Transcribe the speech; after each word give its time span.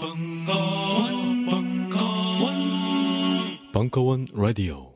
벙커원, 0.00 1.46
벙커원, 1.46 2.52
벙커원 3.72 4.26
라디오. 4.32 4.94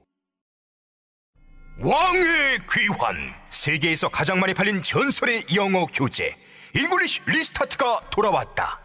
왕의 1.81 2.59
귀환. 2.73 3.35
세계에서 3.49 4.09
가장 4.09 4.39
많이 4.39 4.55
팔린 4.55 4.81
전설의 4.81 5.47
영어 5.57 5.87
교재. 5.87 6.37
English 6.77 7.23
Restart가 7.27 8.11
돌아왔다. 8.11 8.81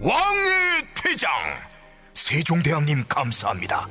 왕의 0.00 0.86
퇴장. 0.94 1.30
세종대왕님 2.14 3.04
감사합니다. 3.06 3.88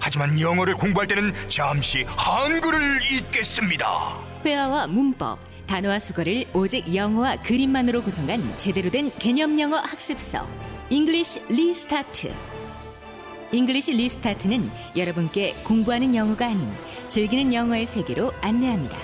하지만 0.00 0.40
영어를 0.40 0.74
공부할 0.74 1.06
때는 1.06 1.32
잠시 1.48 2.02
한글을 2.08 2.98
잊겠습니다. 3.12 4.18
회화와 4.44 4.88
문법, 4.88 5.38
단어와 5.68 6.00
숙어를 6.00 6.46
오직 6.52 6.92
영어와 6.92 7.36
그림만으로 7.36 8.02
구성한 8.02 8.58
제대로 8.58 8.90
된 8.90 9.16
개념 9.18 9.60
영어 9.60 9.76
학습서 9.78 10.48
English 10.90 11.40
Restart. 11.48 12.30
English 13.52 13.92
Restart는 13.92 14.70
여러분께 14.94 15.54
공부하는 15.64 16.14
영어가 16.14 16.46
아닌 16.46 16.70
즐기는 17.08 17.54
영어의 17.54 17.86
세계로 17.86 18.32
안내합니다. 18.42 18.98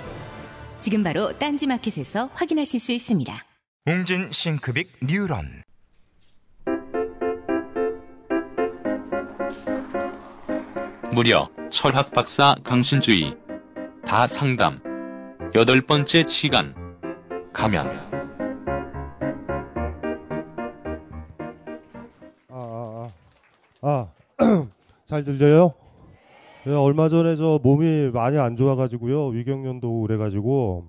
지금 0.83 1.03
바로 1.03 1.33
딴지 1.39 1.67
마켓에서 1.67 2.29
확인하실 2.35 2.81
수 2.81 2.93
있습니다. 2.93 3.47
웅진 3.87 4.31
씽크빅 4.31 4.93
뉴런 5.03 5.63
무려 11.13 11.49
철학 11.71 12.13
박사 12.13 12.55
강신주의 12.63 13.35
다 14.05 14.27
상담 14.27 14.81
여덟 15.55 15.81
번째 15.81 16.25
시간 16.29 16.75
가면 17.55 18.10
아, 23.83 24.09
잘 25.07 25.25
들려요? 25.25 25.73
네, 26.65 26.75
얼마 26.75 27.09
전에 27.09 27.37
저 27.37 27.59
몸이 27.63 28.11
많이 28.13 28.39
안 28.39 28.57
좋아가지고요. 28.57 29.29
위경련도 29.29 30.03
그래가지고, 30.03 30.87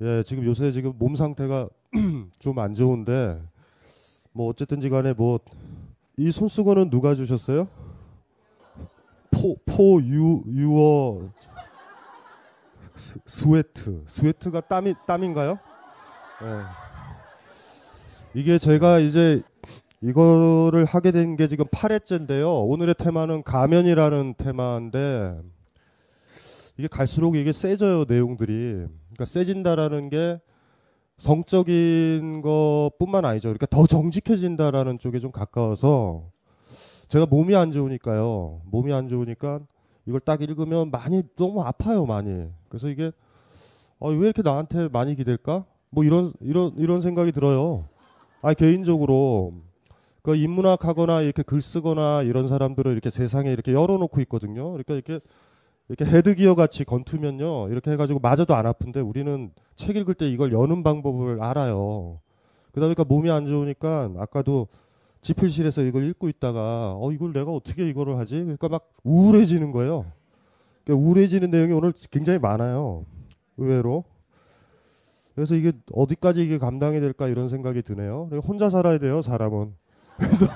예, 0.00 0.22
지금 0.24 0.44
요새 0.44 0.72
지금 0.72 0.92
몸 0.98 1.14
상태가 1.14 1.68
좀 2.40 2.58
안 2.58 2.74
좋은데, 2.74 3.40
뭐 4.32 4.48
어쨌든지 4.48 4.88
간에 4.90 5.12
뭐, 5.12 5.38
이 6.16 6.32
손수건은 6.32 6.90
누가 6.90 7.14
주셨어요? 7.14 7.68
포, 9.30 9.56
포, 9.64 10.00
유, 10.02 10.42
유어, 10.46 11.28
스, 12.96 13.18
sweat. 13.26 14.04
sweat가 14.08 14.60
땀이, 14.62 14.94
땀인가요? 15.06 15.58
예. 16.42 16.60
이게 18.40 18.58
제가 18.58 18.98
이제 18.98 19.42
이거를 20.04 20.84
하게 20.84 21.12
된 21.12 21.36
게 21.36 21.48
지금 21.48 21.64
8회째인데요. 21.66 22.68
오늘의 22.68 22.94
테마는 22.98 23.42
가면이라는 23.42 24.34
테마인데 24.36 25.40
이게 26.76 26.88
갈수록 26.88 27.36
이게 27.36 27.52
세져요, 27.52 28.04
내용들이. 28.06 28.86
그러니까 29.14 29.24
세진다라는 29.24 30.10
게 30.10 30.38
성적인 31.16 32.42
것뿐만 32.42 33.24
아니죠. 33.24 33.48
그러니까 33.48 33.64
더 33.66 33.86
정직해진다라는 33.86 34.98
쪽에 34.98 35.20
좀 35.20 35.30
가까워서 35.32 36.28
제가 37.08 37.24
몸이 37.24 37.54
안 37.56 37.72
좋으니까요. 37.72 38.60
몸이 38.66 38.92
안 38.92 39.08
좋으니까 39.08 39.60
이걸 40.06 40.20
딱 40.20 40.42
읽으면 40.42 40.90
많이 40.90 41.22
너무 41.36 41.62
아파요, 41.62 42.04
많이. 42.04 42.48
그래서 42.68 42.88
이게 42.88 43.10
어, 43.98 44.10
왜 44.10 44.18
이렇게 44.26 44.42
나한테 44.42 44.88
많이 44.88 45.14
기댈까? 45.14 45.64
뭐 45.88 46.04
이런 46.04 46.32
이런 46.40 46.74
이런 46.76 47.00
생각이 47.00 47.32
들어요. 47.32 47.88
아 48.42 48.52
개인적으로 48.52 49.54
그 50.24 50.34
인문학 50.34 50.86
하거나 50.86 51.20
이렇게 51.20 51.42
글 51.42 51.60
쓰거나 51.60 52.22
이런 52.22 52.48
사람들을 52.48 52.90
이렇게 52.90 53.10
세상에 53.10 53.52
이렇게 53.52 53.74
열어놓고 53.74 54.22
있거든요. 54.22 54.70
그러니까 54.70 54.94
이렇게 54.94 55.20
이렇게 55.90 56.06
헤드기어 56.06 56.54
같이 56.54 56.84
건투면요. 56.84 57.68
이렇게 57.68 57.90
해가지고 57.90 58.20
맞아도 58.20 58.54
안 58.54 58.66
아픈데 58.66 59.00
우리는 59.00 59.50
책 59.76 59.96
읽을 59.96 60.14
때 60.14 60.26
이걸 60.26 60.50
여는 60.50 60.82
방법을 60.82 61.42
알아요. 61.42 62.20
그러다 62.72 62.86
보니까 62.86 63.04
몸이 63.04 63.30
안 63.30 63.46
좋으니까 63.46 64.12
아까도 64.16 64.68
지필실에서 65.20 65.82
이걸 65.82 66.04
읽고 66.04 66.30
있다가 66.30 66.94
어 66.96 67.12
이걸 67.12 67.34
내가 67.34 67.50
어떻게 67.50 67.86
이거를 67.86 68.16
하지? 68.16 68.36
그러니까 68.36 68.70
막 68.70 68.90
우울해지는 69.02 69.72
거예요. 69.72 70.06
그러니까 70.84 71.06
우울해지는 71.06 71.50
내용이 71.50 71.74
오늘 71.74 71.92
굉장히 72.10 72.38
많아요. 72.38 73.04
의외로. 73.58 74.04
그래서 75.34 75.54
이게 75.54 75.72
어디까지 75.92 76.42
이게 76.42 76.56
감당이 76.56 77.00
될까 77.00 77.28
이런 77.28 77.50
생각이 77.50 77.82
드네요. 77.82 78.30
혼자 78.42 78.70
살아야 78.70 78.96
돼요, 78.96 79.20
사람은. 79.20 79.83
그래서 80.16 80.46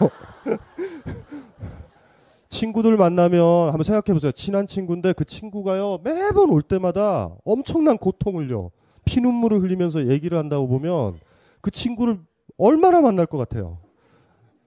친구들 2.48 2.96
만나면 2.96 3.68
한번 3.68 3.82
생각해 3.82 4.14
보세요. 4.14 4.32
친한 4.32 4.66
친구인데 4.66 5.12
그 5.12 5.24
친구가요 5.24 5.98
매번 6.02 6.50
올 6.50 6.62
때마다 6.62 7.30
엄청난 7.44 7.98
고통을요 7.98 8.70
피눈물을 9.04 9.60
흘리면서 9.62 10.08
얘기를 10.08 10.38
한다고 10.38 10.68
보면 10.68 11.18
그 11.60 11.70
친구를 11.70 12.20
얼마나 12.56 13.00
만날 13.00 13.26
것 13.26 13.38
같아요. 13.38 13.78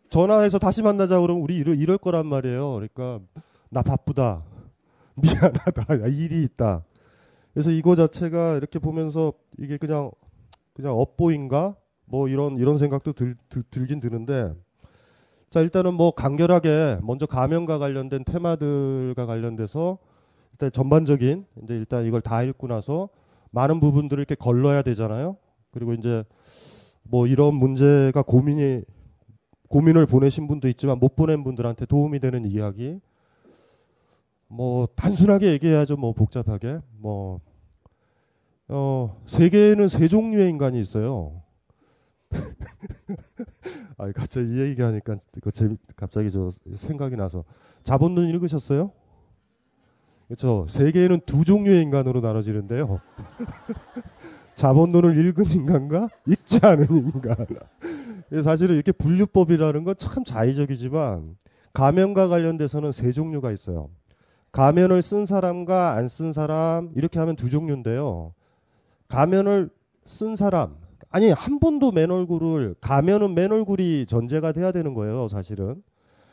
전화해서 0.09 0.59
다시 0.59 0.81
만나자 0.81 1.19
그러면 1.19 1.41
우리 1.41 1.57
이럴, 1.57 1.79
이럴 1.79 1.97
거란 1.97 2.27
말이에요. 2.27 2.73
그러니까 2.73 3.19
나 3.69 3.81
바쁘다, 3.81 4.43
미안하다, 5.15 6.01
야, 6.01 6.07
일이 6.07 6.43
있다. 6.43 6.83
그래서 7.53 7.71
이거 7.71 7.95
자체가 7.95 8.57
이렇게 8.57 8.79
보면서 8.79 9.33
이게 9.57 9.77
그냥 9.77 10.11
그냥 10.73 10.97
업보인가 10.97 11.75
뭐 12.05 12.27
이런 12.27 12.57
이런 12.57 12.77
생각도 12.77 13.13
들, 13.13 13.35
들, 13.49 13.63
들긴 13.63 13.99
드는데 13.99 14.53
자, 15.51 15.59
일단은 15.59 15.95
뭐 15.95 16.11
간결하게 16.11 16.99
먼저 17.03 17.25
가면과 17.25 17.77
관련된 17.77 18.23
테마들과 18.23 19.25
관련돼서 19.25 19.97
일단 20.53 20.71
전반적인 20.71 21.45
이제 21.63 21.73
일단 21.73 22.05
이걸 22.05 22.21
다 22.21 22.41
읽고 22.41 22.67
나서 22.67 23.09
많은 23.49 23.81
부분들을 23.81 24.21
이렇게 24.21 24.33
걸러야 24.33 24.81
되잖아요. 24.81 25.35
그리고 25.71 25.93
이제 25.93 26.23
뭐 27.03 27.27
이런 27.27 27.53
문제가 27.55 28.21
고민이 28.21 28.83
고민을 29.67 30.05
보내신 30.05 30.47
분도 30.47 30.69
있지만 30.69 30.99
못 30.99 31.17
보낸 31.17 31.43
분들한테 31.43 31.85
도움이 31.85 32.19
되는 32.19 32.45
이야기. 32.45 33.01
뭐 34.47 34.87
단순하게 34.95 35.51
얘기해야죠. 35.51 35.97
뭐 35.97 36.13
복잡하게. 36.13 36.79
뭐 36.97 37.41
어, 38.69 39.21
세계에는 39.25 39.89
세 39.89 40.07
종류의 40.07 40.49
인간이 40.49 40.79
있어요. 40.79 41.40
아, 43.97 44.11
갑자기 44.13 44.47
이 44.55 44.59
얘기 44.59 44.81
하니까 44.81 45.17
그 45.41 45.51
갑자기 45.95 46.31
저 46.31 46.49
생각이 46.75 47.15
나서 47.15 47.43
자본론 47.83 48.27
읽으셨어요? 48.29 48.91
그렇죠. 50.27 50.65
세계에는 50.69 51.21
두 51.25 51.43
종류의 51.43 51.81
인간으로 51.81 52.21
나눠지는데요. 52.21 52.99
자본론을 54.55 55.25
읽은 55.27 55.49
인간과 55.49 56.09
읽지 56.25 56.59
않은 56.65 56.87
인간. 56.95 57.35
사실은 58.43 58.75
이렇게 58.75 58.91
분류법이라는 58.93 59.83
건 59.83 59.95
참 59.97 60.23
자의적이지만 60.23 61.35
가면과 61.73 62.27
관련돼서는 62.29 62.91
세 62.91 63.11
종류가 63.11 63.51
있어요. 63.51 63.89
가면을 64.51 65.01
쓴 65.01 65.25
사람과 65.25 65.93
안 65.93 66.07
쓴 66.07 66.31
사람 66.33 66.91
이렇게 66.95 67.19
하면 67.19 67.35
두 67.35 67.49
종류인데요. 67.49 68.33
가면을 69.07 69.69
쓴 70.05 70.35
사람 70.35 70.75
아니 71.11 71.29
한 71.31 71.59
번도 71.59 71.91
맨 71.91 72.09
얼굴을 72.09 72.75
가면은 72.81 73.35
맨 73.35 73.51
얼굴이 73.51 74.05
전제가 74.07 74.53
돼야 74.53 74.71
되는 74.71 74.93
거예요, 74.93 75.27
사실은. 75.27 75.83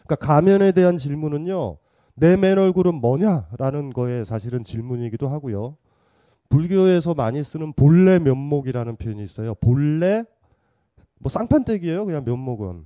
그러니까 0.07 0.17
가면에 0.17 0.73
대한 0.73 0.97
질문은요. 0.97 1.77
내 2.15 2.37
맨 2.37 2.59
얼굴은 2.59 2.95
뭐냐라는 2.97 3.93
거에 3.93 4.25
사실은 4.25 4.65
질문이기도 4.65 5.29
하고요. 5.29 5.77
불교에서 6.49 7.15
많이 7.15 7.43
쓰는 7.45 7.73
본래 7.75 8.19
면목이라는 8.19 8.97
표현이 8.97 9.23
있어요. 9.23 9.55
본래 9.57 10.25
뭐 11.21 11.29
쌍판떼기예요, 11.31 12.07
그냥 12.07 12.25
면목은. 12.25 12.85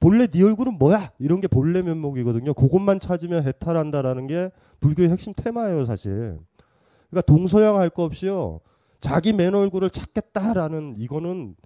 본래 0.00 0.26
네 0.26 0.42
얼굴은 0.42 0.74
뭐야? 0.78 1.12
이런 1.18 1.40
게 1.40 1.48
본래 1.48 1.80
면목이거든요. 1.82 2.52
그것만 2.54 3.00
찾으면 3.00 3.46
해탈한다라는 3.46 4.26
게 4.26 4.50
불교의 4.80 5.08
핵심 5.10 5.32
테마예요, 5.34 5.86
사실. 5.86 6.38
그러니까 7.10 7.22
동서양 7.26 7.78
할 7.78 7.88
거 7.90 8.04
없이요. 8.04 8.60
자기 9.04 9.34
맨 9.34 9.54
얼굴을 9.54 9.90
찾겠다라는 9.90 10.94
이거는 10.96 11.56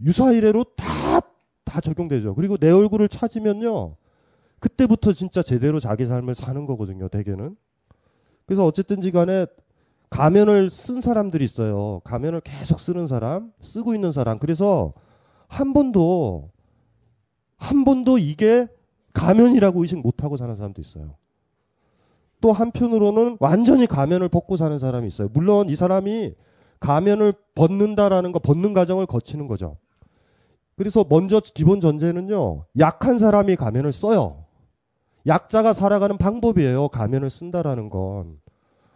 유사 0.00 0.30
이래로 0.30 0.62
다, 0.76 1.20
다 1.64 1.80
적용되죠. 1.80 2.36
그리고 2.36 2.56
내 2.56 2.70
얼굴을 2.70 3.08
찾으면요. 3.08 3.96
그때부터 4.60 5.12
진짜 5.12 5.42
제대로 5.42 5.80
자기 5.80 6.06
삶을 6.06 6.36
사는 6.36 6.66
거거든요, 6.66 7.08
대개는. 7.08 7.56
그래서 8.46 8.64
어쨌든지 8.64 9.10
간에 9.10 9.46
가면을 10.08 10.70
쓴 10.70 11.00
사람들이 11.00 11.44
있어요. 11.44 12.00
가면을 12.04 12.42
계속 12.42 12.78
쓰는 12.78 13.08
사람, 13.08 13.52
쓰고 13.60 13.92
있는 13.96 14.12
사람. 14.12 14.38
그래서 14.38 14.92
한 15.48 15.72
번도, 15.72 16.48
한 17.56 17.84
번도 17.84 18.18
이게 18.18 18.68
가면이라고 19.14 19.82
의식 19.82 19.98
못 19.98 20.22
하고 20.22 20.36
사는 20.36 20.54
사람도 20.54 20.80
있어요. 20.80 21.16
또 22.40 22.52
한편으로는 22.52 23.38
완전히 23.40 23.88
가면을 23.88 24.28
벗고 24.28 24.56
사는 24.56 24.78
사람이 24.78 25.08
있어요. 25.08 25.28
물론 25.32 25.68
이 25.70 25.74
사람이 25.74 26.36
가면을 26.80 27.34
벗는다라는 27.54 28.32
거, 28.32 28.38
벗는 28.38 28.72
과정을 28.72 29.06
거치는 29.06 29.46
거죠. 29.48 29.76
그래서 30.76 31.04
먼저 31.08 31.40
기본 31.40 31.80
전제는요. 31.80 32.64
약한 32.78 33.18
사람이 33.18 33.56
가면을 33.56 33.92
써요. 33.92 34.44
약자가 35.26 35.72
살아가는 35.72 36.16
방법이에요. 36.16 36.88
가면을 36.88 37.30
쓴다라는 37.30 37.90
건. 37.90 38.38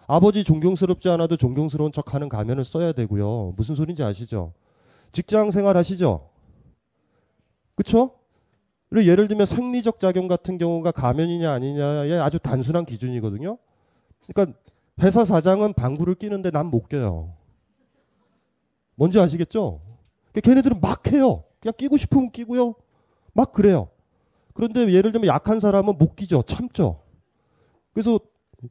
아버지 0.06 0.44
존경스럽지 0.44 1.08
않아도 1.10 1.36
존경스러운 1.36 1.90
척 1.92 2.14
하는 2.14 2.28
가면을 2.28 2.64
써야 2.64 2.92
되고요. 2.92 3.54
무슨 3.56 3.74
소린지 3.74 4.02
아시죠? 4.02 4.52
직장 5.10 5.50
생활 5.50 5.76
하시죠? 5.76 6.28
그쵸? 7.74 8.12
예를 8.94 9.26
들면 9.26 9.46
생리적 9.46 10.00
작용 10.00 10.28
같은 10.28 10.58
경우가 10.58 10.92
가면이냐 10.92 11.50
아니냐의 11.50 12.20
아주 12.20 12.38
단순한 12.38 12.84
기준이거든요. 12.84 13.56
그러니까 14.32 14.58
회사 15.00 15.24
사장은 15.24 15.72
방구를 15.72 16.14
끼는데 16.14 16.50
난 16.50 16.66
못 16.66 16.88
껴요. 16.88 17.32
뭔지 18.94 19.18
아시겠죠? 19.18 19.80
그러니까 20.32 20.40
걔네들은 20.50 20.80
막 20.80 21.06
해요. 21.12 21.44
그냥 21.60 21.74
끼고 21.76 21.96
싶으면 21.96 22.30
끼고요. 22.30 22.74
막 23.32 23.52
그래요. 23.52 23.88
그런데 24.54 24.92
예를 24.92 25.12
들면 25.12 25.26
약한 25.28 25.60
사람은 25.60 25.96
못 25.98 26.16
끼죠. 26.16 26.42
참죠. 26.42 27.00
그래서 27.92 28.18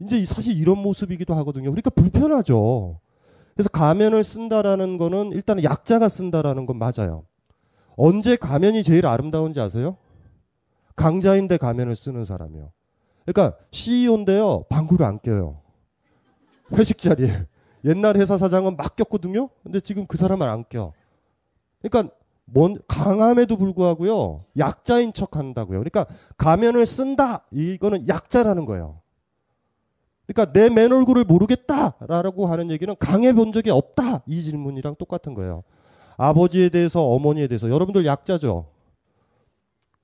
이제 0.01 0.23
사실 0.25 0.57
이런 0.57 0.77
모습이기도 0.79 1.33
하거든요. 1.35 1.71
그러니까 1.71 1.89
불편하죠. 1.89 2.99
그래서 3.53 3.69
가면을 3.69 4.23
쓴다라는 4.23 4.97
거는 4.97 5.31
일단은 5.31 5.63
약자가 5.63 6.07
쓴다라는 6.07 6.65
건 6.65 6.77
맞아요. 6.77 7.25
언제 7.97 8.35
가면이 8.35 8.83
제일 8.83 9.05
아름다운지 9.05 9.59
아세요? 9.59 9.97
강자인데 10.95 11.57
가면을 11.57 11.95
쓰는 11.95 12.25
사람이요. 12.25 12.71
그러니까 13.25 13.57
CEO인데요. 13.71 14.63
방구를 14.69 15.05
안 15.05 15.19
껴요. 15.19 15.61
회식 16.73 16.97
자리에. 16.97 17.45
옛날 17.85 18.17
회사 18.17 18.37
사장은 18.37 18.77
막 18.77 18.95
꼈거든요. 18.95 19.49
근데 19.63 19.79
지금 19.79 20.05
그 20.07 20.17
사람은 20.17 20.47
안 20.47 20.63
껴. 20.69 20.93
그러니까 21.81 22.13
뭔 22.45 22.77
강함에도 22.87 23.57
불구하고요. 23.57 24.45
약자인 24.57 25.13
척 25.13 25.35
한다고요. 25.37 25.79
그러니까 25.79 26.05
가면을 26.37 26.85
쓴다. 26.85 27.45
이거는 27.51 28.07
약자라는 28.07 28.65
거예요. 28.65 28.99
그러니까 30.27 30.53
내 30.53 30.69
맨 30.69 30.91
얼굴을 30.91 31.23
모르겠다라고 31.25 32.45
하는 32.47 32.71
얘기는 32.71 32.93
강해 32.99 33.33
본 33.33 33.51
적이 33.51 33.71
없다. 33.71 34.23
이 34.27 34.43
질문이랑 34.43 34.95
똑같은 34.97 35.33
거예요. 35.33 35.63
아버지에 36.17 36.69
대해서 36.69 37.03
어머니에 37.07 37.47
대해서 37.47 37.69
여러분들 37.69 38.05
약자죠. 38.05 38.67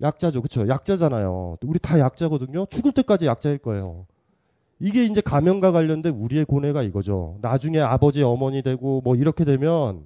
약자죠. 0.02 0.42
그렇죠? 0.42 0.68
약자잖아요. 0.68 1.58
우리 1.64 1.80
다 1.80 2.00
약자거든요. 2.00 2.66
죽을 2.68 2.92
때까지 2.92 3.26
약자일 3.26 3.58
거예요. 3.60 4.06
이게 4.80 5.06
이제 5.06 5.22
가면과 5.22 5.72
관련된 5.72 6.14
우리의 6.14 6.46
고뇌가 6.46 6.84
이거죠. 6.84 7.38
나중에 7.42 7.80
아버지 7.80 8.22
어머니 8.24 8.62
되고 8.62 9.02
뭐 9.02 9.16
이렇게 9.16 9.44
되면 9.44 10.06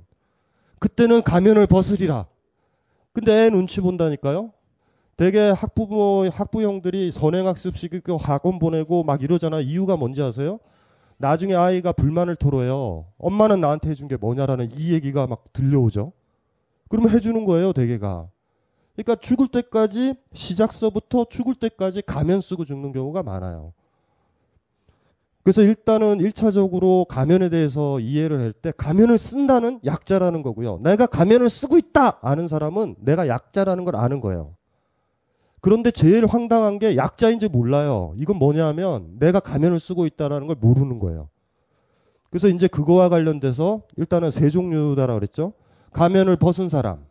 그때는 0.79 1.21
가면을 1.23 1.67
벗으리라. 1.67 2.25
근데 3.13 3.45
애 3.45 3.49
눈치 3.49 3.81
본다니까요. 3.81 4.51
되게 5.17 5.49
학부모 5.49 6.29
학부형들이 6.31 7.11
선행학습 7.11 7.77
시키고 7.77 8.17
학원 8.17 8.59
보내고 8.59 9.03
막 9.03 9.21
이러잖아. 9.21 9.59
이유가 9.59 9.97
뭔지 9.97 10.21
아세요? 10.21 10.59
나중에 11.17 11.53
아이가 11.53 11.91
불만을 11.91 12.35
토로해요. 12.35 13.05
엄마는 13.19 13.61
나한테 13.61 13.89
해준 13.89 14.07
게 14.07 14.17
뭐냐라는 14.17 14.69
이 14.73 14.93
얘기가 14.93 15.27
막 15.27 15.43
들려오죠. 15.53 16.13
그러면 16.89 17.11
해주는 17.11 17.45
거예요, 17.45 17.73
대개가. 17.73 18.27
그러니까 18.95 19.15
죽을 19.15 19.47
때까지 19.47 20.15
시작서부터 20.33 21.25
죽을 21.29 21.55
때까지 21.55 22.01
가면 22.01 22.41
쓰고 22.41 22.65
죽는 22.65 22.91
경우가 22.91 23.21
많아요. 23.21 23.73
그래서 25.43 25.63
일단은 25.63 26.19
1차적으로 26.19 27.07
가면에 27.07 27.49
대해서 27.49 27.99
이해를 27.99 28.39
할 28.41 28.53
때 28.53 28.71
가면을 28.77 29.17
쓴다는 29.17 29.79
약자라는 29.85 30.43
거고요. 30.43 30.79
내가 30.83 31.07
가면을 31.07 31.49
쓰고 31.49 31.77
있다 31.77 32.19
아는 32.21 32.47
사람은 32.47 32.95
내가 32.99 33.27
약자라는 33.27 33.85
걸 33.85 33.95
아는 33.95 34.21
거예요. 34.21 34.55
그런데 35.61 35.89
제일 35.91 36.25
황당한 36.25 36.79
게 36.79 36.95
약자인지 36.95 37.47
몰라요. 37.49 38.13
이건 38.17 38.37
뭐냐면 38.37 39.15
내가 39.19 39.39
가면을 39.39 39.79
쓰고 39.79 40.05
있다라는 40.05 40.47
걸 40.47 40.55
모르는 40.59 40.99
거예요. 40.99 41.29
그래서 42.29 42.47
이제 42.47 42.67
그거와 42.67 43.09
관련돼서 43.09 43.81
일단은 43.97 44.31
세 44.31 44.49
종류다라 44.49 45.13
그랬죠. 45.15 45.53
가면을 45.91 46.37
벗은 46.37 46.69
사람, 46.69 47.05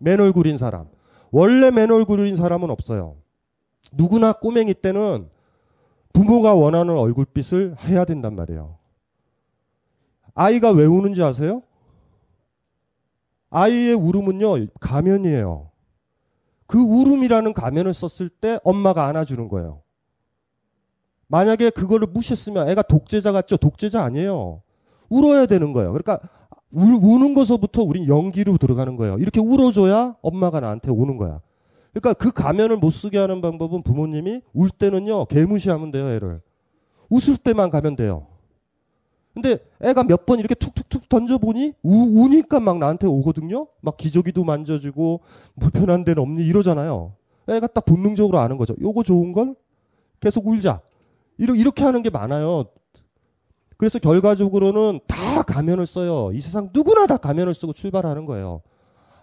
맨 0.00 0.20
얼굴인 0.20 0.58
사람. 0.58 0.86
원래 1.30 1.70
맨 1.70 1.90
얼굴인 1.90 2.36
사람은 2.36 2.70
없어요. 2.70 3.16
누구나 3.92 4.32
꼬맹이 4.32 4.74
때는 4.74 5.28
부모가 6.14 6.54
원하는 6.54 6.96
얼굴빛을 6.96 7.76
해야 7.82 8.06
된단 8.06 8.34
말이에요. 8.34 8.78
아이가 10.34 10.70
왜 10.70 10.86
우는지 10.86 11.22
아세요? 11.22 11.62
아이의 13.50 13.94
울음은요, 13.94 14.66
가면이에요. 14.80 15.70
그 16.66 16.78
울음이라는 16.78 17.52
가면을 17.52 17.92
썼을 17.92 18.28
때 18.28 18.58
엄마가 18.64 19.06
안아주는 19.06 19.48
거예요. 19.48 19.82
만약에 21.26 21.70
그거를 21.70 22.08
무시했으면 22.08 22.68
애가 22.68 22.82
독재자 22.82 23.32
같죠? 23.32 23.56
독재자 23.56 24.02
아니에요. 24.04 24.62
울어야 25.08 25.46
되는 25.46 25.72
거예요. 25.72 25.92
그러니까 25.92 26.20
울, 26.72 26.94
우는 26.94 27.34
것서부터 27.34 27.82
우린 27.82 28.06
연기로 28.06 28.56
들어가는 28.56 28.96
거예요. 28.96 29.18
이렇게 29.18 29.40
울어줘야 29.40 30.16
엄마가 30.22 30.60
나한테 30.60 30.90
오는 30.90 31.16
거야. 31.16 31.40
그러니까 31.94 32.12
그 32.14 32.32
가면을 32.32 32.76
못 32.76 32.90
쓰게 32.90 33.18
하는 33.18 33.40
방법은 33.40 33.82
부모님이 33.82 34.42
울 34.52 34.68
때는요, 34.70 35.26
개무시하면 35.26 35.92
돼요, 35.92 36.08
애를. 36.10 36.40
웃을 37.08 37.36
때만 37.36 37.70
가면 37.70 37.94
돼요. 37.96 38.26
근데 39.32 39.58
애가 39.80 40.04
몇 40.04 40.26
번 40.26 40.38
이렇게 40.38 40.54
툭툭툭 40.54 41.08
던져보니 41.08 41.72
우, 41.82 42.22
우니까 42.24 42.60
막 42.60 42.78
나한테 42.78 43.06
오거든요. 43.06 43.66
막 43.80 43.96
기저귀도 43.96 44.44
만져주고 44.44 45.20
불편한 45.58 46.04
데는 46.04 46.22
없니 46.22 46.44
이러잖아요. 46.44 47.14
애가 47.48 47.66
딱 47.68 47.84
본능적으로 47.84 48.38
아는 48.38 48.56
거죠. 48.56 48.74
요거 48.80 49.02
좋은 49.02 49.32
걸 49.32 49.54
계속 50.20 50.46
울자. 50.46 50.80
이렇게 51.38 51.82
하는 51.84 52.02
게 52.02 52.10
많아요. 52.10 52.66
그래서 53.76 53.98
결과적으로는 53.98 55.00
다 55.08 55.42
가면을 55.42 55.84
써요. 55.86 56.30
이 56.32 56.40
세상 56.40 56.70
누구나 56.72 57.06
다 57.06 57.16
가면을 57.16 57.54
쓰고 57.54 57.72
출발하는 57.72 58.24
거예요. 58.24 58.62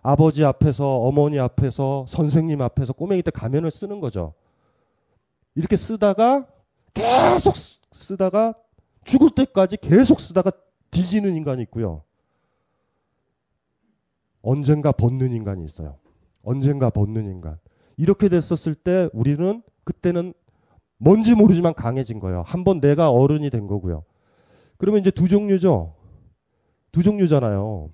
아버지 0.01 0.43
앞에서, 0.43 0.97
어머니 0.97 1.39
앞에서, 1.39 2.05
선생님 2.07 2.61
앞에서 2.61 2.93
꼬맹이 2.93 3.21
때 3.21 3.31
가면을 3.31 3.69
쓰는 3.71 3.99
거죠. 3.99 4.33
이렇게 5.55 5.77
쓰다가 5.77 6.47
계속 6.93 7.55
쓰다가 7.91 8.53
죽을 9.03 9.29
때까지 9.31 9.77
계속 9.77 10.19
쓰다가 10.19 10.51
뒤지는 10.89 11.35
인간이 11.35 11.61
있고요. 11.63 12.03
언젠가 14.41 14.91
벗는 14.91 15.33
인간이 15.33 15.63
있어요. 15.65 15.97
언젠가 16.43 16.89
벗는 16.89 17.25
인간. 17.25 17.59
이렇게 17.97 18.29
됐었을 18.29 18.73
때 18.73 19.09
우리는 19.13 19.61
그때는 19.83 20.33
뭔지 20.97 21.35
모르지만 21.35 21.73
강해진 21.73 22.19
거예요. 22.19 22.43
한번 22.45 22.79
내가 22.79 23.09
어른이 23.11 23.49
된 23.49 23.67
거고요. 23.67 24.03
그러면 24.77 25.01
이제 25.01 25.11
두 25.11 25.27
종류죠. 25.27 25.93
두 26.91 27.03
종류잖아요. 27.03 27.89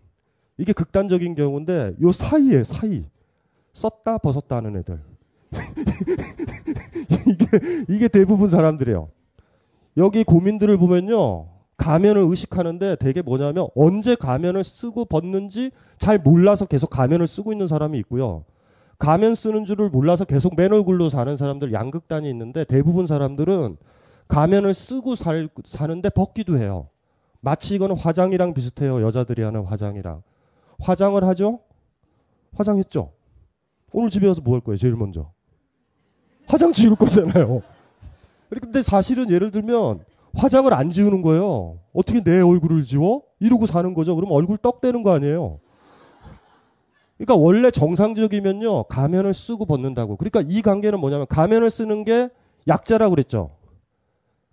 이게 0.58 0.74
극단적인 0.74 1.36
경우인데 1.36 1.96
요 2.02 2.12
사이에 2.12 2.64
사이 2.64 3.06
썼다 3.74 4.18
벗었다 4.20 4.58
하는 4.58 4.76
애들. 4.78 5.00
이게 7.28 7.46
이게 7.88 8.08
대부분 8.08 8.50
사람들이에요. 8.50 9.10
여기 9.98 10.24
고민들을 10.24 10.78
보면요. 10.78 11.48
가면을 11.78 12.24
의식하는데 12.28 12.96
되게 12.96 13.22
뭐냐면 13.22 13.68
언제 13.76 14.16
가면을 14.16 14.64
쓰고 14.64 15.06
벗는지 15.06 15.72
잘 16.00 16.18
몰라서 16.18 16.66
계속 16.66 16.90
가면을 16.90 17.28
쓰고 17.28 17.52
있는 17.52 17.68
사람이 17.68 17.98
있고요. 18.00 18.46
가면 18.98 19.36
쓰는 19.36 19.66
줄을 19.66 19.90
몰라서 19.90 20.26
계속 20.26 20.56
맨 20.56 20.74
얼굴로 20.74 21.10
사는 21.10 21.38
사람들 21.38 21.72
양극단이 21.72 22.28
있는데 22.32 22.64
대부분 22.64 23.06
사람들은 23.06 23.78
가면을 24.28 24.74
쓰고 24.74 25.16
살, 25.16 25.50
사는데 25.64 26.10
벗기도 26.10 26.58
해요. 26.58 26.90
마치 27.42 27.76
이거는 27.76 27.96
화장이랑 27.96 28.56
비슷해요. 28.56 29.02
여자들이 29.04 29.44
하는 29.44 29.64
화장이랑. 29.64 30.24
화장을 30.80 31.22
하죠? 31.24 31.60
화장했죠? 32.56 33.12
오늘 33.94 34.10
집에 34.10 34.28
와서 34.28 34.42
뭐 34.42 34.56
할 34.56 34.62
거예요? 34.62 34.78
제일 34.78 34.96
먼저. 34.96 35.32
화장 36.48 36.72
지울 36.72 36.96
거잖아요. 36.96 37.62
근데 38.50 38.82
사실은 38.82 39.30
예를 39.30 39.52
들면 39.52 40.04
화장을 40.34 40.72
안 40.74 40.90
지우는 40.90 41.22
거예요. 41.22 41.80
어떻게 41.94 42.24
내 42.24 42.40
얼굴을 42.42 42.84
지워? 42.84 43.24
이러고 43.40 43.66
사는 43.66 43.94
거죠. 43.94 44.16
그럼 44.16 44.32
얼굴 44.32 44.58
떡 44.58 44.82
되는 44.82 45.04
거 45.04 45.12
아니에요. 45.12 45.60
그러니까 47.18 47.36
원래 47.36 47.72
정상적이면요. 47.72 48.84
가면을 48.84 49.34
쓰고 49.34 49.66
벗는다고. 49.66 50.16
그러니까 50.16 50.42
이 50.46 50.62
관계는 50.62 51.00
뭐냐면 51.00 51.26
가면을 51.28 51.70
쓰는 51.70 52.04
게 52.06 52.30
약자라고 52.68 53.16
그랬죠. 53.16 53.52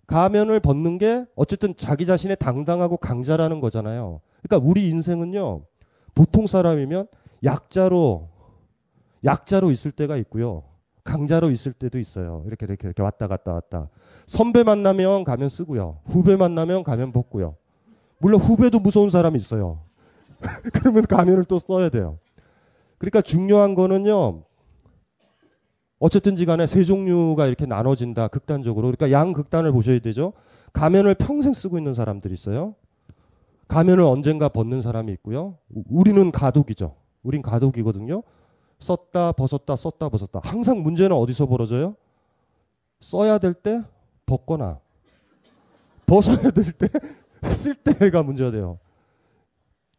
가면을 0.07 0.59
벗는 0.59 0.97
게 0.97 1.25
어쨌든 1.35 1.75
자기 1.75 2.05
자신의 2.05 2.37
당당하고 2.37 2.97
강자라는 2.97 3.59
거잖아요. 3.59 4.21
그러니까 4.41 4.67
우리 4.67 4.89
인생은요. 4.89 5.61
보통 6.15 6.47
사람이면 6.47 7.07
약자로 7.43 8.29
약자로 9.23 9.71
있을 9.71 9.91
때가 9.91 10.17
있고요. 10.17 10.63
강자로 11.03 11.51
있을 11.51 11.73
때도 11.73 11.99
있어요. 11.99 12.43
이렇게 12.47 12.65
이렇게 12.65 12.87
이렇게 12.87 13.03
왔다 13.03 13.27
갔다 13.27 13.53
왔다. 13.53 13.89
선배 14.25 14.63
만나면 14.63 15.23
가면 15.23 15.49
쓰고요. 15.49 15.99
후배 16.05 16.35
만나면 16.35 16.83
가면 16.83 17.11
벗고요. 17.11 17.55
물론 18.17 18.41
후배도 18.41 18.79
무서운 18.79 19.09
사람이 19.09 19.37
있어요. 19.37 19.81
그러면 20.73 21.03
가면을 21.03 21.43
또 21.43 21.57
써야 21.59 21.89
돼요. 21.89 22.17
그러니까 22.97 23.21
중요한 23.21 23.75
거는요. 23.75 24.43
어쨌든지 25.99 26.45
간에 26.45 26.65
세 26.65 26.83
종류가 26.83 27.47
이렇게 27.47 27.65
나눠진다. 27.65 28.27
극단적으로. 28.29 28.87
그러니까 28.87 29.11
양극단을 29.11 29.71
보셔야 29.71 29.99
되죠. 29.99 30.33
가면을 30.73 31.15
평생 31.15 31.53
쓰고 31.53 31.77
있는 31.77 31.93
사람들이 31.93 32.33
있어요. 32.33 32.75
가면을 33.67 34.03
언젠가 34.03 34.49
벗는 34.49 34.81
사람이 34.81 35.11
있고요. 35.13 35.57
우리는 35.89 36.31
가독이죠. 36.31 36.95
우린 37.23 37.41
가독이거든요. 37.41 38.23
썼다 38.79 39.31
벗었다 39.33 39.75
썼다 39.75 40.09
벗었다. 40.09 40.41
항상 40.43 40.81
문제는 40.83 41.15
어디서 41.15 41.45
벌어져요? 41.47 41.95
써야 42.99 43.37
될 43.37 43.53
때 43.53 43.83
벗거나 44.25 44.79
벗어야 46.05 46.51
될 46.51 46.71
때 46.73 46.87
쓸 47.49 47.75
때가 47.75 48.23
문제가 48.23 48.51
돼요. 48.51 48.79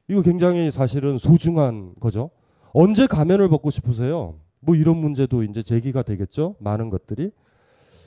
이거 0.09 0.23
굉장히 0.23 0.71
사실은 0.71 1.19
소중한 1.19 1.95
거죠. 2.01 2.31
언제 2.73 3.07
가면을 3.07 3.49
벗고 3.49 3.71
싶으세요? 3.71 4.39
뭐 4.61 4.75
이런 4.77 4.97
문제도 4.99 5.43
이제 5.43 5.63
제기가 5.63 6.03
되겠죠. 6.03 6.57
많은 6.61 6.91
것들이. 6.91 7.31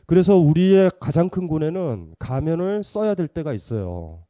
그래서 0.06 0.36
우리의 0.38 0.92
가장 1.00 1.30
큰 1.30 1.48
고뇌는 1.48 2.16
가면을 2.20 2.84
써야 2.84 3.16
될 3.16 3.28
때가 3.28 3.54
있어요. 3.54 4.24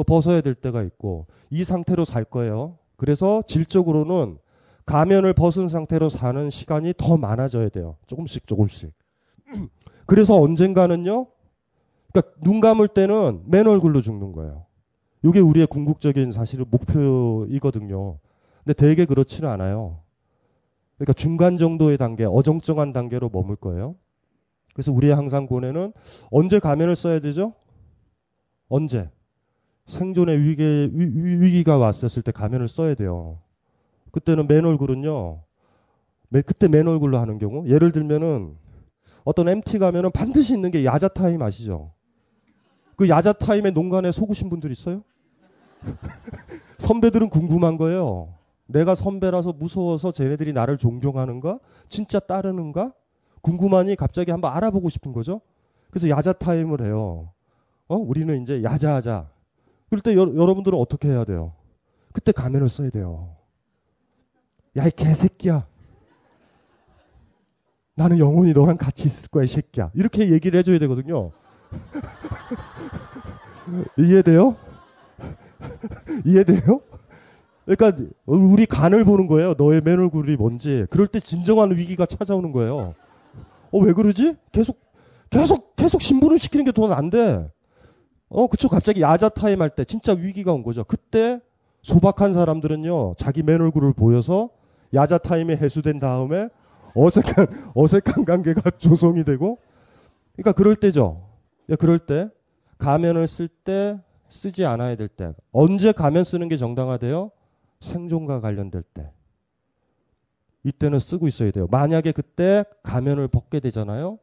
또 0.00 0.04
벗어야 0.04 0.40
될 0.40 0.54
때가 0.54 0.82
있고 0.82 1.26
이 1.50 1.62
상태로 1.62 2.06
살 2.06 2.24
거예요. 2.24 2.78
그래서 2.96 3.42
질적으로는 3.46 4.38
가면을 4.86 5.34
벗은 5.34 5.68
상태로 5.68 6.08
사는 6.08 6.48
시간이 6.48 6.94
더 6.96 7.18
많아져야 7.18 7.68
돼요. 7.68 7.98
조금씩 8.06 8.46
조금씩. 8.46 8.94
그래서 10.06 10.40
언젠가는요. 10.40 11.26
그러니까 12.12 12.34
눈 12.42 12.60
감을 12.60 12.88
때는 12.88 13.42
맨 13.44 13.66
얼굴로 13.66 14.00
죽는 14.00 14.32
거예요. 14.32 14.64
이게 15.22 15.38
우리의 15.38 15.66
궁극적인 15.66 16.32
사실은 16.32 16.64
목표이거든요. 16.70 18.18
근데 18.64 18.72
대개 18.72 19.04
그렇지는 19.04 19.50
않아요. 19.50 20.00
그러니까 20.96 21.12
중간 21.12 21.58
정도의 21.58 21.98
단계, 21.98 22.24
어정쩡한 22.24 22.94
단계로 22.94 23.28
머물 23.28 23.54
거예요. 23.54 23.96
그래서 24.72 24.92
우리의 24.92 25.14
항상 25.14 25.46
고뇌는 25.46 25.92
언제 26.30 26.58
가면을 26.58 26.96
써야 26.96 27.18
되죠? 27.20 27.52
언제? 28.70 29.10
생존의 29.90 30.40
위기, 30.40 30.90
위, 30.94 31.50
기가 31.50 31.76
왔었을 31.76 32.22
때 32.22 32.32
가면을 32.32 32.68
써야 32.68 32.94
돼요. 32.94 33.38
그때는 34.12 34.46
맨 34.46 34.64
얼굴은요. 34.64 35.42
그때 36.46 36.68
맨 36.68 36.86
얼굴로 36.86 37.18
하는 37.18 37.38
경우 37.38 37.66
예를 37.68 37.90
들면은 37.90 38.56
어떤 39.24 39.48
MT 39.48 39.78
가면은 39.78 40.12
반드시 40.12 40.54
있는 40.54 40.70
게 40.70 40.84
야자 40.84 41.08
타임 41.08 41.42
아시죠? 41.42 41.92
그 42.96 43.08
야자 43.08 43.32
타임에 43.34 43.70
농간에 43.70 44.12
속으신 44.12 44.48
분들 44.48 44.70
있어요? 44.70 45.02
선배들은 46.78 47.28
궁금한 47.28 47.76
거예요. 47.76 48.34
내가 48.66 48.94
선배라서 48.94 49.52
무서워서 49.52 50.12
쟤네들이 50.12 50.52
나를 50.52 50.78
존경하는가? 50.78 51.58
진짜 51.88 52.20
따르는가? 52.20 52.92
궁금하니 53.42 53.96
갑자기 53.96 54.30
한번 54.30 54.52
알아보고 54.52 54.88
싶은 54.88 55.12
거죠. 55.12 55.40
그래서 55.90 56.08
야자 56.08 56.34
타임을 56.34 56.82
해요. 56.82 57.32
어? 57.88 57.96
우리는 57.96 58.40
이제 58.42 58.62
야자하자. 58.62 59.39
그럴 59.90 60.00
때 60.00 60.16
여, 60.16 60.24
러분들은 60.24 60.78
어떻게 60.78 61.08
해야 61.08 61.24
돼요? 61.24 61.52
그때 62.12 62.32
가면을 62.32 62.68
써야 62.68 62.90
돼요. 62.90 63.36
야, 64.76 64.86
이 64.86 64.90
개새끼야. 64.90 65.66
나는 67.96 68.18
영원히 68.18 68.52
너랑 68.52 68.76
같이 68.76 69.08
있을 69.08 69.28
거야, 69.28 69.44
이 69.44 69.48
새끼야. 69.48 69.90
이렇게 69.94 70.30
얘기를 70.30 70.58
해줘야 70.58 70.78
되거든요. 70.78 71.32
이해돼요? 73.98 74.56
이해돼요? 76.24 76.80
그러니까 77.66 78.04
우리 78.26 78.66
간을 78.66 79.04
보는 79.04 79.26
거예요. 79.26 79.54
너의 79.58 79.80
맨 79.80 79.98
얼굴이 79.98 80.36
뭔지. 80.36 80.86
그럴 80.90 81.08
때 81.08 81.20
진정한 81.20 81.72
위기가 81.72 82.06
찾아오는 82.06 82.52
거예요. 82.52 82.94
어, 83.72 83.78
왜 83.78 83.92
그러지? 83.92 84.36
계속, 84.52 84.80
계속, 85.30 85.76
계속 85.76 86.00
신부를 86.00 86.38
시키는 86.38 86.64
게더안 86.64 87.10
돼. 87.10 87.50
어, 88.30 88.46
그쵸. 88.46 88.68
갑자기 88.68 89.00
야자 89.02 89.28
타임 89.30 89.60
할 89.60 89.70
때 89.70 89.84
진짜 89.84 90.12
위기가 90.12 90.52
온 90.52 90.62
거죠. 90.62 90.84
그때 90.84 91.40
소박한 91.82 92.32
사람들은요, 92.32 93.14
자기 93.16 93.42
맨 93.42 93.60
얼굴을 93.60 93.92
보여서 93.92 94.50
야자 94.94 95.18
타임에 95.18 95.56
해수된 95.56 95.98
다음에 95.98 96.48
어색한, 96.94 97.46
어색한 97.74 98.24
관계가 98.24 98.70
조성이 98.78 99.24
되고, 99.24 99.58
그러니까 100.34 100.52
그럴 100.52 100.76
때죠. 100.76 101.26
예, 101.70 101.76
그럴 101.76 101.98
때, 101.98 102.28
가면을 102.78 103.26
쓸 103.26 103.48
때, 103.48 103.98
쓰지 104.28 104.64
않아야 104.64 104.94
될 104.96 105.08
때, 105.08 105.32
언제 105.52 105.92
가면 105.92 106.24
쓰는 106.24 106.48
게 106.48 106.56
정당화돼요? 106.56 107.30
생존과 107.80 108.40
관련될 108.40 108.82
때. 108.82 109.10
이때는 110.64 110.98
쓰고 110.98 111.26
있어야 111.28 111.50
돼요. 111.52 111.66
만약에 111.70 112.12
그때 112.12 112.64
가면을 112.82 113.28
벗게 113.28 113.60
되잖아요. 113.60 114.18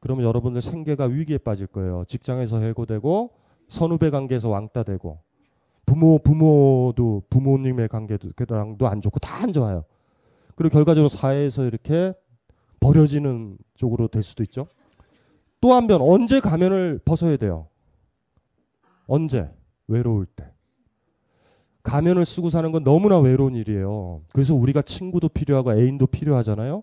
그러면 0.00 0.24
여러분들 0.24 0.62
생계가 0.62 1.04
위기에 1.06 1.38
빠질 1.38 1.66
거예요. 1.66 2.04
직장에서 2.08 2.58
해고되고 2.60 3.30
선후배 3.72 4.10
관계에서 4.10 4.48
왕따 4.48 4.82
되고 4.84 5.20
부모 5.86 6.18
부모도 6.18 7.22
부모님의 7.30 7.88
관계도 7.88 8.30
안 8.88 9.00
좋고 9.00 9.18
다 9.18 9.42
안 9.42 9.52
좋아요. 9.52 9.84
그리고 10.54 10.72
결과적으로 10.72 11.08
사회에서 11.08 11.64
이렇게 11.64 12.12
버려지는 12.80 13.56
쪽으로 13.74 14.08
될 14.08 14.22
수도 14.22 14.42
있죠. 14.42 14.66
또 15.60 15.72
한편 15.72 16.00
언제 16.02 16.40
가면을 16.40 17.00
벗어야 17.04 17.36
돼요? 17.36 17.68
언제? 19.06 19.50
외로울 19.88 20.26
때. 20.26 20.46
가면을 21.82 22.24
쓰고 22.24 22.50
사는 22.50 22.70
건 22.70 22.84
너무나 22.84 23.18
외로운 23.18 23.54
일이에요. 23.54 24.22
그래서 24.32 24.54
우리가 24.54 24.82
친구도 24.82 25.28
필요하고 25.30 25.72
애인도 25.74 26.06
필요하잖아요. 26.06 26.82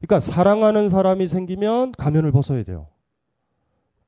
그러니까 0.00 0.20
사랑하는 0.20 0.88
사람이 0.88 1.26
생기면 1.26 1.92
가면을 1.92 2.32
벗어야 2.32 2.62
돼요. 2.64 2.86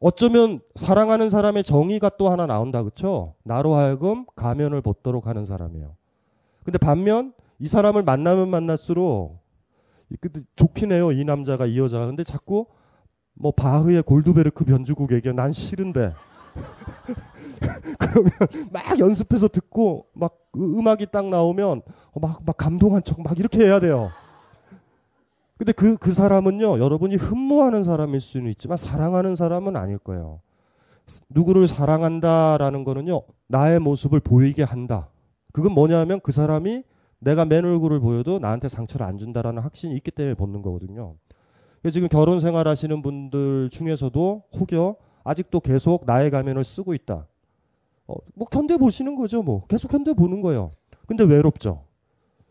어쩌면 0.02 0.58
사랑하는 0.74 1.30
사람의 1.30 1.62
정의가 1.62 2.10
또 2.18 2.28
하나 2.28 2.44
나온다. 2.46 2.82
그렇죠? 2.82 3.34
나로 3.44 3.76
하여금 3.76 4.26
가면을 4.34 4.82
벗도록 4.82 5.28
하는 5.28 5.46
사람이에요. 5.46 5.94
근데 6.64 6.76
반면 6.76 7.32
이 7.60 7.68
사람을 7.68 8.02
만나면 8.02 8.50
만날수록 8.50 9.40
좋긴 10.56 10.90
해요. 10.90 11.12
이 11.12 11.24
남자가 11.24 11.66
이 11.66 11.78
여자가. 11.78 12.06
근데 12.06 12.24
자꾸 12.24 12.66
뭐 13.34 13.52
바흐의 13.52 14.02
골드베르크 14.02 14.64
변주곡 14.64 15.12
얘기해. 15.12 15.34
난 15.34 15.52
싫은데. 15.52 16.12
그러면 17.98 18.32
막 18.72 18.98
연습해서 18.98 19.46
듣고 19.46 20.06
막 20.14 20.36
음악이 20.56 21.06
딱 21.12 21.28
나오면 21.28 21.82
막, 22.20 22.42
막 22.44 22.56
감동한 22.56 23.04
척 23.04 23.20
막 23.20 23.38
이렇게 23.38 23.64
해야 23.64 23.78
돼요. 23.78 24.10
근데 25.62 25.70
그, 25.70 25.96
그 25.96 26.10
사람은요, 26.10 26.80
여러분이 26.80 27.14
흠모하는 27.14 27.84
사람일 27.84 28.18
수는 28.20 28.50
있지만 28.50 28.76
사랑하는 28.76 29.36
사람은 29.36 29.76
아닐 29.76 29.96
거예요. 29.96 30.40
누구를 31.28 31.68
사랑한다라는 31.68 32.82
거는요, 32.82 33.22
나의 33.46 33.78
모습을 33.78 34.18
보이게 34.18 34.64
한다. 34.64 35.08
그건 35.52 35.70
뭐냐면 35.70 36.18
그 36.20 36.32
사람이 36.32 36.82
내가 37.20 37.44
맨 37.44 37.64
얼굴을 37.64 38.00
보여도 38.00 38.40
나한테 38.40 38.68
상처를 38.68 39.06
안 39.06 39.18
준다라는 39.18 39.62
확신이 39.62 39.94
있기 39.94 40.10
때문에 40.10 40.34
벗는 40.34 40.62
거거든요. 40.62 41.14
지금 41.92 42.08
결혼 42.08 42.40
생활 42.40 42.66
하시는 42.66 43.00
분들 43.00 43.70
중에서도 43.70 44.42
혹여 44.58 44.96
아직도 45.22 45.60
계속 45.60 46.06
나의 46.06 46.32
가면을 46.32 46.64
쓰고 46.64 46.92
있다. 46.92 47.28
어, 48.08 48.14
뭐 48.34 48.48
견뎌 48.48 48.78
보시는 48.78 49.14
거죠, 49.14 49.44
뭐. 49.44 49.64
계속 49.68 49.92
견뎌 49.92 50.14
보는 50.14 50.40
거예요. 50.40 50.72
근데 51.06 51.22
외롭죠. 51.22 51.84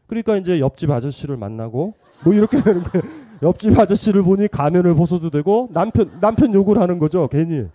그러니까 0.07 0.37
이제 0.37 0.61
옆집 0.61 0.89
아저씨를 0.89 1.35
만나고 1.35 1.95
뭐 2.23 2.33
이렇게 2.33 2.61
되는 2.61 2.83
거예요. 2.83 3.03
옆집 3.43 3.77
아저씨를 3.77 4.21
보니 4.21 4.47
가면을 4.47 4.93
벗어도 4.95 5.29
되고 5.29 5.67
남편, 5.71 6.19
남편 6.21 6.53
욕을 6.53 6.77
하는 6.79 6.99
거죠, 6.99 7.27
괜히. 7.27 7.65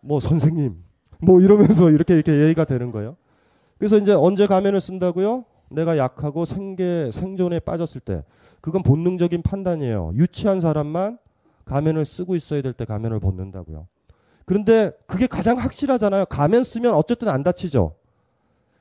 뭐 0.00 0.18
선생님. 0.20 0.76
뭐 1.20 1.40
이러면서 1.40 1.90
이렇게 1.90 2.14
이렇게 2.14 2.42
얘기가 2.42 2.64
되는 2.64 2.90
거예요. 2.90 3.16
그래서 3.78 3.98
이제 3.98 4.12
언제 4.12 4.46
가면을 4.46 4.80
쓴다고요? 4.80 5.44
내가 5.70 5.96
약하고 5.98 6.44
생계, 6.44 7.10
생존에 7.12 7.60
빠졌을 7.60 8.00
때. 8.00 8.24
그건 8.60 8.82
본능적인 8.82 9.42
판단이에요. 9.42 10.12
유치한 10.14 10.60
사람만 10.60 11.18
가면을 11.64 12.04
쓰고 12.04 12.34
있어야 12.36 12.62
될 12.62 12.72
때 12.72 12.84
가면을 12.84 13.20
벗는다고요. 13.20 13.86
그런데 14.44 14.92
그게 15.06 15.26
가장 15.26 15.58
확실하잖아요. 15.58 16.26
가면 16.26 16.64
쓰면 16.64 16.94
어쨌든 16.94 17.28
안 17.28 17.42
다치죠. 17.42 17.94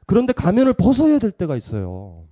그런데 0.07 0.33
가면을 0.33 0.73
벗어야 0.73 1.19
될 1.19 1.31
때가 1.31 1.55
있어요. 1.55 2.23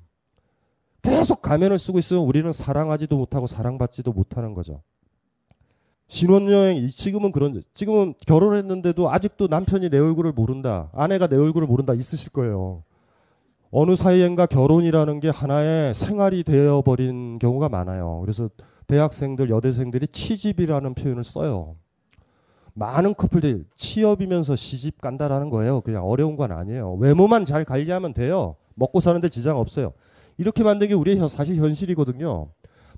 계속 1.02 1.42
가면을 1.42 1.80
쓰고 1.80 2.00
있으면 2.00 2.24
우리는 2.24 2.52
사랑하지도 2.52 3.18
못하고 3.18 3.48
사랑받지도 3.48 4.12
못하는 4.12 4.54
거죠. 4.54 4.82
신혼여행 6.08 6.88
지금은 6.90 7.32
그런 7.32 7.62
지금은 7.74 8.16
결혼했는데도 8.26 9.12
아직도 9.12 9.48
남편이 9.48 9.90
내 9.90 10.00
얼굴을 10.00 10.32
모른다 10.32 10.90
아내가 10.94 11.28
내 11.28 11.36
얼굴을 11.36 11.68
모른다 11.68 11.94
있으실 11.94 12.32
거예요. 12.32 12.84
어느 13.72 13.96
사이엔가 13.96 14.48
결혼이라는 14.48 15.20
게 15.20 15.30
하나의 15.30 15.94
생활이 15.94 16.44
되어버린 16.44 17.38
경우가 17.38 17.70
많아요. 17.70 18.20
그래서 18.22 18.50
대학생들 18.88 19.52
여대생들이 19.52 20.08
취집이라는 20.08 20.96
표현을 20.96 21.24
써요. 21.24 21.76
많은 22.74 23.14
커플들이 23.14 23.66
취업이면서 23.76 24.56
시집 24.56 25.02
간다라는 25.02 25.52
거예요. 25.52 25.82
그냥 25.82 26.08
어려운 26.08 26.36
건 26.36 26.52
아니에요. 26.52 26.94
외모만 26.94 27.46
잘 27.46 27.64
관리하면 27.64 28.14
돼요. 28.14 28.56
먹고 28.74 29.00
사는데 29.00 29.30
지장 29.30 29.60
없어요. 29.60 29.94
이렇게 30.40 30.64
만든 30.64 30.88
게 30.88 30.94
우리의 30.94 31.18
현- 31.18 31.28
사실 31.28 31.58
현실이거든요. 31.58 32.48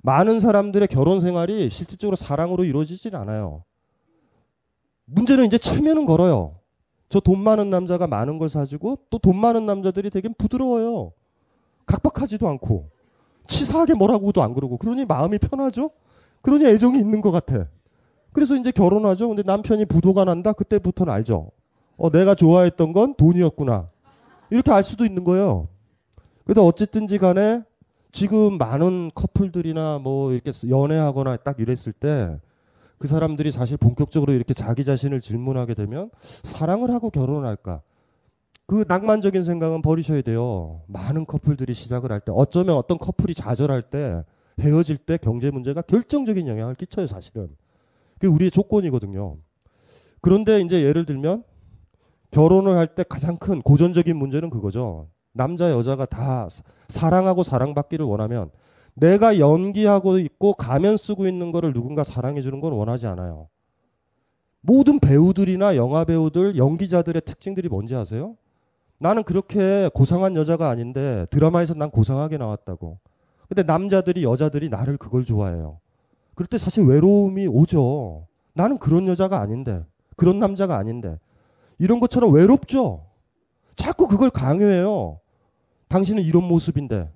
많은 0.04 0.40
사람들의 0.40 0.88
결혼 0.88 1.20
생활이 1.20 1.70
실질적으로 1.72 2.16
사랑으로 2.16 2.64
이루어지진 2.64 3.16
않아요. 3.16 3.64
문제는 5.06 5.46
이제 5.46 5.58
체면은 5.58 6.06
걸어요. 6.06 6.56
저 7.10 7.20
돈 7.20 7.40
많은 7.40 7.70
남자가 7.70 8.08
많은 8.08 8.38
걸 8.38 8.48
사주고 8.48 9.00
또 9.10 9.18
돈 9.18 9.36
많은 9.38 9.66
남자들이 9.66 10.10
되게 10.12 10.30
부드러워요. 10.30 11.12
각박하지도 11.86 12.48
않고 12.48 12.90
치사하게 13.48 13.96
뭐라고도 13.96 14.42
안 14.44 14.54
그러고 14.54 14.78
그러니 14.78 15.06
마음이 15.06 15.38
편하죠. 15.40 15.90
그러니 16.42 16.66
애정이 16.66 17.00
있는 17.00 17.22
것 17.22 17.32
같아. 17.32 17.66
그래서 18.32 18.56
이제 18.56 18.72
결혼하죠. 18.72 19.28
근데 19.28 19.44
남편이 19.44 19.86
부도가 19.86 20.24
난다. 20.26 20.54
그때부터는 20.54 21.12
알죠. 21.12 21.52
어, 21.98 22.10
내가 22.12 22.34
좋아했던 22.36 22.94
건 22.94 23.16
돈이었구나. 23.16 23.90
이렇게 24.52 24.72
알 24.72 24.84
수도 24.84 25.04
있는 25.06 25.24
거예요. 25.24 25.68
그래도 26.46 26.66
어쨌든지 26.66 27.18
간에 27.18 27.64
지금 28.12 28.58
많은 28.58 29.12
커플들이나 29.16 30.00
뭐 30.00 30.34
이렇게 30.34 30.52
연애하거나 30.70 31.38
딱 31.38 31.60
이랬을 31.60 31.94
때 31.94 32.40
그 33.02 33.08
사람들이 33.08 33.52
사실 33.52 33.78
본격적으로 33.78 34.32
이렇게 34.32 34.54
자기 34.54 34.84
자신을 34.84 35.22
질문하게 35.22 35.74
되면 35.74 36.12
사랑을 36.44 36.92
하고 36.92 37.10
결혼할까? 37.10 37.82
그 38.68 38.86
낭만적인 38.88 39.44
생각은 39.44 39.82
버리셔야 39.82 40.22
돼요. 40.22 40.82
많은 40.86 41.26
커플들이 41.26 41.74
시작을 41.74 42.12
할 42.12 42.20
때 42.20 42.32
어쩌면 42.32 42.76
어떤 42.78 43.00
커플이 43.00 43.34
좌절할 43.34 43.82
때 43.82 44.24
헤어질 44.60 44.98
때 44.98 45.18
경제 45.18 45.50
문제가 45.50 45.82
결정적인 45.82 46.48
영향을 46.48 46.76
끼쳐요, 46.76 47.08
사실은. 47.08 47.50
그게 48.20 48.28
우리의 48.28 48.52
조건이거든요. 48.52 49.38
그런데 50.22 50.62
이제 50.62 50.84
예를 50.84 51.06
들면 51.06 51.44
결혼을 52.30 52.78
할 52.78 52.86
때 52.94 53.02
가장 53.02 53.38
큰 53.38 53.64
고전적인 53.64 54.16
문제는 54.16 54.52
그거죠. 54.52 55.08
남자 55.34 55.72
여자가 55.72 56.06
다 56.06 56.48
사- 56.50 56.64
사랑하고 56.90 57.44
사랑받기를 57.44 58.06
원하면 58.06 58.50
내가 58.94 59.40
연기하고 59.40 60.20
있고 60.20 60.54
가면 60.54 60.98
쓰고 60.98 61.28
있는 61.28 61.52
거를 61.52 61.74
누군가 61.74 62.04
사랑해 62.04 62.42
주는 62.42 62.60
건 62.60 62.74
원하지 62.74 63.08
않아요. 63.08 63.48
모든 64.62 65.00
배우들이나 65.00 65.76
영화 65.76 66.04
배우들, 66.04 66.58
연기자들의 66.58 67.22
특징들이 67.26 67.70
뭔지 67.70 67.96
아세요? 67.96 68.36
나는 69.00 69.24
그렇게 69.24 69.90
고상한 69.94 70.36
여자가 70.36 70.70
아닌데 70.70 71.26
드라마에서 71.32 71.74
난 71.74 71.90
고상하게 71.90 72.38
나왔다고. 72.38 73.00
근데 73.48 73.64
남자들이 73.64 74.24
여자들이 74.24 74.70
나를 74.70 74.98
그걸 74.98 75.26
좋아해요. 75.26 75.80
그럴 76.36 76.48
때 76.48 76.58
사실 76.58 76.86
외로움이 76.86 77.48
오죠. 77.48 78.28
나는 78.54 78.78
그런 78.78 79.08
여자가 79.08 79.40
아닌데, 79.40 79.84
그런 80.16 80.40
남자가 80.40 80.78
아닌데. 80.78 81.18
이런 81.80 82.00
것처럼 82.00 82.32
외롭죠. 82.34 83.06
자꾸 83.76 84.08
그걸 84.08 84.30
강요해요. 84.30 85.20
당신은 85.92 86.24
이런 86.24 86.46
모습인데. 86.46 87.10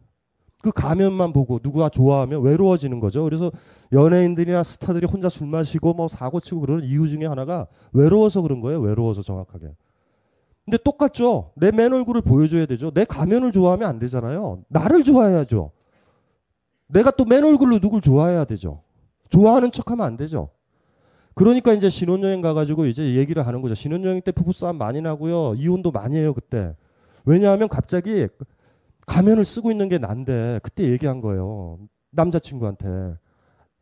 그 0.61 0.71
가면만 0.71 1.31
보고 1.31 1.59
누구가 1.63 1.89
좋아하면 1.89 2.41
외로워지는 2.41 2.99
거죠. 2.99 3.23
그래서 3.23 3.51
연예인들이나 3.93 4.63
스타들이 4.63 5.05
혼자 5.05 5.29
술 5.29 5.47
마시고 5.47 5.93
뭐 5.93 6.07
사고 6.07 6.39
치고 6.39 6.59
그러는 6.61 6.83
이유 6.83 7.07
중에 7.07 7.25
하나가 7.25 7.67
외로워서 7.93 8.41
그런 8.41 8.59
거예요. 8.61 8.79
외로워서 8.81 9.21
정확하게. 9.21 9.67
근데 10.65 10.77
똑같죠. 10.83 11.51
내 11.55 11.71
맨 11.71 11.93
얼굴을 11.93 12.21
보여줘야 12.21 12.65
되죠. 12.65 12.91
내 12.91 13.05
가면을 13.05 13.51
좋아하면 13.51 13.87
안 13.87 13.99
되잖아요. 13.99 14.63
나를 14.67 15.03
좋아해야죠. 15.03 15.71
내가 16.87 17.11
또 17.11 17.25
맨 17.25 17.43
얼굴로 17.45 17.79
누굴 17.79 18.01
좋아해야 18.01 18.43
되죠. 18.45 18.81
좋아하는 19.29 19.71
척하면 19.71 20.05
안 20.05 20.17
되죠. 20.17 20.49
그러니까 21.35 21.73
이제 21.73 21.89
신혼여행 21.89 22.41
가가지고 22.41 22.87
이제 22.87 23.15
얘기를 23.15 23.45
하는 23.45 23.61
거죠. 23.61 23.75
신혼여행 23.75 24.21
때 24.21 24.31
부부싸움 24.31 24.77
많이 24.77 24.99
나고요. 25.01 25.53
이혼도 25.57 25.91
많이 25.91 26.17
해요, 26.17 26.33
그때. 26.33 26.75
왜냐하면 27.25 27.67
갑자기 27.69 28.27
가면을 29.05 29.45
쓰고 29.45 29.71
있는 29.71 29.89
게 29.89 29.97
난데 29.97 30.59
그때 30.63 30.89
얘기한 30.89 31.21
거예요. 31.21 31.79
남자친구한테. 32.11 33.15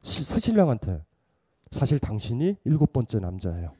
시, 0.01 0.23
새신랑한테. 0.23 1.01
사실 1.71 1.99
당신이 1.99 2.57
일곱 2.65 2.93
번째 2.93 3.19
남자예요. 3.19 3.71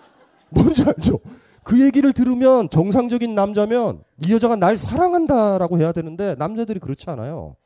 뭔지 0.50 0.82
알죠? 0.84 1.20
그 1.62 1.80
얘기를 1.84 2.12
들으면 2.12 2.70
정상적인 2.70 3.34
남자면 3.34 4.02
이 4.24 4.32
여자가 4.32 4.56
날 4.56 4.76
사랑한다라고 4.76 5.78
해야 5.78 5.92
되는데 5.92 6.34
남자들이 6.38 6.80
그렇지 6.80 7.10
않아요. 7.10 7.56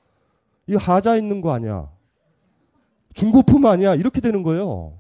이 0.67 0.75
하자 0.75 1.17
있는 1.17 1.41
거 1.41 1.53
아니야. 1.53 1.91
중고품 3.15 3.67
아니야. 3.67 3.95
이렇게 3.95 4.21
되는 4.21 4.43
거예요. 4.43 4.99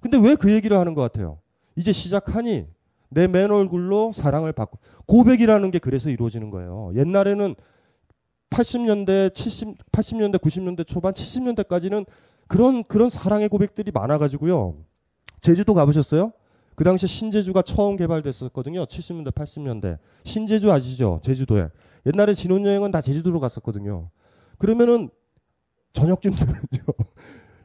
근데 0.00 0.18
왜 0.18 0.34
그 0.34 0.52
얘기를 0.52 0.76
하는 0.76 0.94
것 0.94 1.02
같아요? 1.02 1.38
이제 1.76 1.92
시작하니 1.92 2.66
내 3.14 3.26
맨 3.28 3.50
얼굴로 3.50 4.12
사랑을 4.12 4.52
받고 4.52 4.78
고백이라는 5.06 5.70
게 5.70 5.78
그래서 5.78 6.10
이루어지는 6.10 6.50
거예요. 6.50 6.92
옛날에는 6.96 7.54
80년대, 8.50 9.34
70, 9.34 9.90
80년대, 9.90 10.38
90년대 10.40 10.86
초반, 10.86 11.12
70년대까지는 11.12 12.06
그런 12.46 12.84
그런 12.84 13.08
사랑의 13.08 13.48
고백들이 13.48 13.90
많아 13.90 14.18
가지고요. 14.18 14.76
제주도 15.40 15.74
가 15.74 15.84
보셨어요? 15.86 16.32
그 16.74 16.84
당시에 16.84 17.06
신제주가 17.06 17.62
처음 17.62 17.96
개발됐었거든요. 17.96 18.84
70년대, 18.86 19.32
80년대. 19.32 19.98
신제주 20.24 20.70
아시죠? 20.72 21.20
제주도에. 21.22 21.68
옛날에 22.06 22.34
신혼여행은 22.34 22.90
다 22.90 23.00
제주도로 23.00 23.40
갔었거든요. 23.40 24.10
그러면은 24.58 25.08
저녁쯤 25.92 26.34
되면요. 26.34 26.62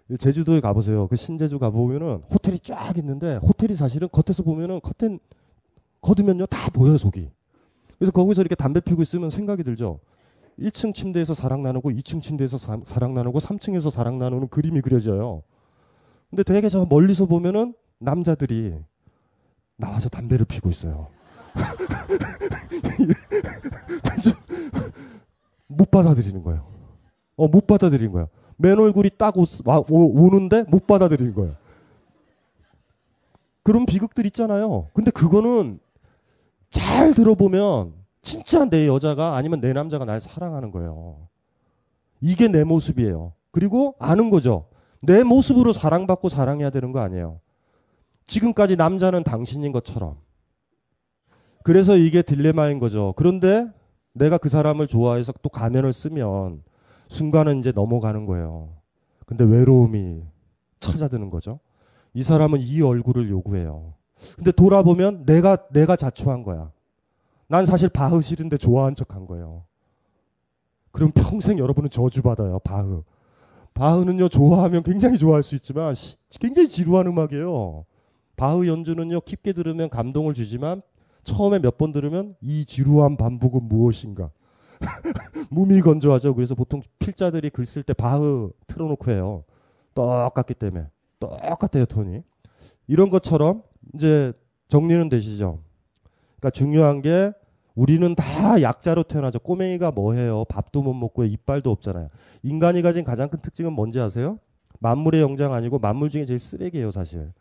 제주도에 0.18 0.60
가보세요. 0.60 1.08
그 1.08 1.16
신제주 1.16 1.60
가보면은 1.60 2.24
호텔이 2.32 2.60
쫙 2.60 2.98
있는데 2.98 3.36
호텔이 3.38 3.76
사실은 3.76 4.08
겉에서 4.12 4.44
보면은 4.44 4.80
커튼 4.82 5.20
걷으면요 6.02 6.46
다 6.48 6.70
보여요 6.70 6.98
속이. 6.98 7.30
그래서 7.98 8.12
거기서 8.12 8.42
이렇게 8.42 8.56
담배 8.56 8.80
피우고 8.80 9.02
있으면 9.02 9.30
생각이 9.30 9.64
들죠. 9.64 10.00
1층 10.60 10.94
침대에서 10.94 11.34
사랑 11.34 11.64
나누고 11.64 11.92
2층 11.92 12.22
침대에서 12.22 12.58
사, 12.58 12.78
사랑 12.84 13.14
나누고 13.14 13.40
3층에서 13.40 13.92
사랑 13.92 14.18
나누는 14.18 14.50
그림이 14.50 14.82
그려져요. 14.82 15.44
근데 16.30 16.44
되게 16.44 16.70
저 16.70 16.86
멀리서 16.86 17.26
보면은 17.26 17.74
남자들이 17.98 18.76
나와서 19.78 20.10
담배를 20.10 20.46
피고 20.46 20.70
있어요. 20.70 21.08
못 25.68 25.92
받아들이는 25.92 26.44
거예요. 26.44 26.66
어, 27.36 27.48
못 27.48 27.68
받아들이는 27.68 28.12
거예요. 28.12 28.28
맨 28.58 28.78
얼굴이 28.78 29.12
딱 29.18 29.38
오, 29.38 29.46
와, 29.66 29.80
오, 29.90 30.26
오는데 30.26 30.66
못 30.68 30.86
받아들이는 30.86 31.34
거예요. 31.34 31.56
그런 33.64 33.86
비극들 33.86 34.26
있잖아요. 34.26 34.88
근데 34.94 35.12
그거는 35.12 35.80
잘 36.70 37.14
들어보면 37.14 37.94
진짜 38.22 38.66
내 38.66 38.88
여자가 38.88 39.36
아니면 39.36 39.62
내 39.62 39.74
남자가 39.74 40.06
날 40.06 40.22
사랑하는 40.22 40.72
거예요. 40.72 41.28
이게 42.22 42.48
내 42.48 42.64
모습이에요. 42.64 43.34
그리고 43.52 43.96
아는 44.00 44.30
거죠. 44.30 44.68
내 45.02 45.24
모습으로 45.24 45.72
사랑받고 45.72 46.30
사랑해야 46.30 46.70
되는 46.70 46.92
거 46.92 47.00
아니에요. 47.00 47.40
지금까지 48.28 48.76
남자는 48.76 49.24
당신인 49.24 49.72
것처럼. 49.72 50.18
그래서 51.64 51.98
이게 51.98 52.22
딜레마인 52.22 52.80
거죠. 52.80 53.14
그런데 53.16 53.68
내가 54.14 54.38
그 54.38 54.50
사람을 54.50 54.88
좋아해서 54.88 55.34
또 55.42 55.50
가면을 55.50 55.94
쓰면 55.94 56.64
순간은 57.08 57.60
이제 57.60 57.72
넘어가는 57.72 58.26
거예요. 58.26 58.76
근데 59.26 59.44
외로움이 59.44 60.24
찾아드는 60.80 61.30
거죠. 61.30 61.60
이 62.14 62.24
사람은 62.24 62.60
이 62.62 62.82
얼굴을 62.82 63.30
요구해요. 63.30 63.94
근데 64.36 64.52
돌아보면 64.52 65.26
내가 65.26 65.68
내가 65.70 65.96
자초한 65.96 66.44
거야. 66.44 66.72
난 67.48 67.66
사실 67.66 67.90
바흐 67.90 68.22
싫은데 68.22 68.58
좋아한 68.58 68.96
척 68.96 69.16
한 69.16 69.26
거예요. 69.26 69.64
그럼 70.92 71.12
평생 71.12 71.58
여러분은 71.60 71.90
저주받아요. 71.90 72.60
바흐. 72.60 73.04
바흐는요 73.74 74.30
좋아하면 74.30 74.84
굉장히 74.84 75.18
좋아할 75.18 75.42
수 75.44 75.56
있지만 75.56 75.96
시, 75.96 76.18
굉장히 76.40 76.68
지루한 76.68 77.08
음악이에요. 77.08 77.86
바흐 78.36 78.68
연주는요 78.68 79.22
깊게 79.22 79.54
들으면 79.54 79.90
감동을 79.90 80.34
주지만 80.34 80.82
처음에 81.24 81.60
몇 81.60 81.78
번 81.78 81.92
들으면 81.92 82.36
이 82.42 82.66
지루한 82.66 83.18
반복은 83.18 83.64
무엇인가 83.64 84.32
무미건조하죠. 85.52 86.36
그래서 86.36 86.56
보통 86.56 86.82
필자들이 87.00 87.50
글 87.50 87.66
쓸 87.66 87.84
때 87.84 87.94
바흐 87.94 88.52
틀어놓고 88.68 89.12
해요. 89.12 89.44
똑같기 89.94 90.54
때문에 90.56 90.88
똑같아요 91.20 91.86
톤이. 91.86 92.22
이런 92.88 93.10
것처럼 93.10 93.64
이제 93.94 94.34
정리는 94.68 95.10
되시죠. 95.10 95.60
그러니까 96.40 96.50
중요한 96.52 97.02
게 97.02 97.32
우리는 97.76 98.14
다 98.16 98.62
약자로 98.62 99.04
태어나죠. 99.04 99.40
꼬맹이가 99.40 99.92
뭐 99.92 100.14
해요? 100.14 100.44
밥도 100.50 100.82
못 100.82 100.94
먹고 100.94 101.24
이빨도 101.24 101.72
없잖아요. 101.72 102.10
인간이 102.44 102.82
가진 102.82 103.04
가장 103.04 103.30
큰 103.30 103.40
특징은 103.42 103.74
뭔지 103.74 104.00
아세요? 104.00 104.40
만물의 104.80 105.22
영장 105.22 105.54
아니고 105.54 105.80
만물 105.80 106.10
중에 106.10 106.26
제일 106.26 106.40
쓰레기예요, 106.40 106.92
사실. 106.92 107.32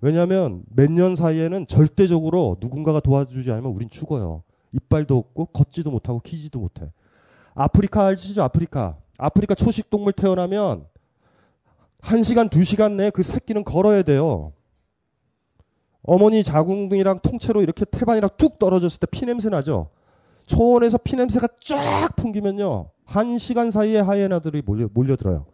왜냐하면 0.00 0.62
몇 0.74 0.90
년 0.90 1.16
사이에는 1.16 1.66
절대적으로 1.66 2.56
누군가가 2.60 3.00
도와주지 3.00 3.50
않으면 3.50 3.72
우린 3.72 3.88
죽어요. 3.88 4.42
이빨도 4.72 5.16
없고 5.16 5.46
걷지도 5.46 5.90
못하고 5.90 6.20
키지도 6.20 6.58
못해. 6.58 6.90
아프리카 7.54 8.06
아시죠? 8.06 8.42
아프리카. 8.42 8.96
아프리카 9.18 9.54
초식 9.54 9.88
동물 9.90 10.12
태어나면 10.12 10.86
1시간, 12.02 12.50
2시간 12.50 12.92
내에 12.92 13.10
그 13.10 13.22
새끼는 13.22 13.64
걸어야 13.64 14.02
돼요. 14.02 14.52
어머니 16.04 16.42
자궁이랑 16.42 17.20
통째로 17.20 17.62
이렇게 17.62 17.84
태반이랑 17.84 18.30
뚝 18.36 18.58
떨어졌을 18.58 19.00
때 19.00 19.06
피냄새 19.10 19.48
나죠? 19.48 19.88
초원에서 20.46 20.98
피냄새가 20.98 21.48
쫙 21.64 22.14
풍기면요. 22.16 22.90
한 23.06 23.38
시간 23.38 23.70
사이에 23.70 24.00
하이에나들이 24.00 24.62
몰려, 24.62 24.88
몰려들어요. 24.92 25.46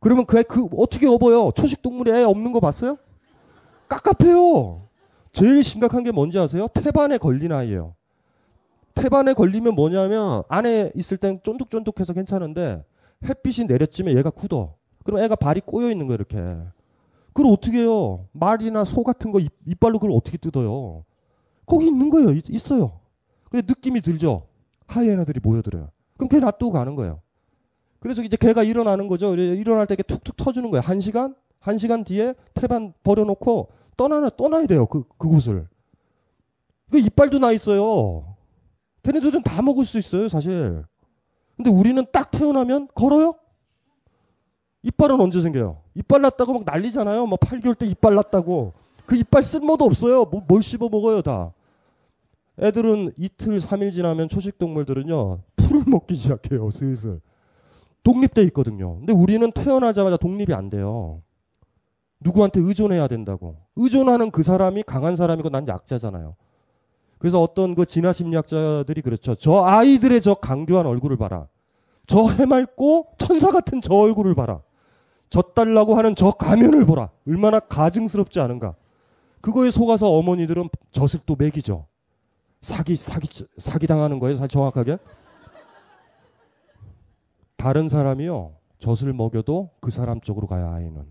그러면 0.00 0.24
그 0.26 0.38
애 0.38 0.42
그 0.42 0.66
어떻게 0.78 1.06
업어요? 1.06 1.50
초식 1.54 1.82
동물이 1.82 2.10
애 2.12 2.22
없는 2.22 2.52
거 2.52 2.60
봤어요? 2.60 2.96
깝깝해요. 3.88 4.88
제일 5.32 5.62
심각한 5.62 6.02
게 6.02 6.10
뭔지 6.12 6.38
아세요? 6.38 6.68
태반에 6.68 7.18
걸린 7.18 7.52
아이예요. 7.52 7.94
태반에 8.94 9.34
걸리면 9.34 9.74
뭐냐면 9.74 10.42
안에 10.48 10.90
있을 10.94 11.18
땐 11.18 11.40
쫀득쫀득해서 11.42 12.14
괜찮은데 12.14 12.82
햇빛이 13.24 13.66
내렸지면 13.66 14.16
얘가 14.16 14.30
굳어. 14.30 14.74
그럼 15.04 15.20
애가 15.20 15.36
발이 15.36 15.60
꼬여 15.60 15.90
있는 15.90 16.06
거 16.06 16.14
이렇게. 16.14 16.38
그걸 17.36 17.52
어떻게 17.52 17.80
해요? 17.80 18.26
말이나 18.32 18.84
소 18.84 19.04
같은 19.04 19.30
거 19.30 19.38
입, 19.40 19.78
발로 19.78 19.98
그걸 19.98 20.16
어떻게 20.16 20.38
뜯어요? 20.38 21.04
거기 21.66 21.86
있는 21.86 22.08
거예요. 22.08 22.30
있, 22.32 22.72
어요 22.72 22.98
근데 23.50 23.66
느낌이 23.68 24.00
들죠? 24.00 24.46
하이에나들이 24.86 25.40
모여들어요. 25.42 25.90
그럼 26.16 26.30
걔 26.30 26.40
놔두고 26.40 26.72
가는 26.72 26.94
거예요. 26.94 27.20
그래서 28.00 28.22
이제 28.22 28.38
걔가 28.38 28.62
일어나는 28.62 29.06
거죠. 29.06 29.34
일어날 29.34 29.86
때 29.86 29.96
툭툭 29.96 30.34
터주는 30.38 30.70
거예요. 30.70 30.80
한 30.80 31.00
시간? 31.00 31.34
한 31.60 31.76
시간 31.76 32.04
뒤에 32.04 32.32
태반 32.54 32.94
버려놓고 33.02 33.68
떠나나, 33.98 34.30
떠나야 34.30 34.66
돼요. 34.66 34.86
그, 34.86 35.04
그곳을. 35.18 35.68
그 36.90 36.98
이빨도 36.98 37.38
나 37.38 37.52
있어요. 37.52 38.34
걔네들은 39.02 39.42
다 39.42 39.60
먹을 39.60 39.84
수 39.84 39.98
있어요, 39.98 40.30
사실. 40.30 40.84
근데 41.54 41.70
우리는 41.70 42.02
딱 42.12 42.30
태어나면 42.30 42.88
걸어요? 42.94 43.34
이빨은 44.86 45.20
언제 45.20 45.42
생겨요? 45.42 45.78
이빨 45.94 46.22
났다고 46.22 46.52
막 46.52 46.62
난리잖아요. 46.64 47.26
뭐 47.26 47.36
8개월 47.38 47.76
때 47.76 47.86
이빨 47.86 48.14
났다고. 48.14 48.72
그 49.04 49.16
이빨 49.16 49.42
쓸모도 49.42 49.84
없어요. 49.84 50.24
뭐, 50.24 50.42
뭘 50.46 50.62
씹어 50.62 50.88
먹어요, 50.88 51.22
다. 51.22 51.52
애들은 52.60 53.12
이틀, 53.18 53.58
3일 53.58 53.92
지나면 53.92 54.28
초식 54.28 54.58
동물들은요, 54.58 55.40
풀을 55.56 55.82
먹기 55.90 56.14
시작해요, 56.14 56.70
슬슬. 56.70 57.20
독립돼 58.04 58.42
있거든요. 58.44 58.98
근데 58.98 59.12
우리는 59.12 59.50
태어나자마자 59.50 60.16
독립이 60.16 60.54
안 60.54 60.70
돼요. 60.70 61.20
누구한테 62.20 62.60
의존해야 62.60 63.08
된다고. 63.08 63.56
의존하는 63.74 64.30
그 64.30 64.44
사람이 64.44 64.84
강한 64.84 65.16
사람이고 65.16 65.50
난 65.50 65.66
약자잖아요. 65.66 66.36
그래서 67.18 67.42
어떤 67.42 67.74
그 67.74 67.86
진화 67.86 68.12
심리학자들이 68.12 69.02
그렇죠. 69.02 69.34
저 69.34 69.64
아이들의 69.64 70.20
저 70.20 70.34
강교한 70.34 70.86
얼굴을 70.86 71.16
봐라. 71.16 71.48
저 72.06 72.28
해맑고 72.28 73.08
천사 73.18 73.50
같은 73.50 73.80
저 73.80 73.92
얼굴을 73.94 74.36
봐라. 74.36 74.60
젖달라고 75.28 75.94
하는 75.96 76.14
저 76.14 76.30
가면을 76.30 76.84
보라. 76.84 77.10
얼마나 77.26 77.60
가증스럽지 77.60 78.40
않은가. 78.40 78.74
그거에 79.40 79.70
속아서 79.70 80.10
어머니들은 80.10 80.68
또 81.26 81.36
먹이죠. 81.38 81.86
사기, 82.60 82.96
사기, 82.96 83.28
사기 83.58 83.86
당하는 83.86 84.18
거예요. 84.18 84.46
정확하게. 84.46 84.98
다른 87.56 87.88
사람이요. 87.88 88.54
젖을 88.78 89.12
먹여도 89.12 89.70
그 89.80 89.90
사람 89.90 90.20
쪽으로 90.20 90.46
가요, 90.46 90.70
아이는. 90.70 91.06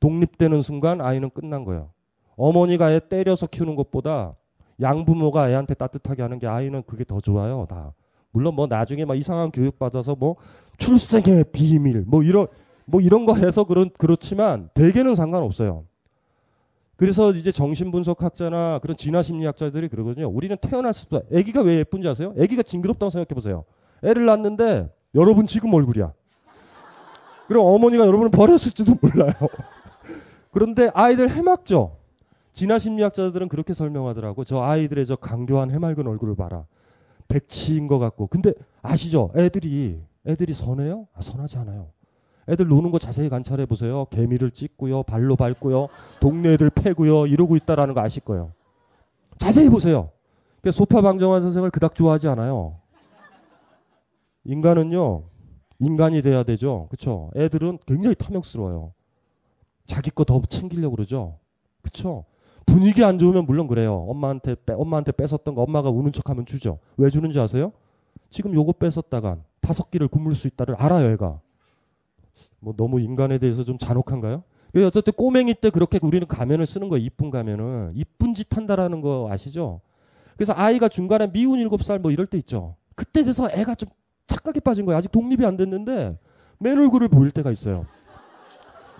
독립되는 0.00 0.60
순간 0.62 1.00
아이는 1.00 1.30
끝난 1.30 1.64
거예요. 1.64 1.90
어머니가 2.36 2.92
애 2.92 3.00
때려서 3.00 3.46
키우는 3.46 3.74
것보다 3.76 4.34
양부모가 4.80 5.50
애한테 5.50 5.74
따뜻하게 5.74 6.22
하는 6.22 6.38
게 6.38 6.46
아이는 6.46 6.82
그게 6.82 7.04
더 7.04 7.20
좋아요, 7.20 7.66
다. 7.68 7.94
물론 8.32 8.54
뭐 8.54 8.66
나중에 8.66 9.04
막 9.04 9.14
이상한 9.14 9.50
교육 9.52 9.78
받아서 9.78 10.16
뭐 10.16 10.36
출생의 10.76 11.44
비밀 11.52 12.04
뭐 12.04 12.22
이런 12.24 12.48
뭐 12.86 13.00
이런 13.00 13.26
거 13.26 13.34
해서 13.34 13.64
그런 13.64 13.90
그렇지만 13.98 14.68
대개는 14.74 15.14
상관없어요. 15.14 15.84
그래서 16.96 17.32
이제 17.32 17.50
정신분석학자나 17.50 18.78
그런 18.80 18.96
진화심리학자들이 18.96 19.88
그러거든요. 19.88 20.28
우리는 20.28 20.56
태어났을 20.56 21.08
때 21.08 21.38
아기가 21.38 21.62
왜 21.62 21.78
예쁜지 21.78 22.06
아세요? 22.08 22.34
아기가 22.38 22.62
징그럽다고 22.62 23.10
생각해 23.10 23.34
보세요. 23.34 23.64
애를 24.02 24.26
낳는데 24.26 24.92
여러분 25.14 25.46
지금 25.46 25.74
얼굴이야. 25.74 26.12
그럼 27.48 27.66
어머니가 27.66 28.06
여러분을 28.06 28.30
버렸을지도 28.30 28.96
몰라요. 29.00 29.32
그런데 30.52 30.88
아이들 30.94 31.30
해맑죠. 31.30 31.96
진화심리학자들은 32.52 33.48
그렇게 33.48 33.74
설명하더라고. 33.74 34.44
저 34.44 34.62
아이들의 34.62 35.04
저 35.06 35.16
강교한 35.16 35.70
해맑은 35.72 36.06
얼굴을 36.06 36.36
봐라. 36.36 36.64
백치인 37.26 37.88
것 37.88 37.98
같고. 37.98 38.28
근데 38.28 38.52
아시죠? 38.80 39.32
애들이 39.36 40.00
애들이 40.26 40.54
선해요? 40.54 41.08
아, 41.12 41.20
선하지 41.20 41.58
않아요. 41.58 41.88
애들 42.48 42.68
노는 42.68 42.90
거 42.90 42.98
자세히 42.98 43.28
관찰해 43.28 43.66
보세요. 43.66 44.06
개미를 44.10 44.50
찢고요, 44.50 45.02
발로 45.04 45.36
밟고요, 45.36 45.88
동네 46.20 46.52
애들 46.54 46.70
패고요, 46.70 47.26
이러고 47.26 47.56
있다라는 47.56 47.94
거 47.94 48.00
아실 48.00 48.22
거예요. 48.22 48.52
자세히 49.38 49.68
보세요. 49.68 50.10
소파 50.72 51.02
방정환 51.02 51.42
선생을 51.42 51.70
그닥 51.70 51.94
좋아하지 51.94 52.28
않아요. 52.28 52.76
인간은요, 54.44 55.24
인간이 55.78 56.22
돼야 56.22 56.42
되죠. 56.42 56.86
그쵸? 56.90 57.30
애들은 57.36 57.78
굉장히 57.86 58.14
탐욕스러워요. 58.14 58.92
자기 59.86 60.10
거 60.10 60.24
더 60.24 60.40
챙기려고 60.48 60.96
그러죠. 60.96 61.38
그쵸? 61.82 62.24
분위기 62.66 63.04
안 63.04 63.18
좋으면 63.18 63.44
물론 63.44 63.66
그래요. 63.66 64.06
엄마한테 64.08 64.54
빼, 64.64 64.72
엄마한테 64.72 65.12
뺏었던 65.12 65.54
거 65.54 65.62
엄마가 65.62 65.90
우는 65.90 66.12
척하면 66.12 66.46
주죠. 66.46 66.78
왜 66.96 67.10
주는지 67.10 67.38
아세요? 67.38 67.72
지금 68.30 68.54
요거 68.54 68.72
뺏었다간 68.72 69.44
다섯 69.60 69.90
끼를 69.90 70.08
굶을 70.08 70.34
수 70.34 70.46
있다를 70.46 70.74
알아요, 70.76 71.10
애가. 71.12 71.40
뭐 72.64 72.74
너무 72.76 73.00
인간에 73.00 73.38
대해서 73.38 73.62
좀 73.62 73.78
잔혹한가요? 73.78 74.42
어쨌든 74.86 75.12
꼬맹이 75.12 75.54
때 75.54 75.70
그렇게 75.70 76.00
우리는 76.02 76.26
가면을 76.26 76.66
쓰는 76.66 76.88
거예요. 76.88 77.04
이쁜 77.04 77.30
가면은 77.30 77.92
이쁜 77.94 78.34
짓 78.34 78.56
한다라는 78.56 79.02
거 79.02 79.28
아시죠? 79.30 79.80
그래서 80.36 80.52
아이가 80.56 80.88
중간에 80.88 81.30
미운 81.30 81.60
일곱 81.60 81.84
살 81.84 82.00
뭐 82.00 82.10
이럴 82.10 82.26
때 82.26 82.38
있죠. 82.38 82.74
그때 82.96 83.22
돼서 83.22 83.48
애가 83.52 83.76
좀 83.76 83.88
착각에 84.26 84.58
빠진 84.60 84.84
거예요. 84.86 84.98
아직 84.98 85.12
독립이 85.12 85.44
안 85.46 85.56
됐는데 85.56 86.18
맨 86.58 86.78
얼굴을 86.78 87.08
보일 87.08 87.30
때가 87.30 87.52
있어요. 87.52 87.86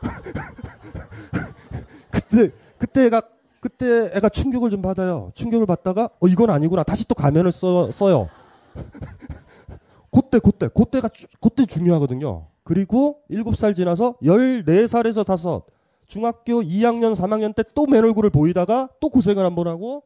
그때 2.11 2.51
그때 2.79 3.07
애가 3.07 3.23
그때 3.61 4.11
애가 4.15 4.29
충격을 4.29 4.71
좀 4.71 4.83
받아요. 4.83 5.33
충격을 5.35 5.67
받다가 5.67 6.11
어 6.21 6.29
이건 6.29 6.51
아니구나. 6.51 6.83
다시 6.83 7.09
또 7.09 7.15
가면을 7.15 7.51
써, 7.51 7.91
써요. 7.91 8.29
그때 10.13 10.39
그때 10.39 10.69
그때가 10.69 11.09
그때 11.41 11.67
중요하거든요. 11.67 12.47
그리고 12.65 13.19
7살 13.31 13.77
지나서 13.77 14.15
14살에서 14.23 15.29
5 15.29 15.63
중학교 16.07 16.63
2학년 16.63 17.15
3학년 17.15 17.55
때 17.55 17.63
또 17.75 17.87
맨 17.87 18.05
얼굴을 18.05 18.31
보이다가 18.31 18.89
또 19.01 19.09
고생을 19.11 19.45
한 19.45 19.55
번 19.55 19.69
하고 19.69 20.03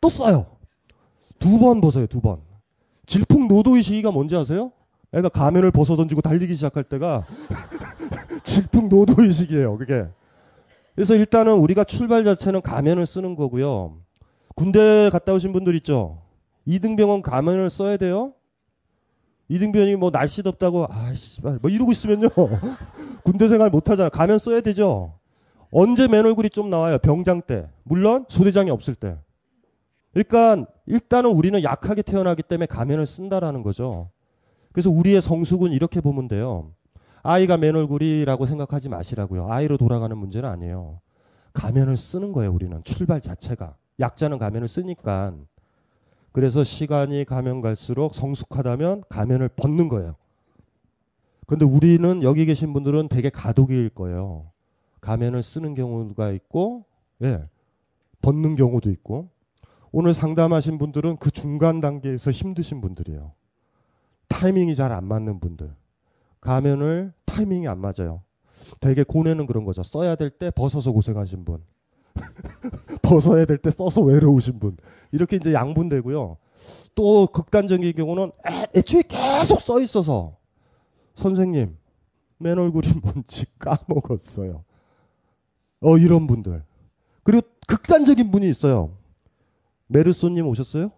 또 0.00 0.08
써요. 0.08 0.46
두 1.38 1.58
번 1.58 1.80
벗어요, 1.80 2.06
두 2.06 2.20
번. 2.20 2.40
질풍노도의 3.06 3.82
시기가 3.82 4.10
뭔지 4.10 4.36
아세요? 4.36 4.72
애가 5.12 5.28
가면을 5.28 5.70
벗어 5.70 5.96
던지고 5.96 6.20
달리기 6.22 6.54
시작할 6.54 6.84
때가 6.84 7.26
질풍노도의 8.42 9.32
시기예요, 9.32 9.76
그게. 9.78 10.06
그래서 10.94 11.14
일단은 11.14 11.54
우리가 11.54 11.84
출발 11.84 12.24
자체는 12.24 12.62
가면을 12.62 13.06
쓰는 13.06 13.34
거고요. 13.36 13.98
군대 14.54 15.10
갔다 15.10 15.32
오신 15.34 15.52
분들 15.52 15.74
있죠? 15.76 16.22
이등병은 16.64 17.22
가면을 17.22 17.68
써야 17.70 17.96
돼요? 17.96 18.32
이등병이 19.48 19.96
뭐 19.96 20.10
날씨 20.10 20.42
덥다고 20.42 20.86
아씨 20.90 21.40
뭐 21.40 21.70
이러고 21.70 21.92
있으면요 21.92 22.28
군대 23.24 23.48
생활 23.48 23.70
못 23.70 23.88
하잖아 23.88 24.08
가면 24.08 24.38
써야 24.38 24.60
되죠 24.60 25.18
언제 25.70 26.08
맨 26.08 26.24
얼굴이 26.26 26.50
좀 26.50 26.70
나와요 26.70 26.98
병장 26.98 27.42
때 27.42 27.68
물론 27.84 28.24
소대장이 28.28 28.70
없을 28.70 28.94
때 28.94 29.16
그러니까 30.12 30.66
일단은 30.86 31.30
우리는 31.30 31.62
약하게 31.62 32.02
태어나기 32.02 32.42
때문에 32.42 32.66
가면을 32.66 33.06
쓴다라는 33.06 33.62
거죠 33.62 34.10
그래서 34.72 34.90
우리의 34.90 35.20
성숙은 35.20 35.72
이렇게 35.72 36.00
보면 36.00 36.28
돼요 36.28 36.72
아이가 37.28 37.56
맨 37.56 37.74
얼굴이라고 37.74 38.46
생각하지 38.46 38.88
마시라고요. 38.88 39.50
아이로 39.50 39.78
돌아가는 39.78 40.16
문제는 40.16 40.48
아니에요. 40.48 41.00
가면을 41.52 41.96
쓰는 41.96 42.30
거예요, 42.30 42.52
우리는. 42.52 42.80
출발 42.84 43.20
자체가. 43.20 43.74
약자는 43.98 44.38
가면을 44.38 44.68
쓰니까. 44.68 45.34
그래서 46.36 46.64
시간이 46.64 47.24
가면 47.24 47.62
갈수록 47.62 48.14
성숙하다면 48.14 49.04
가면을 49.08 49.48
벗는 49.48 49.88
거예요. 49.88 50.16
근데 51.46 51.64
우리는 51.64 52.22
여기 52.22 52.44
계신 52.44 52.74
분들은 52.74 53.08
되게 53.08 53.30
가독일 53.30 53.88
거예요. 53.88 54.50
가면을 55.00 55.42
쓰는 55.42 55.72
경우가 55.72 56.32
있고, 56.32 56.84
예, 57.22 57.42
벗는 58.20 58.54
경우도 58.54 58.90
있고. 58.90 59.30
오늘 59.92 60.12
상담하신 60.12 60.76
분들은 60.76 61.16
그 61.16 61.30
중간 61.30 61.80
단계에서 61.80 62.32
힘드신 62.32 62.82
분들이에요. 62.82 63.32
타이밍이 64.28 64.74
잘 64.74 64.92
안 64.92 65.06
맞는 65.06 65.40
분들. 65.40 65.74
가면을 66.42 67.14
타이밍이 67.24 67.66
안 67.66 67.78
맞아요. 67.78 68.20
되게 68.80 69.04
고뇌는 69.04 69.46
그런 69.46 69.64
거죠. 69.64 69.82
써야 69.82 70.16
될 70.16 70.28
때 70.28 70.50
벗어서 70.50 70.92
고생하신 70.92 71.46
분. 71.46 71.64
벗어야 73.02 73.44
될 73.44 73.58
때 73.58 73.70
써서 73.70 74.00
외로우신 74.02 74.58
분. 74.58 74.76
이렇게 75.12 75.36
이제 75.36 75.52
양분되고요. 75.52 76.36
또 76.94 77.26
극단적인 77.28 77.92
경우는 77.94 78.32
애, 78.74 78.82
초에 78.82 79.02
계속 79.02 79.60
써 79.60 79.80
있어서 79.80 80.36
선생님 81.14 81.76
맨 82.38 82.58
얼굴이 82.58 82.88
뭔지 83.02 83.46
까먹었어요. 83.58 84.64
어 85.80 85.98
이런 85.98 86.26
분들. 86.26 86.64
그리고 87.22 87.46
극단적인 87.66 88.30
분이 88.30 88.48
있어요. 88.48 88.96
메르소님 89.88 90.46
오셨어요? 90.46 90.90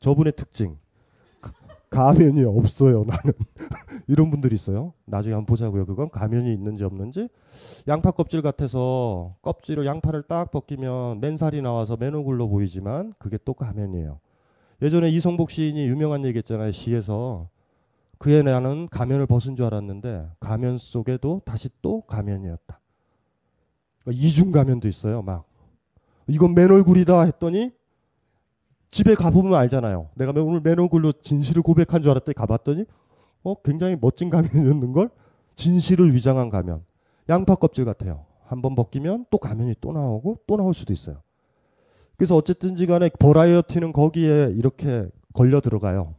저분의 0.00 0.32
특징. 0.36 0.78
가- 1.90 2.12
가면이 2.12 2.44
없어요, 2.44 3.04
나는. 3.04 3.32
이런 4.08 4.30
분들이 4.30 4.54
있어요. 4.54 4.92
나중에 5.06 5.34
한번 5.34 5.46
보자고요. 5.46 5.86
그건 5.86 6.10
가면이 6.10 6.52
있는지 6.52 6.84
없는지. 6.84 7.28
양파 7.88 8.10
껍질 8.10 8.42
같아서 8.42 9.36
껍질을 9.42 9.86
양파를 9.86 10.24
딱 10.24 10.50
벗기면 10.50 11.20
맨살이 11.20 11.62
나와서 11.62 11.96
맨얼굴로 11.96 12.48
보이지만 12.48 13.14
그게 13.18 13.38
또 13.44 13.54
가면이에요. 13.54 14.20
예전에 14.82 15.08
이성복 15.10 15.50
시인이 15.50 15.86
유명한 15.88 16.24
얘기 16.24 16.38
했잖아요. 16.38 16.72
시에서. 16.72 17.48
그의 18.18 18.42
나는 18.42 18.86
가면을 18.90 19.26
벗은 19.26 19.56
줄 19.56 19.64
알았는데 19.66 20.28
가면 20.40 20.78
속에도 20.78 21.40
다시 21.44 21.68
또 21.82 22.00
가면이었다. 22.02 22.80
그러니까 24.04 24.24
이중 24.26 24.50
가면도 24.52 24.88
있어요. 24.88 25.22
막 25.22 25.44
이건 26.26 26.54
맨얼굴이다 26.54 27.22
했더니 27.22 27.72
집에 28.90 29.14
가보면 29.14 29.54
알잖아요. 29.54 30.08
내가 30.14 30.32
오늘 30.42 30.60
맨얼굴로 30.60 31.12
진실을 31.22 31.62
고백한 31.62 32.02
줄 32.02 32.10
알았더니 32.10 32.34
가봤더니 32.34 32.84
어 33.42 33.54
굉장히 33.62 33.96
멋진 34.00 34.30
가면이었는 34.30 34.92
걸 34.92 35.10
진실을 35.56 36.14
위장한 36.14 36.50
가면. 36.50 36.82
양파 37.28 37.54
껍질 37.54 37.84
같아요. 37.84 38.24
한번 38.46 38.74
벗기면 38.74 39.26
또 39.30 39.38
가면이 39.38 39.74
또 39.80 39.92
나오고 39.92 40.38
또 40.46 40.56
나올 40.56 40.72
수도 40.72 40.92
있어요. 40.92 41.18
그래서 42.16 42.34
어쨌든지 42.34 42.86
간에 42.86 43.10
버라이어티는 43.18 43.92
거기에 43.92 44.52
이렇게 44.56 45.06
걸려 45.34 45.60
들어가요. 45.60 46.14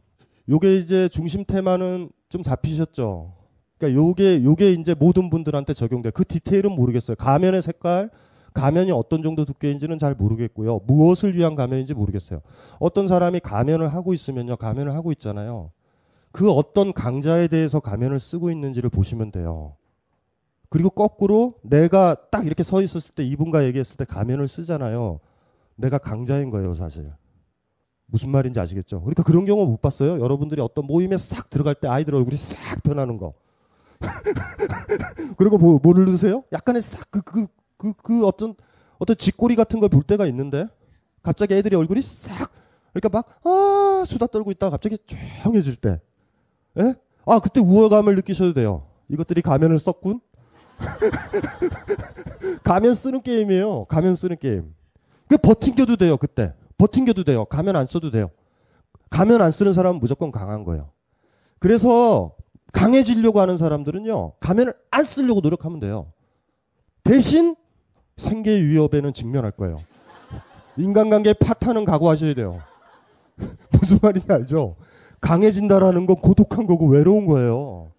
요게 0.48 0.76
이제 0.76 1.08
중심 1.08 1.44
테마는 1.44 2.10
좀 2.28 2.42
잡히셨죠. 2.42 3.34
그러니까 3.76 4.00
요게 4.00 4.44
요게 4.44 4.72
이제 4.72 4.94
모든 4.94 5.28
분들한테 5.30 5.74
적용돼. 5.74 6.10
그 6.10 6.24
디테일은 6.24 6.72
모르겠어요. 6.72 7.16
가면의 7.16 7.62
색깔, 7.62 8.10
가면이 8.52 8.90
어떤 8.92 9.22
정도 9.22 9.44
두께인지는 9.44 9.98
잘 9.98 10.14
모르겠고요. 10.14 10.80
무엇을 10.86 11.34
위한 11.36 11.54
가면인지 11.54 11.94
모르겠어요. 11.94 12.40
어떤 12.78 13.08
사람이 13.08 13.40
가면을 13.40 13.88
하고 13.88 14.14
있으면요. 14.14 14.56
가면을 14.56 14.94
하고 14.94 15.12
있잖아요. 15.12 15.70
그 16.32 16.50
어떤 16.50 16.92
강자에 16.92 17.48
대해서 17.48 17.80
가면을 17.80 18.18
쓰고 18.18 18.50
있는지를 18.50 18.90
보시면 18.90 19.32
돼요. 19.32 19.76
그리고 20.68 20.90
거꾸로 20.90 21.54
내가 21.62 22.14
딱 22.30 22.46
이렇게 22.46 22.62
서 22.62 22.80
있었을 22.80 23.14
때 23.14 23.24
이분과 23.24 23.64
얘기했을 23.64 23.96
때 23.96 24.04
가면을 24.04 24.46
쓰잖아요. 24.46 25.18
내가 25.74 25.98
강자인 25.98 26.50
거예요, 26.50 26.74
사실. 26.74 27.10
무슨 28.06 28.30
말인지 28.30 28.60
아시겠죠? 28.60 29.00
그러니까 29.00 29.22
그런 29.22 29.46
경우 29.46 29.66
못 29.66 29.80
봤어요. 29.80 30.20
여러분들이 30.20 30.60
어떤 30.60 30.86
모임에 30.86 31.18
싹 31.18 31.50
들어갈 31.50 31.74
때 31.74 31.88
아이들 31.88 32.14
얼굴이 32.14 32.36
싹 32.36 32.82
변하는 32.82 33.18
거. 33.18 33.34
그리고 35.36 35.58
뭐, 35.58 35.80
넣으세요? 35.82 36.44
약간의 36.52 36.82
싹 36.82 37.10
그 37.10 37.20
그 37.22 37.46
그 37.80 37.92
그 38.02 38.26
어떤 38.26 38.54
어떤 38.98 39.16
쥐꼬리 39.16 39.56
같은 39.56 39.80
걸 39.80 39.88
볼 39.88 40.02
때가 40.02 40.26
있는데 40.26 40.66
갑자기 41.22 41.54
애들이 41.54 41.76
얼굴이 41.76 42.02
싹 42.02 42.50
그러니까 42.92 43.08
막 43.08 43.26
아 43.44 44.04
수다 44.06 44.26
떨고 44.26 44.50
있다가 44.50 44.70
갑자기 44.70 44.98
조용해질 45.06 45.76
때, 45.76 46.00
예? 46.78 46.94
아 47.26 47.38
그때 47.38 47.60
우월감을 47.60 48.14
느끼셔도 48.16 48.54
돼요. 48.54 48.86
이것들이 49.08 49.42
가면을 49.42 49.78
썼군. 49.78 50.20
가면 52.64 52.94
쓰는 52.94 53.22
게임이에요. 53.22 53.84
가면 53.86 54.14
쓰는 54.14 54.36
게임. 54.38 54.74
그 55.28 55.36
버팅겨도 55.36 55.96
돼요. 55.96 56.16
그때 56.16 56.54
버팅겨도 56.78 57.24
돼요. 57.24 57.44
가면 57.44 57.76
안 57.76 57.86
써도 57.86 58.10
돼요. 58.10 58.30
가면 59.10 59.42
안 59.42 59.50
쓰는 59.50 59.72
사람은 59.72 60.00
무조건 60.00 60.30
강한 60.30 60.64
거예요. 60.64 60.90
그래서 61.58 62.34
강해지려고 62.72 63.40
하는 63.40 63.56
사람들은요, 63.58 64.34
가면을 64.40 64.72
안 64.90 65.04
쓰려고 65.04 65.40
노력하면 65.40 65.80
돼요. 65.80 66.12
대신 67.02 67.56
생계 68.20 68.62
위협에는 68.62 69.12
직면할 69.12 69.50
거예요. 69.52 69.78
인간관계 70.76 71.34
파탄은 71.34 71.84
각오하셔야 71.84 72.34
돼요. 72.34 72.60
무슨 73.72 73.98
말인지 74.00 74.30
알죠? 74.30 74.76
강해진다라는 75.20 76.06
건 76.06 76.16
고독한 76.16 76.66
거고 76.66 76.86
외로운 76.86 77.26
거예요. 77.26 77.90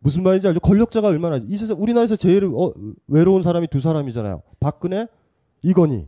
무슨 0.00 0.22
말인지 0.22 0.46
알죠? 0.48 0.60
권력자가 0.60 1.08
얼마나 1.08 1.36
이 1.36 1.56
세상 1.56 1.80
우리나라에서 1.80 2.16
제일 2.16 2.44
어, 2.44 2.72
외로운 3.06 3.42
사람이 3.42 3.68
두 3.68 3.80
사람이잖아요. 3.80 4.42
박근혜, 4.60 5.06
이건희. 5.62 6.06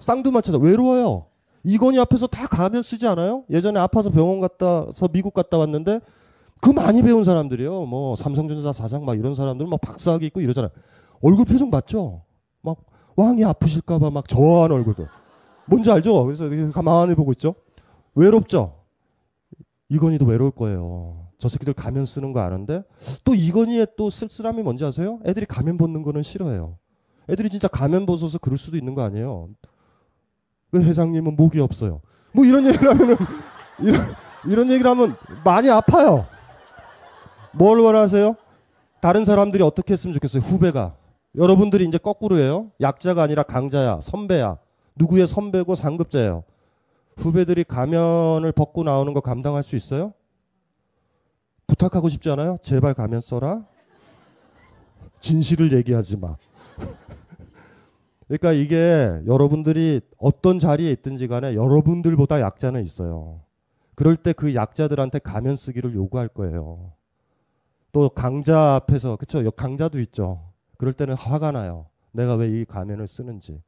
쌍두마차다. 0.00 0.58
외로워요. 0.58 1.26
이건희 1.64 1.98
앞에서 2.00 2.26
다 2.26 2.46
가면 2.46 2.82
쓰지 2.82 3.06
않아요? 3.06 3.44
예전에 3.50 3.78
아파서 3.78 4.10
병원 4.10 4.40
갔다서 4.40 5.08
미국 5.08 5.32
갔다 5.32 5.58
왔는데 5.58 6.00
그 6.60 6.70
많이 6.70 7.02
배운 7.02 7.24
사람들이요. 7.24 7.86
뭐 7.86 8.16
삼성전자 8.16 8.72
사장 8.72 9.04
막 9.04 9.18
이런 9.18 9.34
사람들은 9.34 9.68
막 9.68 9.80
박사학위 9.80 10.26
있고 10.26 10.40
이러잖아요. 10.40 10.70
얼굴 11.20 11.44
표정 11.44 11.70
맞죠? 11.70 12.22
막 12.62 12.78
왕이 13.16 13.44
아프실까봐 13.44 14.10
막 14.10 14.26
저한 14.26 14.72
얼굴도. 14.72 15.06
뭔지 15.66 15.90
알죠? 15.90 16.24
그래서 16.24 16.48
가만히 16.72 17.14
보고 17.14 17.32
있죠. 17.32 17.54
외롭죠? 18.14 18.80
이건희도 19.88 20.24
외로울 20.24 20.50
거예요. 20.52 21.26
저 21.38 21.48
새끼들 21.48 21.74
가면 21.74 22.06
쓰는 22.06 22.32
거 22.32 22.40
아는데 22.40 22.82
또 23.24 23.34
이건희의 23.34 23.88
또 23.96 24.10
쓸쓸함이 24.10 24.62
뭔지 24.62 24.84
아세요? 24.84 25.18
애들이 25.26 25.44
가면 25.44 25.76
벗는 25.76 26.02
거는 26.02 26.22
싫어해요. 26.22 26.78
애들이 27.28 27.50
진짜 27.50 27.68
가면 27.68 28.06
벗어서 28.06 28.38
그럴 28.38 28.58
수도 28.58 28.76
있는 28.76 28.94
거 28.94 29.02
아니에요. 29.02 29.48
왜 30.72 30.82
회장님은 30.84 31.36
목이 31.36 31.60
없어요? 31.60 32.00
뭐 32.32 32.44
이런 32.44 32.64
얘기를 32.66 32.88
하면은 32.90 33.16
이런, 33.80 34.00
이런 34.46 34.70
얘기를 34.70 34.90
하면 34.90 35.16
많이 35.44 35.68
아파요. 35.68 36.26
뭘 37.52 37.78
원하세요? 37.80 38.36
다른 39.00 39.24
사람들이 39.24 39.62
어떻게 39.62 39.92
했으면 39.92 40.14
좋겠어요? 40.14 40.42
후배가. 40.42 40.94
여러분들이 41.36 41.86
이제 41.86 41.98
거꾸로예요. 41.98 42.70
약자가 42.80 43.22
아니라 43.22 43.42
강자야, 43.42 44.00
선배야. 44.00 44.58
누구의 44.96 45.26
선배고 45.26 45.74
상급자예요. 45.74 46.44
후배들이 47.16 47.64
가면을 47.64 48.52
벗고 48.52 48.82
나오는 48.84 49.12
거 49.14 49.20
감당할 49.20 49.62
수 49.62 49.76
있어요? 49.76 50.12
부탁하고 51.66 52.08
싶지 52.08 52.30
않아요? 52.30 52.58
제발 52.62 52.92
가면 52.94 53.20
써라. 53.20 53.64
진실을 55.20 55.72
얘기하지 55.72 56.16
마. 56.18 56.36
그러니까 58.28 58.52
이게 58.52 59.20
여러분들이 59.26 60.00
어떤 60.18 60.58
자리에 60.58 60.90
있든지 60.90 61.28
간에 61.28 61.54
여러분들보다 61.54 62.40
약자는 62.40 62.82
있어요. 62.84 63.40
그럴 63.94 64.16
때 64.16 64.32
그 64.32 64.54
약자들한테 64.54 65.18
가면 65.18 65.56
쓰기를 65.56 65.94
요구할 65.94 66.28
거예요. 66.28 66.92
또 67.92 68.08
강자 68.08 68.74
앞에서 68.74 69.16
그쵸 69.16 69.48
강자도 69.50 70.00
있죠. 70.00 70.51
그럴 70.82 70.92
때는 70.92 71.14
화가 71.14 71.52
나요. 71.52 71.86
내가 72.10 72.34
왜 72.34 72.48
이 72.48 72.64
가면을 72.64 73.06
쓰는지. 73.06 73.62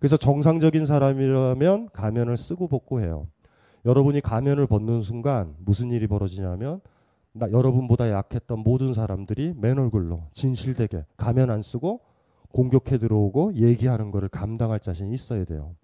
그래서 0.00 0.16
정상적인 0.16 0.86
사람이라면 0.86 1.90
가면을 1.92 2.36
쓰고 2.36 2.66
벗고 2.66 3.00
해요. 3.00 3.28
여러분이 3.84 4.20
가면을 4.20 4.66
벗는 4.66 5.02
순간 5.02 5.54
무슨 5.60 5.92
일이 5.92 6.08
벌어지냐면 6.08 6.80
나 7.32 7.48
여러분보다 7.52 8.10
약했던 8.10 8.58
모든 8.58 8.92
사람들이 8.92 9.54
맨 9.56 9.78
얼굴로 9.78 10.24
진실되게 10.32 11.04
가면 11.16 11.48
안 11.48 11.62
쓰고 11.62 12.00
공격해 12.50 12.98
들어오고 12.98 13.54
얘기하는 13.54 14.10
거를 14.10 14.28
감당할 14.28 14.80
자신이 14.80 15.14
있어야 15.14 15.44
돼요. 15.44 15.76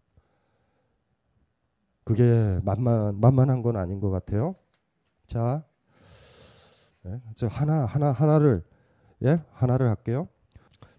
그게 2.03 2.59
만만 2.65 3.21
만만한 3.21 3.63
건 3.63 3.77
아닌 3.77 4.01
것 4.01 4.11
같아요. 4.11 4.57
자, 5.29 5.63
네, 7.03 7.21
저 7.37 7.47
하나 7.47 7.85
하나 7.85 8.11
하나를 8.11 8.65
예 9.23 9.39
하나를 9.53 9.89
할게요. 9.89 10.27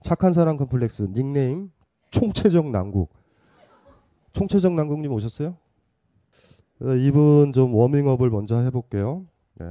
착한 0.05 0.33
사람 0.33 0.55
컴플렉스 0.57 1.07
닉네임 1.13 1.71
총체적 2.11 2.69
난국. 2.69 3.11
총체적 4.33 4.73
난국님 4.73 5.11
오셨어요? 5.11 5.57
어, 6.83 6.89
이분 6.93 7.51
좀 7.51 7.73
워밍업을 7.73 8.29
먼저 8.29 8.59
해볼게요. 8.59 9.25
네. 9.55 9.65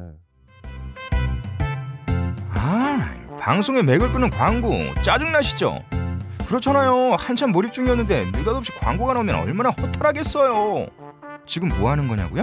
아, 2.51 2.97
나 2.97 3.37
방송에 3.37 3.83
맥을 3.83 4.11
끄는 4.11 4.31
광고 4.31 4.73
짜증나시죠? 5.03 5.79
그렇잖아요. 6.49 7.15
한참 7.17 7.53
몰입 7.53 7.73
중이었는데 7.73 8.33
느닷없이 8.33 8.73
광고가 8.73 9.15
나오면 9.15 9.37
얼마나 9.37 9.71
허탈하겠어요. 9.71 10.89
지금 11.47 11.69
뭐 11.69 11.91
하는 11.91 12.09
거냐고요? 12.09 12.43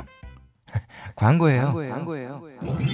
광고예요. 1.15 1.71
광고예요. 1.73 2.41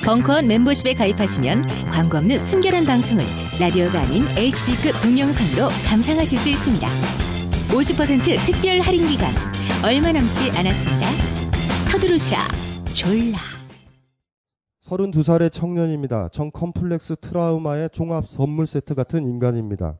벙커원 0.04 0.48
멤버십에 0.48 0.94
가입하시면 0.94 1.68
광고 1.92 2.18
없는 2.18 2.38
순결한 2.38 2.86
방송을 2.86 3.24
라디오가 3.60 4.02
아닌 4.02 4.24
HD급 4.36 5.02
동영상으로 5.02 5.70
감상하실 5.88 6.38
수 6.38 6.50
있습니다. 6.50 6.88
50% 7.68 8.46
특별 8.46 8.80
할인 8.80 9.02
기간 9.08 9.34
얼마 9.84 10.12
남지 10.12 10.52
않았습니다. 10.52 11.08
서두르시라 11.92 12.40
졸라. 12.94 13.38
32살의 14.82 15.52
청년입니다. 15.52 16.30
정 16.30 16.50
컴플렉스 16.50 17.18
트라우마의 17.18 17.90
종합 17.92 18.26
선물 18.26 18.66
세트 18.66 18.96
같은 18.96 19.28
인간입니다. 19.28 19.98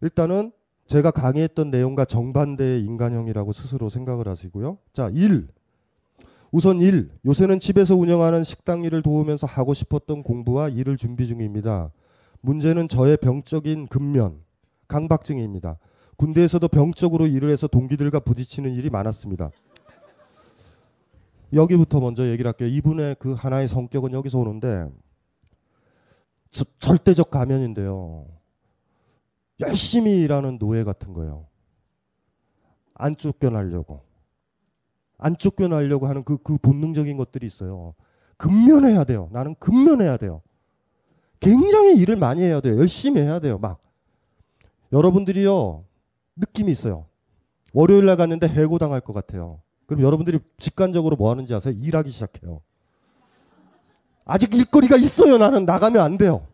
일단은 0.00 0.52
제가 0.86 1.10
강의했던 1.10 1.70
내용과 1.70 2.04
정반대의 2.04 2.82
인간형이라고 2.82 3.52
스스로 3.52 3.88
생각을 3.88 4.28
하시고요. 4.28 4.78
자, 4.92 5.10
1. 5.12 5.48
우선 6.52 6.80
1. 6.80 7.10
요새는 7.24 7.60
집에서 7.60 7.94
운영하는 7.94 8.42
식당 8.42 8.82
일을 8.82 9.02
도우면서 9.02 9.46
하고 9.46 9.72
싶었던 9.72 10.22
공부와 10.22 10.68
일을 10.68 10.96
준비 10.96 11.26
중입니다. 11.26 11.92
문제는 12.40 12.88
저의 12.88 13.16
병적인 13.18 13.86
근면, 13.86 14.40
강박증입니다. 14.88 15.78
군대에서도 16.16 16.66
병적으로 16.68 17.26
일을 17.26 17.50
해서 17.50 17.66
동기들과 17.66 18.20
부딪히는 18.20 18.72
일이 18.74 18.90
많았습니다. 18.90 19.50
여기부터 21.52 22.00
먼저 22.00 22.28
얘기를 22.28 22.48
할게요. 22.48 22.68
이분의 22.68 23.16
그 23.18 23.32
하나의 23.32 23.68
성격은 23.68 24.12
여기서 24.12 24.38
오는데 24.38 24.88
저- 26.50 26.64
절대적 26.78 27.30
가면인데요. 27.30 28.26
열심히 29.60 30.20
일하는 30.22 30.58
노예 30.58 30.84
같은 30.84 31.12
거예요. 31.12 31.46
안 32.94 33.16
쫓겨나려고. 33.16 34.02
안 35.20 35.36
쫓겨나려고 35.36 36.06
하는 36.06 36.24
그, 36.24 36.38
그 36.38 36.58
본능적인 36.58 37.16
것들이 37.16 37.46
있어요. 37.46 37.94
근면해야 38.36 39.04
돼요. 39.04 39.28
나는 39.32 39.54
근면해야 39.58 40.16
돼요. 40.16 40.42
굉장히 41.38 41.96
일을 41.98 42.16
많이 42.16 42.42
해야 42.42 42.60
돼요. 42.60 42.78
열심히 42.78 43.20
해야 43.20 43.38
돼요. 43.38 43.58
막. 43.58 43.78
여러분들이요, 44.92 45.84
느낌이 46.36 46.72
있어요. 46.72 47.06
월요일 47.72 48.06
날 48.06 48.16
갔는데 48.16 48.48
해고당할 48.48 49.00
것 49.00 49.12
같아요. 49.12 49.60
그럼 49.86 50.02
여러분들이 50.02 50.40
직관적으로 50.58 51.16
뭐 51.16 51.30
하는지 51.30 51.54
아세요? 51.54 51.74
일하기 51.80 52.10
시작해요. 52.10 52.60
아직 54.24 54.54
일거리가 54.54 54.96
있어요. 54.96 55.38
나는 55.38 55.64
나가면 55.64 56.00
안 56.00 56.16
돼요. 56.16 56.46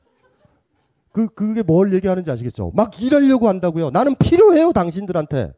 그, 1.13 1.29
그게 1.29 1.63
뭘 1.63 1.95
얘기하는지 1.95 2.31
아시겠죠? 2.31 2.73
막 2.75 3.01
일하려고 3.01 3.49
한다고요. 3.49 3.91
나는 3.91 4.15
필요해요. 4.17 4.73
당신들한테. 4.73 5.53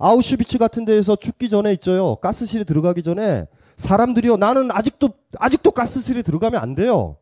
아우슈비츠 0.00 0.58
같은 0.58 0.86
데에서 0.86 1.14
죽기 1.14 1.50
전에 1.50 1.72
있죠요. 1.74 2.16
가스실에 2.16 2.64
들어가기 2.64 3.02
전에 3.02 3.46
사람들이요. 3.76 4.38
나는 4.38 4.70
아직도, 4.72 5.10
아직도 5.38 5.70
가스실에 5.70 6.22
들어가면 6.22 6.60
안 6.60 6.74
돼요. 6.74 7.16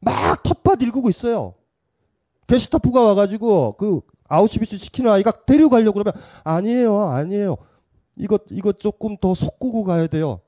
막 0.00 0.42
텃밭 0.42 0.82
일구고 0.82 1.08
있어요. 1.08 1.54
게시타프가 2.48 3.02
와가지고 3.02 3.76
그 3.78 4.00
아우슈비츠 4.28 4.78
시키는 4.78 5.10
아이가 5.10 5.30
데려가려고 5.46 5.92
그러면 5.92 6.20
아니에요. 6.42 7.00
아니에요. 7.00 7.56
이거, 8.16 8.38
이거 8.50 8.72
조금 8.72 9.16
더 9.16 9.34
속구고 9.34 9.84
가야 9.84 10.08
돼요. 10.08 10.40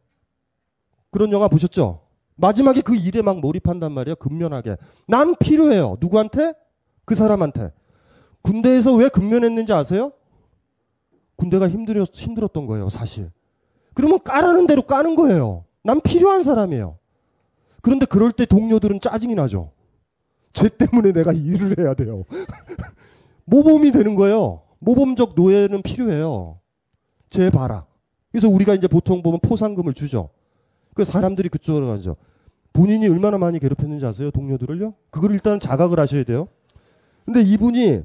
그런 1.10 1.30
영화 1.32 1.46
보셨죠? 1.46 2.00
마지막에 2.34 2.80
그 2.80 2.96
일에 2.96 3.22
막 3.22 3.38
몰입한단 3.38 3.92
말이에요. 3.92 4.16
근면하게. 4.16 4.76
난 5.06 5.36
필요해요. 5.36 5.98
누구한테? 6.00 6.54
그 7.04 7.14
사람한테. 7.14 7.70
군대에서 8.42 8.94
왜 8.94 9.08
근면했는지 9.08 9.72
아세요? 9.72 10.12
군대가 11.40 11.70
힘들었, 11.70 12.10
힘들었던 12.12 12.66
거예요, 12.66 12.90
사실. 12.90 13.30
그러면 13.94 14.22
까라는 14.22 14.66
대로 14.66 14.82
까는 14.82 15.16
거예요. 15.16 15.64
난 15.82 16.02
필요한 16.02 16.42
사람이에요. 16.42 16.98
그런데 17.80 18.04
그럴 18.04 18.30
때 18.30 18.44
동료들은 18.44 19.00
짜증이 19.00 19.34
나죠. 19.34 19.72
쟤 20.52 20.68
때문에 20.68 21.12
내가 21.12 21.32
일을 21.32 21.78
해야 21.78 21.94
돼요. 21.94 22.24
모범이 23.46 23.90
되는 23.90 24.14
거예요. 24.16 24.60
모범적 24.80 25.32
노예는 25.34 25.80
필요해요. 25.80 26.58
쟤 27.30 27.48
봐라. 27.48 27.86
그래서 28.30 28.46
우리가 28.50 28.74
이제 28.74 28.86
보통 28.86 29.22
보면 29.22 29.40
포상금을 29.40 29.94
주죠. 29.94 30.28
그 30.94 31.04
사람들이 31.04 31.48
그쪽으로 31.48 31.86
가죠. 31.86 32.16
본인이 32.74 33.08
얼마나 33.08 33.38
많이 33.38 33.58
괴롭혔는지 33.58 34.04
아세요? 34.04 34.30
동료들을요? 34.30 34.92
그걸 35.08 35.32
일단 35.32 35.58
자각을 35.58 35.98
하셔야 35.98 36.22
돼요. 36.24 36.48
근데 37.24 37.40
이분이 37.40 38.02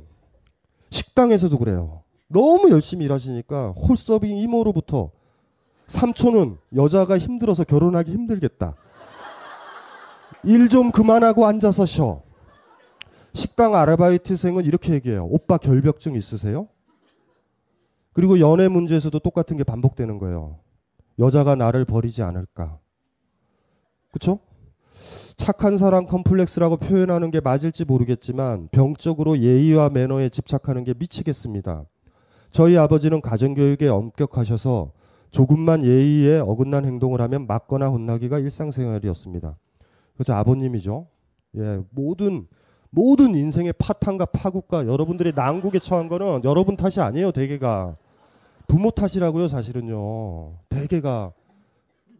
식당에서도 0.89 1.57
그래요. 1.57 2.04
너무 2.27 2.69
열심히 2.71 3.05
일하시니까 3.05 3.71
홀서빙 3.71 4.37
이모로부터 4.37 5.11
삼촌은 5.87 6.57
여자가 6.75 7.17
힘들어서 7.17 7.63
결혼하기 7.63 8.11
힘들겠다. 8.11 8.75
일 10.43 10.67
좀 10.69 10.91
그만하고 10.91 11.45
앉아서 11.45 11.85
쉬어. 11.85 12.21
식당 13.33 13.75
아르바이트생은 13.75 14.63
이렇게 14.65 14.93
얘기해요. 14.93 15.25
오빠 15.25 15.57
결벽증 15.57 16.15
있으세요? 16.15 16.67
그리고 18.13 18.39
연애 18.39 18.67
문제에서도 18.67 19.17
똑같은 19.19 19.57
게 19.57 19.63
반복되는 19.63 20.19
거예요. 20.19 20.59
여자가 21.19 21.55
나를 21.55 21.85
버리지 21.85 22.21
않을까. 22.23 22.79
그쵸? 24.11 24.39
착한 25.35 25.77
사람 25.77 26.05
컴플렉스라고 26.05 26.77
표현하는 26.77 27.29
게 27.29 27.41
맞을지 27.41 27.83
모르겠지만 27.85 28.69
병적으로 28.71 29.37
예의와 29.39 29.89
매너에 29.89 30.29
집착하는 30.29 30.83
게 30.85 30.93
미치겠습니다. 30.97 31.85
저희 32.55 32.77
아버지는 32.77 33.19
가정교육에 33.19 33.89
엄격하셔서 33.89 34.93
조금만 35.29 35.83
예의에 35.83 36.39
어긋난 36.39 36.85
행동을 36.85 37.19
하면 37.19 37.47
맞거나 37.47 37.89
혼나기가 37.89 38.39
일상생활이었습니다. 38.39 39.57
그죠 40.15 40.33
아버님이죠. 40.33 41.05
예, 41.57 41.81
모든 41.89 42.47
모든 42.91 43.35
인생의 43.35 43.73
파탄과 43.73 44.27
파국과 44.27 44.87
여러분들의 44.87 45.33
난국에 45.35 45.79
처한 45.79 46.07
거는 46.07 46.45
여러분 46.45 46.77
탓이 46.77 47.01
아니에요. 47.01 47.33
대개가 47.33 47.97
부모 48.69 48.89
탓이라고요. 48.89 49.49
사실은요. 49.49 50.53
대개가 50.69 51.33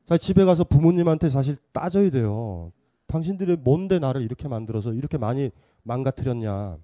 자 0.05 0.17
집에 0.17 0.43
가서 0.43 0.65
부모님한테 0.65 1.29
사실 1.29 1.55
따져야 1.71 2.09
돼요. 2.09 2.73
당신들이 3.07 3.55
뭔데 3.55 3.99
나를 3.99 4.21
이렇게 4.21 4.49
만들어서 4.49 4.91
이렇게 4.91 5.17
많이 5.17 5.51
망가뜨렸냐. 5.83 6.75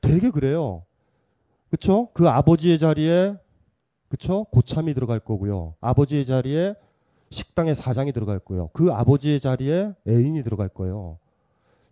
되게 0.00 0.30
그래요. 0.30 0.82
그쵸? 1.70 2.08
그 2.12 2.28
아버지의 2.28 2.78
자리에, 2.78 3.36
그쵸? 4.08 4.44
고참이 4.50 4.92
들어갈 4.94 5.20
거고요. 5.20 5.74
아버지의 5.80 6.24
자리에 6.24 6.74
식당의 7.30 7.76
사장이 7.76 8.12
들어갈 8.12 8.40
거예요. 8.40 8.70
그 8.72 8.90
아버지의 8.92 9.38
자리에 9.40 9.92
애인이 10.08 10.42
들어갈 10.42 10.68
거예요. 10.68 11.18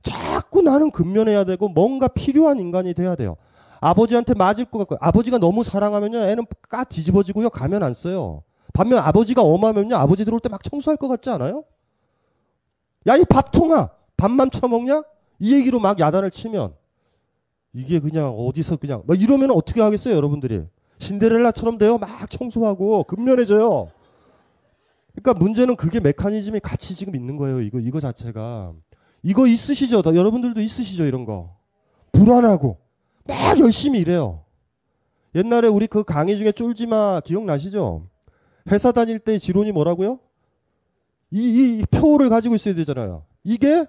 자꾸 0.03 0.62
나는 0.62 0.91
근면해야 0.91 1.45
되고 1.45 1.69
뭔가 1.69 2.09
필요한 2.09 2.59
인간이 2.59 2.93
돼야 2.95 3.14
돼요. 3.14 3.37
아버지한테 3.81 4.35
맞을 4.35 4.64
것 4.64 4.79
같고, 4.79 4.97
아버지가 5.01 5.38
너무 5.38 5.62
사랑하면요, 5.62 6.19
애는 6.19 6.47
까 6.69 6.83
뒤집어지고요, 6.83 7.49
가면 7.51 7.85
안 7.85 7.95
써요. 7.95 8.43
반면 8.73 8.99
아버지가 8.99 9.43
엄하면요, 9.43 9.95
아버지 9.95 10.25
들어올 10.25 10.41
때 10.41 10.49
막 10.49 10.62
청소할 10.64 10.97
것 10.97 11.07
같지 11.07 11.31
않아요? 11.31 11.62
야, 13.07 13.17
이 13.17 13.25
밥통아! 13.25 13.91
밥만 14.17 14.51
처먹냐? 14.51 15.03
이 15.38 15.55
얘기로 15.55 15.79
막 15.79 16.01
야단을 16.01 16.33
치면, 16.33 16.75
이게 17.79 18.01
그냥 18.01 18.35
어디서 18.37 18.77
그냥, 18.77 19.05
막 19.07 19.21
이러면 19.21 19.53
어떻게 19.53 19.81
하겠어요, 19.81 20.17
여러분들이? 20.17 20.64
신데렐라처럼 20.99 21.79
돼요? 21.79 21.97
막 21.97 22.29
청소하고, 22.29 23.05
근면해져요. 23.05 23.88
그러니까 25.12 25.35
문제는 25.35 25.77
그게 25.77 26.01
메커니즘이 26.01 26.59
같이 26.59 26.97
지금 26.97 27.14
있는 27.14 27.37
거예요, 27.37 27.61
이거, 27.61 27.79
이거 27.79 28.01
자체가. 28.01 28.73
이거 29.23 29.47
있으시죠? 29.47 30.03
다 30.03 30.12
여러분들도 30.12 30.61
있으시죠, 30.61 31.05
이런 31.05 31.25
거. 31.25 31.55
불안하고, 32.11 32.79
막 33.25 33.61
열심히 33.61 34.01
일해요. 34.01 34.43
옛날에 35.37 35.69
우리 35.69 35.87
그 35.87 36.03
강의 36.03 36.37
중에 36.37 36.51
쫄지마 36.51 37.21
기억나시죠? 37.21 38.09
회사 38.73 38.91
다닐 38.91 39.21
때 39.21 39.38
지론이 39.38 39.71
뭐라고요? 39.71 40.19
이, 41.31 41.38
이, 41.38 41.79
이 41.79 41.83
표를 41.87 42.29
가지고 42.29 42.57
있어야 42.57 42.75
되잖아요. 42.75 43.23
이게 43.45 43.87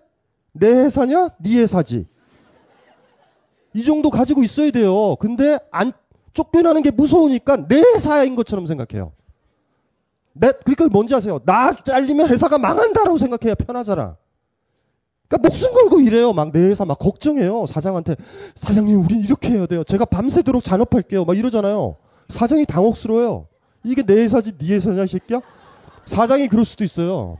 내 0.51 0.67
회사냐? 0.67 1.29
네 1.39 1.57
회사지. 1.57 2.05
이 3.73 3.83
정도 3.83 4.09
가지고 4.09 4.43
있어야 4.43 4.71
돼요. 4.71 5.15
근데 5.17 5.59
안 5.71 5.91
쫓겨나는 6.33 6.81
게 6.81 6.91
무서우니까 6.91 7.67
내 7.67 7.79
회사인 7.79 8.35
것처럼 8.35 8.65
생각해요. 8.65 9.11
내, 10.33 10.51
그러니까 10.63 10.87
뭔지 10.87 11.13
아세요? 11.13 11.39
나 11.45 11.75
잘리면 11.75 12.29
회사가 12.29 12.57
망한다라고 12.57 13.17
생각해야 13.17 13.55
편하잖아. 13.55 14.15
그러니까 15.27 15.49
목숨 15.49 15.73
걸고 15.73 15.99
일해요. 16.01 16.33
막 16.33 16.51
내 16.51 16.59
회사 16.59 16.85
막 16.85 16.97
걱정해요. 16.97 17.65
사장한테 17.67 18.15
사장님 18.55 19.03
우리 19.03 19.19
이렇게 19.19 19.49
해야 19.49 19.65
돼요. 19.65 19.83
제가 19.83 20.05
밤새도록 20.05 20.63
잔업할게요. 20.63 21.25
막 21.25 21.37
이러잖아요. 21.37 21.97
사장이 22.29 22.65
당혹스러워요. 22.65 23.47
이게 23.83 24.01
내 24.01 24.13
회사지 24.13 24.57
네 24.57 24.73
회사냐 24.75 25.03
이 25.03 25.07
새끼야? 25.07 25.41
사장이 26.05 26.47
그럴 26.47 26.65
수도 26.65 26.83
있어요. 26.83 27.37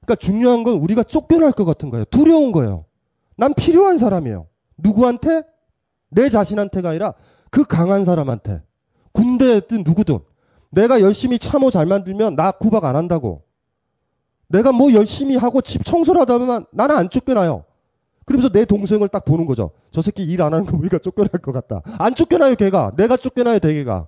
그러니까 0.00 0.14
중요한 0.16 0.62
건 0.62 0.74
우리가 0.74 1.02
쫓겨날 1.02 1.52
것 1.52 1.64
같은 1.64 1.90
거예요. 1.90 2.04
두려운 2.06 2.52
거예요. 2.52 2.84
난 3.36 3.54
필요한 3.54 3.98
사람이에요. 3.98 4.46
누구한테? 4.82 5.42
내 6.10 6.28
자신한테가 6.28 6.90
아니라 6.90 7.14
그 7.50 7.64
강한 7.64 8.04
사람한테. 8.04 8.62
군대든 9.12 9.82
누구든. 9.84 10.18
내가 10.70 11.00
열심히 11.00 11.38
참호 11.38 11.70
잘 11.70 11.86
만들면 11.86 12.36
나 12.36 12.52
구박 12.52 12.84
안 12.84 12.96
한다고. 12.96 13.42
내가 14.48 14.72
뭐 14.72 14.92
열심히 14.92 15.36
하고 15.36 15.60
집 15.60 15.84
청소를 15.84 16.28
하면 16.28 16.66
나는 16.72 16.96
안 16.96 17.10
쫓겨나요. 17.10 17.64
그러면서 18.24 18.48
내 18.50 18.64
동생을 18.64 19.08
딱 19.08 19.24
보는 19.24 19.46
거죠. 19.46 19.70
저 19.90 20.02
새끼 20.02 20.22
일 20.24 20.40
안 20.42 20.52
하는 20.54 20.66
거 20.66 20.76
보니까 20.76 20.98
쫓겨날 20.98 21.30
것 21.30 21.52
같다. 21.52 21.82
안 21.98 22.14
쫓겨나요, 22.14 22.54
걔가. 22.54 22.92
내가 22.96 23.16
쫓겨나요, 23.16 23.58
대개가. 23.58 24.06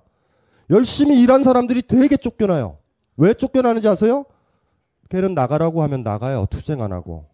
열심히 0.69 1.19
일한 1.21 1.43
사람들이 1.43 1.81
되게 1.83 2.15
쫓겨나요. 2.15 2.77
왜 3.17 3.33
쫓겨나는지 3.33 3.87
아세요? 3.87 4.25
걔는 5.09 5.33
나가라고 5.33 5.83
하면 5.83 6.03
나가요. 6.03 6.47
투쟁 6.49 6.81
안 6.81 6.93
하고. 6.93 7.25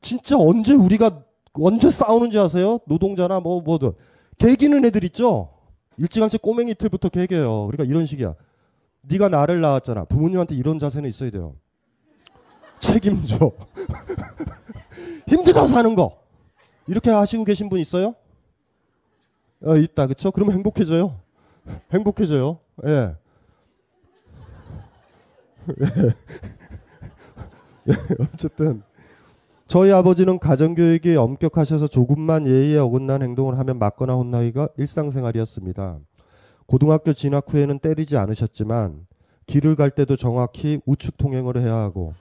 진짜 0.00 0.36
언제 0.38 0.72
우리가 0.74 1.24
언제 1.54 1.90
싸우는지 1.90 2.38
아세요? 2.38 2.80
노동자나 2.86 3.40
뭐 3.40 3.60
뭐든 3.60 3.92
개기는 4.38 4.84
애들 4.84 5.04
있죠. 5.04 5.50
일찌감치 5.96 6.38
꼬맹이 6.38 6.74
때부터 6.74 7.08
개겨요. 7.08 7.66
그러니까 7.66 7.84
이런 7.84 8.06
식이야. 8.06 8.34
네가 9.02 9.28
나를 9.28 9.60
낳았잖아. 9.60 10.04
부모님한테 10.04 10.54
이런 10.54 10.78
자세는 10.78 11.08
있어야 11.08 11.30
돼요. 11.30 11.56
책임져. 12.78 13.52
힘들어 15.26 15.66
사는 15.66 15.94
거. 15.94 16.22
이렇게 16.86 17.10
하시고 17.10 17.44
계신 17.44 17.68
분 17.68 17.80
있어요? 17.80 18.14
어, 19.64 19.76
있다. 19.76 20.06
그쵸? 20.06 20.30
그러면 20.30 20.54
행복해져요. 20.54 21.18
행복해져요. 21.92 22.58
예. 22.86 23.14
예, 27.88 27.94
어쨌든 28.32 28.82
저희 29.68 29.92
아버지는 29.92 30.38
가정교육이 30.38 31.14
엄격하셔서 31.16 31.88
조금만 31.88 32.46
예의에 32.46 32.78
어긋난 32.78 33.22
행동을 33.22 33.58
하면 33.58 33.78
맞거나 33.78 34.14
혼나기가 34.14 34.70
일상생활이었습니다. 34.78 35.98
고등학교 36.66 37.12
진학 37.12 37.52
후에는 37.52 37.78
때리지 37.78 38.16
않으셨지만 38.16 39.06
길을 39.46 39.76
갈 39.76 39.90
때도 39.90 40.16
정확히 40.16 40.80
우측 40.86 41.18
통행을 41.18 41.58
해야 41.58 41.74
하고 41.76 42.14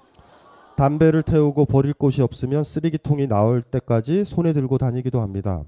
담배를 0.76 1.24
태우고 1.24 1.66
버릴 1.66 1.94
곳이 1.94 2.22
없으면 2.22 2.66
쓰레기통이 2.66 3.28
나올 3.28 3.62
때까지 3.62 4.26
손에 4.26 4.52
들고 4.54 4.78
다니기도 4.78 5.22
합니다. 5.22 5.64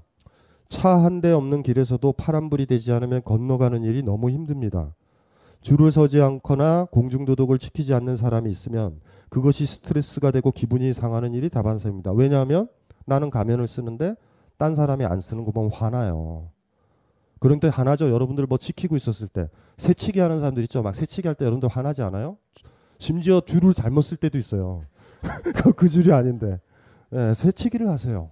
차 0.68 0.98
한 0.98 1.20
대 1.22 1.32
없는 1.32 1.62
길에서도 1.62 2.12
파란불이 2.12 2.66
되지 2.66 2.92
않으면 2.92 3.22
건너가는 3.24 3.82
일이 3.82 4.02
너무 4.02 4.30
힘듭니다. 4.30 4.94
줄을 5.62 5.90
서지 5.90 6.20
않거나 6.20 6.86
공중도덕을 6.92 7.58
지키지 7.58 7.92
않는 7.94 8.16
사람이 8.16 8.50
있으면 8.50 9.00
그것이 9.30 9.64
스트레스가 9.64 10.30
되고 10.32 10.50
기분이 10.50 10.92
상하는 10.92 11.32
일이 11.34 11.48
다반사입니다. 11.48 12.12
왜냐하면 12.12 12.68
나는 13.06 13.30
가면을 13.30 13.66
쓰는데 13.66 14.14
딴 14.58 14.74
사람이 14.74 15.04
안 15.06 15.20
쓰는 15.20 15.44
거 15.44 15.52
보면 15.52 15.70
화나요. 15.72 16.50
그런 17.38 17.58
때 17.60 17.68
화나죠. 17.68 18.10
여러분들 18.10 18.46
뭐 18.46 18.58
지키고 18.58 18.96
있었을 18.96 19.28
때 19.28 19.48
새치기 19.78 20.20
하는 20.20 20.40
사람들 20.40 20.62
있죠. 20.64 20.82
막 20.82 20.94
새치기 20.94 21.26
할 21.26 21.34
때 21.36 21.46
여러분들 21.46 21.68
화나지 21.70 22.02
않아요? 22.02 22.36
심지어 22.98 23.40
줄을 23.40 23.72
잘못 23.72 24.02
쓸 24.02 24.18
때도 24.18 24.36
있어요. 24.36 24.84
그 25.76 25.88
줄이 25.88 26.12
아닌데 26.12 26.60
네, 27.08 27.32
새치기를 27.32 27.88
하세요. 27.88 28.30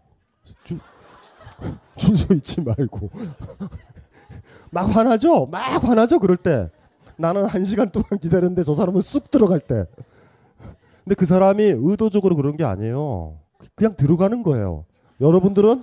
줄, 0.65 0.79
줄서 1.97 2.35
있지 2.35 2.61
말고 2.61 3.11
막 4.71 4.83
화나죠. 4.95 5.47
막 5.47 5.83
화나죠. 5.83 6.19
그럴 6.19 6.37
때 6.37 6.71
나는 7.17 7.47
한 7.47 7.65
시간 7.65 7.91
동안 7.91 8.19
기다렸는데 8.21 8.63
저 8.63 8.75
사람은 8.75 9.01
쑥 9.01 9.31
들어갈 9.31 9.61
때. 9.61 9.87
근데 11.09 11.15
그 11.15 11.25
사람이 11.25 11.63
의도적으로 11.75 12.37
그런 12.37 12.59
게 12.59 12.65
아니에요. 12.65 13.39
그냥 13.75 13.97
들어가는 13.97 14.43
거예요. 14.43 14.85
여러분들은 15.23 15.83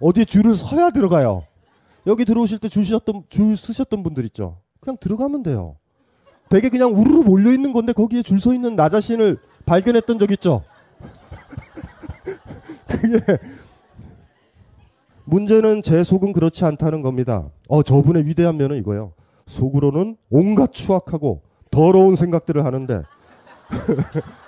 어디 0.00 0.24
줄을 0.24 0.54
서야 0.54 0.88
들어가요. 0.92 1.42
여기 2.06 2.24
들어오실 2.24 2.58
때 2.58 2.68
줄 2.70 2.86
쓰셨던, 2.86 3.24
줄 3.28 3.54
쓰셨던 3.54 4.02
분들 4.02 4.24
있죠. 4.24 4.60
그냥 4.80 4.96
들어가면 4.98 5.42
돼요. 5.42 5.76
되게 6.48 6.70
그냥 6.70 6.98
우르르 6.98 7.18
몰려 7.18 7.52
있는 7.52 7.74
건데 7.74 7.92
거기에 7.92 8.22
줄 8.22 8.38
서 8.40 8.54
있는 8.54 8.74
나 8.74 8.88
자신을 8.88 9.36
발견했던 9.66 10.18
적 10.18 10.30
있죠. 10.30 10.62
그게 12.88 13.20
문제는 15.26 15.82
제 15.82 16.02
속은 16.02 16.32
그렇지 16.32 16.64
않다는 16.64 17.02
겁니다. 17.02 17.44
어, 17.68 17.82
저분의 17.82 18.24
위대한 18.24 18.56
면은 18.56 18.78
이거예요. 18.78 19.12
속으로는 19.48 20.16
온갖 20.30 20.72
추악하고 20.72 21.42
더러운 21.70 22.16
생각들을 22.16 22.64
하는데 22.64 23.02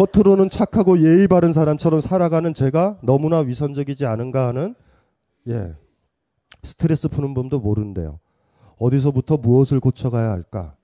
겉으로는 0.00 0.48
착하고 0.48 1.00
예의 1.00 1.28
바른 1.28 1.52
사람처럼 1.52 2.00
살아가는 2.00 2.54
제가 2.54 2.98
너무나 3.02 3.40
위선적이지 3.40 4.06
않은가 4.06 4.48
하는 4.48 4.74
예 5.46 5.74
스트레스 6.62 7.08
푸는 7.08 7.34
법도 7.34 7.60
모르는데요. 7.60 8.18
어디서부터 8.78 9.36
무엇을 9.36 9.78
고쳐가야 9.78 10.30
할까? 10.30 10.74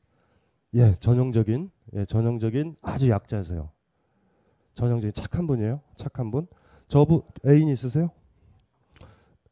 예 0.74 0.96
전형적인 1.00 1.70
예 1.94 2.04
전형적인 2.04 2.76
아주 2.82 3.08
약자세요. 3.08 3.70
전형적인 4.74 5.14
착한 5.14 5.46
분이에요. 5.46 5.80
착한 5.96 6.30
분. 6.30 6.46
저분 6.88 7.22
애인 7.46 7.68
있으세요? 7.70 8.10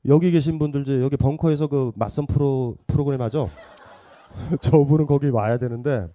여기 0.07 0.31
계신 0.31 0.59
분들 0.59 0.85
중 0.85 1.03
여기 1.03 1.17
벙커에서 1.17 1.69
그 1.69 1.91
맞선 1.97 2.27
프로 2.27 2.77
프로그램 2.87 3.23
하죠. 3.23 3.49
저분은 4.61 5.07
거기 5.07 5.31
와야 5.31 5.57
되는데 5.57 6.09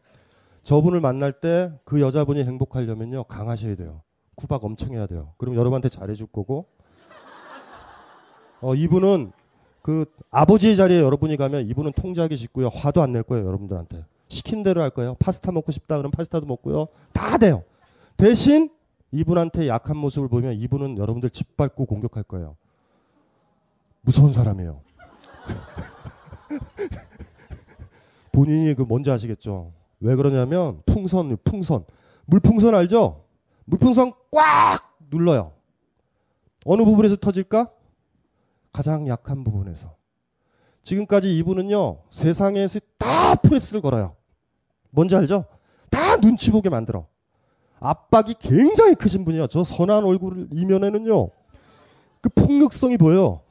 저분을 0.64 1.00
만날 1.02 1.34
때 1.34 1.72
그 1.86 2.02
여자분이 2.02 2.44
행복하려면요 2.44 3.24
강하셔야 3.26 3.76
돼요. 3.76 4.02
구박 4.36 4.64
엄청 4.64 4.94
해야 4.94 5.08
돼요. 5.08 5.34
그럼 5.38 5.56
여러분한테 5.56 5.90
잘해줄 5.90 6.28
거고. 6.28 6.68
어 8.62 8.76
이분은 8.76 9.32
그 9.82 10.06
아버지의 10.32 10.76
자리에 10.76 11.02
여러분이 11.02 11.38
가면 11.38 11.68
이분은 11.68 11.94
통제하기 11.94 12.36
쉽고요. 12.38 12.68
화도 12.70 13.02
안 13.02 13.12
낼 13.14 13.24
거예요 13.24 13.46
여러분들한테. 13.48 14.06
시킨 14.28 14.64
대로 14.64 14.82
할 14.82 14.90
거예요. 14.92 15.16
파스타 15.20 15.52
먹고 15.52 15.72
싶다 15.72 15.98
그러면 15.98 16.12
파스타도 16.12 16.46
먹고요. 16.46 16.88
다 17.14 17.38
돼요. 17.38 17.64
대신 18.18 18.70
이분한테 19.12 19.68
약한 19.68 19.98
모습을 19.98 20.28
보면 20.28 20.54
이분은 20.56 20.98
여러분들 20.98 21.30
짓밟고 21.32 21.86
공격할 21.86 22.24
거예요. 22.24 22.56
무서운 24.02 24.32
사람이에요. 24.32 24.82
본인이 28.32 28.74
그 28.76 28.84
뭔지 28.84 29.10
아시겠죠? 29.10 29.72
왜 30.00 30.16
그러냐면 30.16 30.82
풍선, 30.86 31.38
풍선. 31.44 31.86
물풍선 32.26 32.76
알죠? 32.76 33.26
물풍선 33.66 34.14
꽉 34.32 34.98
눌러요. 35.10 35.54
어느 36.66 36.84
부분에서 36.84 37.16
터질까? 37.16 37.72
가장 38.72 39.08
약한 39.08 39.44
부분에서. 39.44 39.96
지금까지 40.84 41.38
이분은요, 41.38 42.04
세상에서 42.12 42.80
다 42.98 43.36
프레스를 43.36 43.82
걸어요. 43.82 44.16
뭔지 44.92 45.16
알죠? 45.16 45.46
다 45.90 46.18
눈치 46.18 46.52
보게 46.52 46.70
만들어. 46.70 47.08
압박이 47.80 48.36
굉장히 48.40 48.96
크신 48.96 49.26
분이요. 49.26 49.48
저 49.48 49.64
선한 49.64 50.04
얼굴 50.04 50.48
이면에는요, 50.52 51.30
그 52.22 52.30
폭력성이 52.30 52.98
보여요. 52.98 53.42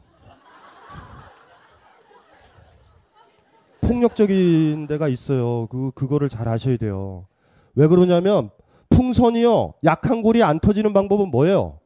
폭력적인 3.89 4.87
데가 4.87 5.09
있어요. 5.09 5.67
그 5.71 5.91
그거를 5.93 6.29
잘 6.29 6.47
아셔야 6.47 6.77
돼요. 6.77 7.27
왜 7.75 7.87
그러냐면 7.87 8.51
풍선이요. 8.91 9.75
약한 9.85 10.23
골이 10.23 10.43
안 10.43 10.61
터지는 10.61 10.93
방법은 10.93 11.31
뭐예요? 11.31 11.79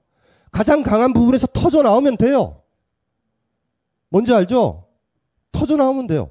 가장 0.50 0.82
강한 0.82 1.12
부분에서 1.12 1.46
터져 1.46 1.82
나오면 1.82 2.16
돼요. 2.16 2.60
뭔지 4.08 4.34
알죠? 4.34 4.86
터져 5.52 5.76
나오면 5.76 6.08
돼요. 6.08 6.30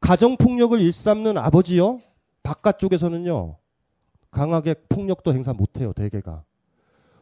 가정 0.00 0.36
폭력을 0.36 0.78
일삼는 0.80 1.38
아버지요. 1.38 2.00
바깥쪽에서는요. 2.42 3.56
강하게 4.32 4.74
폭력도 4.88 5.32
행사 5.34 5.52
못 5.52 5.78
해요. 5.78 5.92
대개가. 5.92 6.42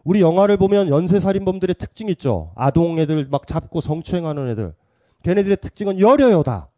우리 0.05 0.23
영화를 0.23 0.57
보면 0.57 0.89
연쇄 0.89 1.21
살인범들의 1.21 1.75
특징 1.75 2.09
있죠. 2.09 2.53
아동 2.57 2.99
애들 2.99 3.29
막 3.31 3.47
잡고 3.47 3.83
성추행하는 3.83 4.49
애들. 4.49 4.75
걔네들의 5.23 5.59
특징은 5.59 6.01
여려요 6.01 6.43
다. 6.43 6.70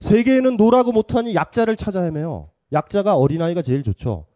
센 0.00 0.14
애에게는 0.14 0.56
no라고 0.56 0.92
못하니 0.92 1.34
약자를 1.34 1.76
찾아 1.76 2.02
헤매요. 2.02 2.50
약자가 2.72 3.16
어린아이가 3.16 3.62
제일 3.62 3.82
좋죠. 3.82 4.26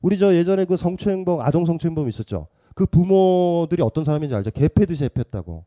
우리 0.00 0.18
저 0.18 0.34
예전에 0.34 0.64
그 0.64 0.76
성추행범, 0.76 1.40
아동 1.40 1.64
성추행범 1.64 2.08
있었죠. 2.08 2.48
그 2.74 2.86
부모들이 2.86 3.82
어떤 3.82 4.04
사람인지 4.04 4.34
알죠? 4.34 4.50
개패듯이 4.50 5.04
팼다고. 5.04 5.64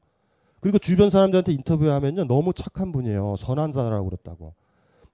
그리고 0.60 0.80
주변 0.80 1.10
사람들한테 1.10 1.52
인터뷰하면요. 1.52 2.26
너무 2.26 2.54
착한 2.54 2.92
분이에요. 2.92 3.36
선한 3.38 3.74
사람이라고 3.74 4.06
그랬다고. 4.06 4.54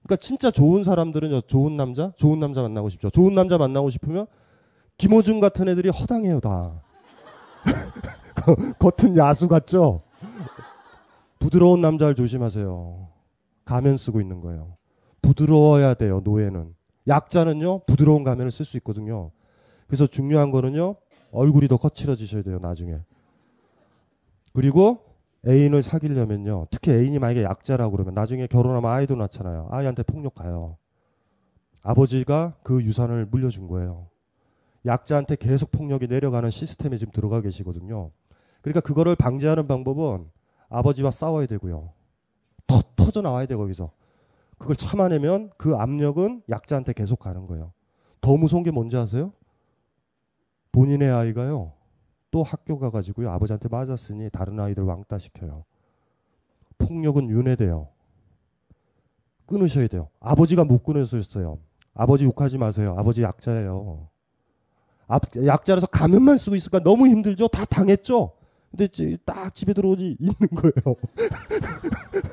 그러니까 0.02 0.16
진짜 0.16 0.50
좋은 0.50 0.84
사람들은 0.84 1.42
좋은 1.46 1.76
남자, 1.76 2.12
좋은 2.16 2.38
남자 2.38 2.62
만나고 2.62 2.88
싶죠. 2.88 3.10
좋은 3.10 3.34
남자 3.34 3.58
만나고 3.58 3.90
싶으면 3.90 4.26
김호중 4.96 5.40
같은 5.40 5.68
애들이 5.68 5.90
허당해요, 5.90 6.40
다. 6.40 6.82
겉은 8.78 9.16
야수 9.16 9.48
같죠? 9.48 10.00
부드러운 11.38 11.80
남자를 11.80 12.14
조심하세요. 12.14 13.09
가면 13.70 13.98
쓰고 13.98 14.20
있는 14.20 14.40
거예요. 14.40 14.76
부드러워야 15.22 15.94
돼요, 15.94 16.20
노예는. 16.24 16.74
약자는요, 17.06 17.84
부드러운 17.86 18.24
가면을 18.24 18.50
쓸 18.50 18.64
수 18.64 18.76
있거든요. 18.78 19.30
그래서 19.86 20.08
중요한 20.08 20.50
거는요, 20.50 20.96
얼굴이 21.30 21.68
더 21.68 21.76
거칠어지셔야 21.76 22.42
돼요, 22.42 22.58
나중에. 22.58 22.98
그리고 24.52 25.04
애인을 25.46 25.84
사귀려면요, 25.84 26.66
특히 26.72 26.90
애인이 26.90 27.20
만약에 27.20 27.44
약자라고 27.44 27.92
그러면 27.92 28.14
나중에 28.14 28.48
결혼하면 28.48 28.90
아이도 28.90 29.14
낳잖아요. 29.14 29.68
아이한테 29.70 30.02
폭력 30.02 30.34
가요. 30.34 30.76
아버지가 31.82 32.56
그 32.64 32.82
유산을 32.82 33.26
물려준 33.26 33.68
거예요. 33.68 34.08
약자한테 34.84 35.36
계속 35.36 35.70
폭력이 35.70 36.08
내려가는 36.08 36.50
시스템에 36.50 36.96
지금 36.96 37.12
들어가 37.12 37.40
계시거든요. 37.40 38.10
그러니까 38.62 38.80
그거를 38.80 39.14
방지하는 39.14 39.68
방법은 39.68 40.28
아버지와 40.68 41.12
싸워야 41.12 41.46
되고요. 41.46 41.99
더 42.70 42.82
터져 42.94 43.20
나와야 43.20 43.46
돼 43.46 43.56
거기서. 43.56 43.90
그걸 44.56 44.76
참아내면 44.76 45.50
그 45.56 45.74
압력은 45.74 46.42
약자한테 46.48 46.92
계속 46.92 47.18
가는 47.18 47.46
거예요. 47.48 47.72
더 48.20 48.36
무서운 48.36 48.62
게 48.62 48.70
뭔지 48.70 48.96
아세요? 48.96 49.32
본인의 50.70 51.10
아이가요. 51.10 51.72
또 52.30 52.44
학교 52.44 52.78
가가지고요. 52.78 53.28
아버지한테 53.30 53.68
맞았으니 53.68 54.30
다른 54.30 54.60
아이들 54.60 54.84
왕따 54.84 55.18
시켜요. 55.18 55.64
폭력은 56.78 57.28
윤회돼요. 57.28 57.88
끊으셔야 59.46 59.88
돼요. 59.88 60.08
아버지가 60.20 60.62
못 60.62 60.84
끊으셨어요. 60.84 61.58
아버지 61.92 62.24
욕하지 62.24 62.56
마세요. 62.58 62.94
아버지 62.96 63.22
약자예요. 63.22 64.08
약자라서 65.44 65.88
가면만 65.88 66.36
쓰고 66.36 66.54
있을까 66.54 66.78
너무 66.78 67.08
힘들죠. 67.08 67.48
다 67.48 67.64
당했죠. 67.64 68.30
근데 68.70 69.16
딱 69.24 69.52
집에 69.52 69.72
들어오지 69.72 70.18
있는 70.20 70.34
거예요. 70.54 70.96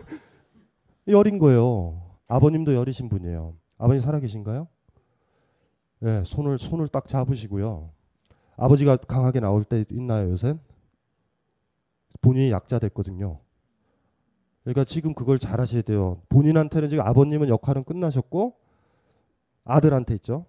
여린 1.09 1.39
거예요. 1.39 2.01
아버님도 2.27 2.75
여리신 2.75 3.09
분이에요. 3.09 3.55
아버님 3.77 3.99
살아계신가요? 3.99 4.67
예, 6.03 6.23
손을 6.25 6.59
손을 6.59 6.87
딱 6.87 7.07
잡으시고요. 7.07 7.89
아버지가 8.57 8.97
강하게 8.97 9.39
나올 9.39 9.63
때 9.63 9.85
있나요 9.91 10.29
요새? 10.31 10.55
본인이 12.21 12.51
약자 12.51 12.79
됐거든요. 12.79 13.39
그러니까 14.63 14.83
지금 14.83 15.13
그걸 15.13 15.39
잘 15.39 15.61
하셔야 15.61 15.81
돼요. 15.81 16.21
본인한테는 16.29 16.89
지금 16.89 17.05
아버님은 17.05 17.47
역할은 17.47 17.83
끝나셨고 17.83 18.55
아들한테 19.63 20.15
있죠. 20.15 20.45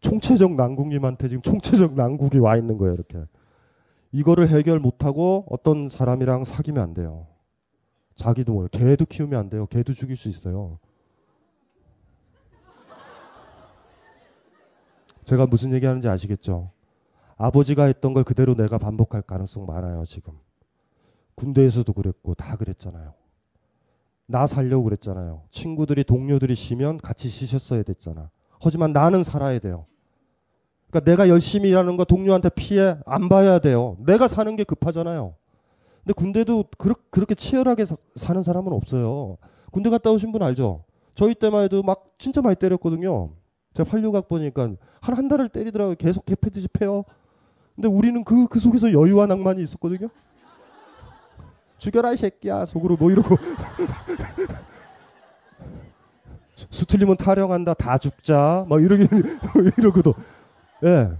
총체적 0.00 0.54
난국님한테 0.54 1.28
지금 1.28 1.42
총체적 1.42 1.94
난국이 1.94 2.38
와 2.38 2.56
있는 2.56 2.78
거예요, 2.78 2.94
이렇게. 2.94 3.24
이거를 4.12 4.48
해결 4.48 4.78
못하고 4.78 5.44
어떤 5.50 5.88
사람이랑 5.88 6.44
사귀면 6.44 6.82
안 6.82 6.94
돼요. 6.94 7.26
자기도 8.16 8.52
모르 8.52 8.68
개도 8.68 9.04
키우면 9.06 9.38
안 9.38 9.50
돼요. 9.50 9.66
개도 9.66 9.92
죽일 9.92 10.16
수 10.16 10.28
있어요. 10.28 10.78
제가 15.24 15.46
무슨 15.46 15.72
얘기 15.72 15.86
하는지 15.86 16.08
아시겠죠? 16.08 16.70
아버지가 17.36 17.84
했던 17.84 18.12
걸 18.12 18.24
그대로 18.24 18.54
내가 18.54 18.78
반복할 18.78 19.22
가능성 19.22 19.66
많아요, 19.66 20.04
지금. 20.04 20.34
군대에서도 21.34 21.92
그랬고, 21.92 22.34
다 22.34 22.56
그랬잖아요. 22.56 23.14
나 24.26 24.46
살려고 24.46 24.84
그랬잖아요. 24.84 25.42
친구들이, 25.50 26.04
동료들이 26.04 26.54
쉬면 26.54 26.98
같이 26.98 27.28
쉬셨어야 27.28 27.82
됐잖아. 27.82 28.30
하지만 28.60 28.92
나는 28.92 29.24
살아야 29.24 29.58
돼요. 29.58 29.86
그러니까 30.90 31.10
내가 31.10 31.28
열심히 31.28 31.70
일하는 31.70 31.96
거 31.96 32.04
동료한테 32.04 32.50
피해 32.50 32.96
안 33.04 33.28
봐야 33.28 33.58
돼요. 33.58 33.96
내가 33.98 34.28
사는 34.28 34.54
게 34.54 34.62
급하잖아요. 34.62 35.34
근데 36.04 36.12
군대도 36.12 36.64
그렇, 36.76 36.94
그렇게 37.10 37.34
치열하게 37.34 37.86
사, 37.86 37.96
사는 38.14 38.42
사람은 38.42 38.72
없어요. 38.72 39.38
군대 39.72 39.88
갔다 39.90 40.10
오신 40.10 40.32
분 40.32 40.42
알죠? 40.42 40.84
저희 41.14 41.34
때만 41.34 41.64
해도 41.64 41.82
막 41.82 42.12
진짜 42.18 42.42
많이 42.42 42.56
때렸거든요. 42.56 43.30
제가 43.74 43.90
활류각 43.90 44.28
보니까 44.28 44.62
한 45.00 45.16
한 45.16 45.28
달을 45.28 45.48
때리더라고요. 45.48 45.96
계속 45.96 46.24
개패듯이 46.24 46.68
패요. 46.68 47.04
근데 47.74 47.88
우리는 47.88 48.22
그, 48.24 48.46
그 48.46 48.58
속에서 48.60 48.92
여유와 48.92 49.26
낭만이 49.26 49.62
있었거든요. 49.62 50.08
죽여라 51.78 52.12
이 52.12 52.16
새끼야 52.16 52.64
속으로 52.66 52.96
뭐 52.96 53.10
이러고 53.10 53.36
수 56.70 56.86
틀리면 56.86 57.16
타령한다 57.16 57.74
다 57.74 57.98
죽자 57.98 58.64
막 58.68 58.82
이러기 58.82 59.06
이러고도 59.76 60.14
예 60.84 61.10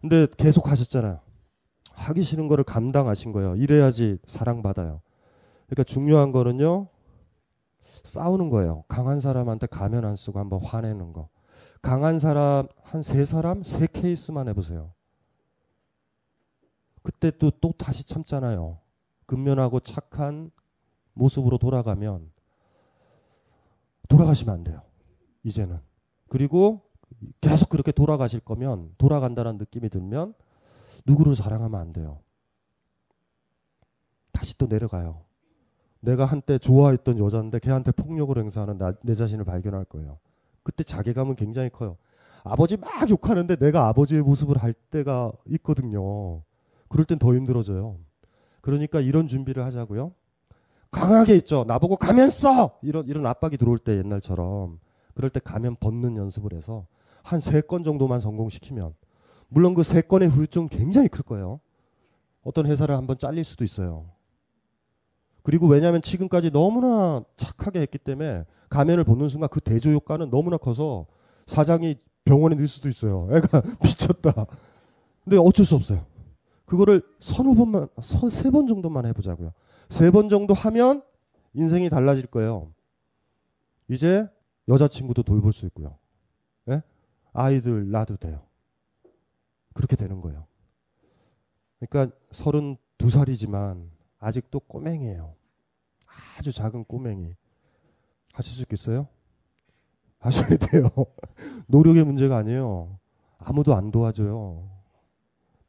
근데 0.00 0.26
계속 0.36 0.68
하셨잖아요 0.70 1.18
하기 2.02 2.22
싫은 2.22 2.48
거를 2.48 2.64
감당하신 2.64 3.32
거예요. 3.32 3.56
이래야지 3.56 4.18
사랑받아요. 4.26 5.00
그러니까 5.66 5.84
중요한 5.84 6.32
거는요 6.32 6.88
싸우는 7.82 8.50
거예요. 8.50 8.84
강한 8.88 9.20
사람한테 9.20 9.66
가면 9.66 10.04
안 10.04 10.16
쓰고 10.16 10.38
한번 10.38 10.60
화내는 10.62 11.12
거. 11.12 11.28
강한 11.80 12.18
사람 12.18 12.68
한 12.82 13.02
세 13.02 13.24
사람? 13.24 13.62
세 13.64 13.86
케이스만 13.92 14.48
해보세요. 14.48 14.92
그때 17.02 17.30
또 17.30 17.50
또 17.50 17.72
다시 17.72 18.04
참잖아요. 18.04 18.78
근면하고 19.26 19.80
착한 19.80 20.50
모습으로 21.14 21.58
돌아가면 21.58 22.30
돌아가시면 24.08 24.54
안 24.54 24.64
돼요. 24.64 24.82
이제는. 25.42 25.78
그리고 26.28 26.82
계속 27.40 27.68
그렇게 27.68 27.92
돌아가실 27.92 28.40
거면 28.40 28.94
돌아간다는 28.98 29.56
느낌이 29.58 29.88
들면 29.88 30.34
누구를 31.06 31.36
사랑하면 31.36 31.80
안 31.80 31.92
돼요. 31.92 32.20
다시 34.32 34.56
또 34.58 34.66
내려가요. 34.66 35.22
내가 36.00 36.24
한때 36.24 36.58
좋아했던 36.58 37.18
여자인데 37.18 37.60
걔한테 37.60 37.92
폭력을 37.92 38.36
행사하는 38.36 38.78
나, 38.78 38.92
내 39.02 39.14
자신을 39.14 39.44
발견할 39.44 39.84
거예요. 39.84 40.18
그때 40.62 40.82
자괴감은 40.82 41.36
굉장히 41.36 41.70
커요. 41.70 41.96
아버지 42.44 42.76
막 42.76 43.08
욕하는데 43.08 43.56
내가 43.56 43.86
아버지의 43.88 44.22
모습을 44.22 44.56
할 44.56 44.72
때가 44.72 45.32
있거든요. 45.50 46.42
그럴 46.88 47.04
땐 47.04 47.18
더 47.18 47.34
힘들어져요. 47.34 47.98
그러니까 48.60 49.00
이런 49.00 49.28
준비를 49.28 49.64
하자고요. 49.64 50.12
강하게 50.90 51.36
있죠. 51.36 51.64
나보고 51.66 51.96
가면 51.96 52.30
써! 52.30 52.78
이런, 52.82 53.06
이런 53.06 53.24
압박이 53.26 53.56
들어올 53.56 53.78
때 53.78 53.96
옛날처럼. 53.96 54.78
그럴 55.14 55.30
때 55.30 55.40
가면 55.40 55.76
벗는 55.80 56.16
연습을 56.16 56.52
해서 56.54 56.86
한 57.22 57.38
세 57.40 57.60
건 57.62 57.84
정도만 57.84 58.18
성공시키면 58.20 58.94
물론 59.52 59.74
그 59.74 59.82
세 59.82 60.00
건의 60.00 60.28
후유증 60.28 60.68
굉장히 60.68 61.08
클 61.08 61.22
거예요. 61.22 61.60
어떤 62.42 62.66
회사를 62.66 62.96
한번 62.96 63.18
잘릴 63.18 63.44
수도 63.44 63.64
있어요. 63.64 64.06
그리고 65.42 65.66
왜냐하면 65.66 66.00
지금까지 66.02 66.50
너무나 66.50 67.22
착하게 67.36 67.80
했기 67.80 67.98
때문에 67.98 68.44
가면을 68.70 69.04
벗는 69.04 69.28
순간 69.28 69.48
그 69.50 69.60
대조 69.60 69.90
효과는 69.90 70.30
너무나 70.30 70.56
커서 70.56 71.06
사장이 71.46 71.96
병원에 72.24 72.54
넣을 72.54 72.66
수도 72.68 72.88
있어요. 72.88 73.28
애가 73.32 73.62
미쳤다. 73.84 74.46
근데 75.24 75.36
어쩔 75.36 75.66
수 75.66 75.74
없어요. 75.74 76.06
그거를 76.64 77.02
서너 77.20 77.52
번만, 77.54 77.88
세 78.30 78.50
번 78.50 78.66
정도만 78.66 79.04
해보자고요. 79.06 79.52
세 79.90 80.10
번 80.10 80.28
정도 80.30 80.54
하면 80.54 81.02
인생이 81.54 81.90
달라질 81.90 82.26
거예요. 82.26 82.72
이제 83.88 84.26
여자친구도 84.68 85.22
돌볼 85.24 85.52
수 85.52 85.66
있고요. 85.66 85.98
예? 86.70 86.82
아이들 87.34 87.90
낳아도 87.90 88.16
돼요. 88.16 88.40
그렇게 89.74 89.96
되는 89.96 90.20
거예요. 90.20 90.46
그러니까 91.80 92.14
서른 92.30 92.76
두 92.98 93.10
살이지만 93.10 93.90
아직도 94.18 94.60
꼬맹이에요. 94.60 95.34
아주 96.38 96.52
작은 96.52 96.84
꼬맹이. 96.84 97.34
하실 98.32 98.54
수 98.54 98.62
있겠어요? 98.62 99.08
하셔야 100.18 100.56
돼요. 100.56 100.88
노력의 101.66 102.04
문제가 102.04 102.36
아니에요. 102.38 102.98
아무도 103.38 103.74
안 103.74 103.90
도와줘요. 103.90 104.70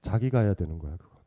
자기가 0.02 0.40
해야 0.42 0.54
되는 0.54 0.78
거야, 0.80 0.96
그건. 0.98 1.18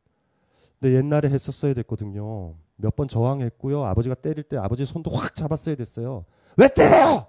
근데 0.79 0.95
옛날에 0.95 1.29
했었어야 1.29 1.73
됐거든요. 1.73 2.55
몇 2.77 2.95
번 2.95 3.07
저항했고요. 3.07 3.83
아버지가 3.83 4.15
때릴 4.15 4.43
때 4.43 4.55
아버지 4.57 4.85
손도 4.85 5.09
확 5.11 5.33
잡았어야 5.35 5.75
됐어요. 5.75 6.25
왜 6.55 6.67
때려요? 6.69 7.27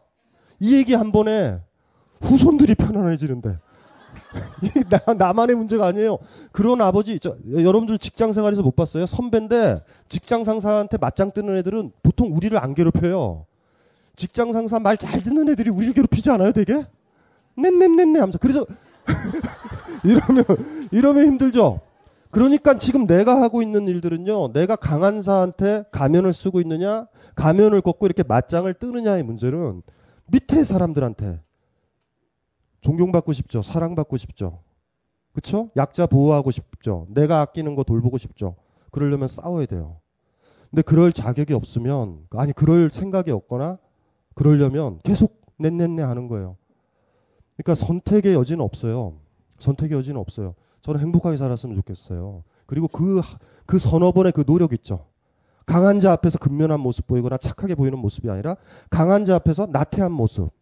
이 0.61 0.77
얘기 0.77 0.95
한 0.95 1.11
번에 1.11 1.61
후손들이 2.21 2.75
편안해지는데. 2.75 3.59
나, 4.91 5.15
나만의 5.15 5.57
문제가 5.57 5.87
아니에요. 5.87 6.19
그런 6.53 6.81
아버지, 6.81 7.19
저, 7.21 7.37
여러분들 7.53 7.99
직장 7.99 8.33
생활에서 8.33 8.63
못 8.63 8.75
봤어요? 8.77 9.07
선배인데 9.07 9.83
직장 10.09 10.45
상사한테 10.45 10.97
맞짱 10.99 11.33
뜨는 11.33 11.57
애들은 11.59 11.93
보통 12.03 12.35
우리를 12.35 12.57
안 12.59 12.75
괴롭혀요. 12.75 13.47
직장 14.17 14.53
상사 14.53 14.81
말 14.81 14.97
잘 14.97 15.23
듣는 15.23 15.49
애들이 15.49 15.71
우리를 15.71 15.95
괴롭히지 15.95 16.31
않아요, 16.31 16.53
되게? 16.53 16.85
넷넷넷넷 17.57 18.21
하면서. 18.21 18.39
그래서 18.39 18.67
이러면 20.05 20.45
이러면 20.91 21.27
힘들죠. 21.27 21.81
그러니까 22.31 22.77
지금 22.79 23.07
내가 23.07 23.41
하고 23.41 23.63
있는 23.63 23.89
일들은요. 23.89 24.53
내가 24.53 24.77
강한 24.77 25.23
사한테 25.23 25.85
가면을 25.91 26.33
쓰고 26.33 26.61
있느냐, 26.61 27.07
가면을 27.35 27.81
걷고 27.81 28.07
이렇게 28.07 28.23
맞짱을 28.23 28.75
뜨느냐의 28.75 29.23
문제는 29.23 29.83
밑에 30.27 30.63
사람들한테 30.65 31.41
존경받고 32.89 33.35
싶죠. 33.35 33.61
사랑받고 33.61 34.17
싶죠. 34.17 34.61
그쵸? 35.35 35.71
약자 35.77 36.07
보호하고 36.07 36.51
싶죠. 36.51 37.07
내가 37.11 37.43
아끼는 37.43 37.75
거 37.75 37.83
돌보고 37.83 38.17
싶죠. 38.17 38.57
그러려면 38.91 39.29
싸워야 39.29 39.67
돼요. 39.67 40.01
근데 40.71 40.81
그럴 40.81 41.13
자격이 41.13 41.53
없으면, 41.53 42.27
아니, 42.31 42.53
그럴 42.53 42.91
생각이 42.91 43.31
없거나, 43.31 43.79
그러려면 44.35 45.01
계속 45.05 45.43
넷넷내 45.59 46.03
하는 46.03 46.29
거예요. 46.29 46.57
그러니까 47.57 47.75
선택의 47.75 48.35
여지는 48.35 48.65
없어요. 48.65 49.19
선택의 49.59 49.99
여지는 49.99 50.19
없어요. 50.19 50.55
저는 50.81 51.01
행복하게 51.01 51.37
살았으면 51.37 51.77
좋겠어요. 51.77 52.43
그리고 52.65 52.89
그, 52.89 53.21
그 53.67 53.79
서너 53.79 54.13
번의 54.13 54.33
그 54.33 54.45
노력 54.45 54.73
있죠. 54.73 55.07
강한 55.67 56.01
자 56.01 56.13
앞에서 56.13 56.39
근면한 56.39 56.81
모습 56.81 57.07
보이거나 57.07 57.37
착하게 57.37 57.75
보이는 57.75 57.99
모습이 57.99 58.31
아니라 58.31 58.57
강한 58.89 59.27
자 59.27 59.35
앞에서 59.37 59.67
나태한 59.71 60.11
모습. 60.11 60.58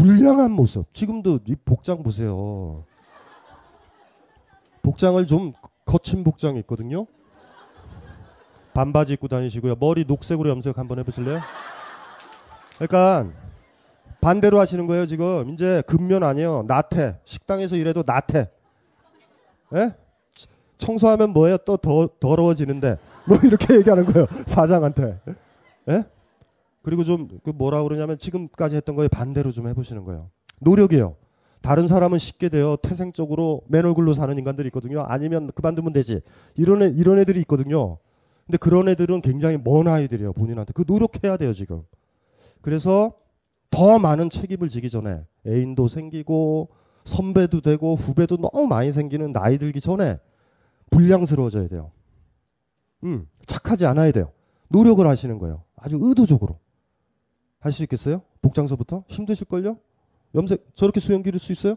불량한 0.00 0.50
모습. 0.50 0.92
지금도 0.94 1.40
이 1.46 1.54
복장 1.54 2.02
보세요. 2.02 2.84
복장을 4.82 5.24
좀 5.26 5.52
거친 5.84 6.24
복장이 6.24 6.58
있거든요. 6.60 7.06
반바지 8.72 9.12
입고 9.14 9.28
다니시고요. 9.28 9.74
머리 9.78 10.04
녹색으로 10.06 10.48
염색 10.48 10.78
한번 10.78 10.98
해보실래요? 11.00 11.40
그러니까 12.78 13.30
반대로 14.22 14.58
하시는 14.58 14.86
거예요 14.86 15.04
지금. 15.06 15.50
이제 15.50 15.82
근면 15.86 16.22
아니에요. 16.22 16.64
나태. 16.66 17.18
식당에서 17.24 17.76
일해도 17.76 18.02
나태. 18.06 18.50
예? 19.76 19.94
청소하면 20.78 21.30
뭐예요? 21.34 21.58
또 21.58 21.76
더, 21.76 22.08
더러워지는데. 22.18 22.96
뭐 23.26 23.36
이렇게 23.44 23.74
얘기하는 23.74 24.06
거예요. 24.06 24.26
사장한테. 24.46 25.20
예? 25.90 26.04
그리고 26.82 27.04
좀 27.04 27.28
그 27.44 27.50
뭐라 27.50 27.82
그러냐면 27.82 28.18
지금까지 28.18 28.76
했던 28.76 28.96
거에 28.96 29.08
반대로 29.08 29.50
좀 29.52 29.68
해보시는 29.68 30.04
거예요. 30.04 30.30
노력이에요. 30.60 31.16
다른 31.60 31.86
사람은 31.86 32.18
쉽게 32.18 32.48
돼요. 32.48 32.76
태생적으로 32.76 33.62
맨 33.68 33.84
얼굴로 33.84 34.14
사는 34.14 34.36
인간들이 34.36 34.68
있거든요. 34.68 35.00
아니면 35.02 35.50
그만두면 35.54 35.92
되지. 35.92 36.22
이런 36.54 36.82
애, 36.82 36.86
이런 36.86 37.18
애들이 37.18 37.40
있거든요. 37.40 37.98
근데 38.46 38.56
그런 38.56 38.88
애들은 38.88 39.20
굉장히 39.20 39.58
먼 39.62 39.86
아이들이에요. 39.86 40.32
본인한테. 40.32 40.72
그 40.72 40.84
노력해야 40.86 41.36
돼요, 41.36 41.52
지금. 41.52 41.82
그래서 42.62 43.12
더 43.70 43.98
많은 43.98 44.30
책임을 44.30 44.68
지기 44.70 44.88
전에 44.90 45.22
애인도 45.46 45.86
생기고 45.86 46.70
선배도 47.04 47.60
되고 47.60 47.94
후배도 47.94 48.38
너무 48.38 48.66
많이 48.66 48.92
생기는 48.92 49.32
나이 49.32 49.58
들기 49.58 49.80
전에 49.80 50.18
불량스러워져야 50.90 51.68
돼요. 51.68 51.92
음, 53.04 53.28
착하지 53.46 53.86
않아야 53.86 54.12
돼요. 54.12 54.32
노력을 54.68 55.06
하시는 55.06 55.38
거예요. 55.38 55.62
아주 55.76 55.96
의도적으로. 56.00 56.58
할 57.60 57.72
수 57.72 57.82
있겠어요? 57.84 58.22
복장서부터? 58.42 59.04
힘드실걸요? 59.08 59.78
염색 60.34 60.72
저렇게 60.74 61.00
수염 61.00 61.22
기를 61.22 61.38
수 61.38 61.52
있어요? 61.52 61.76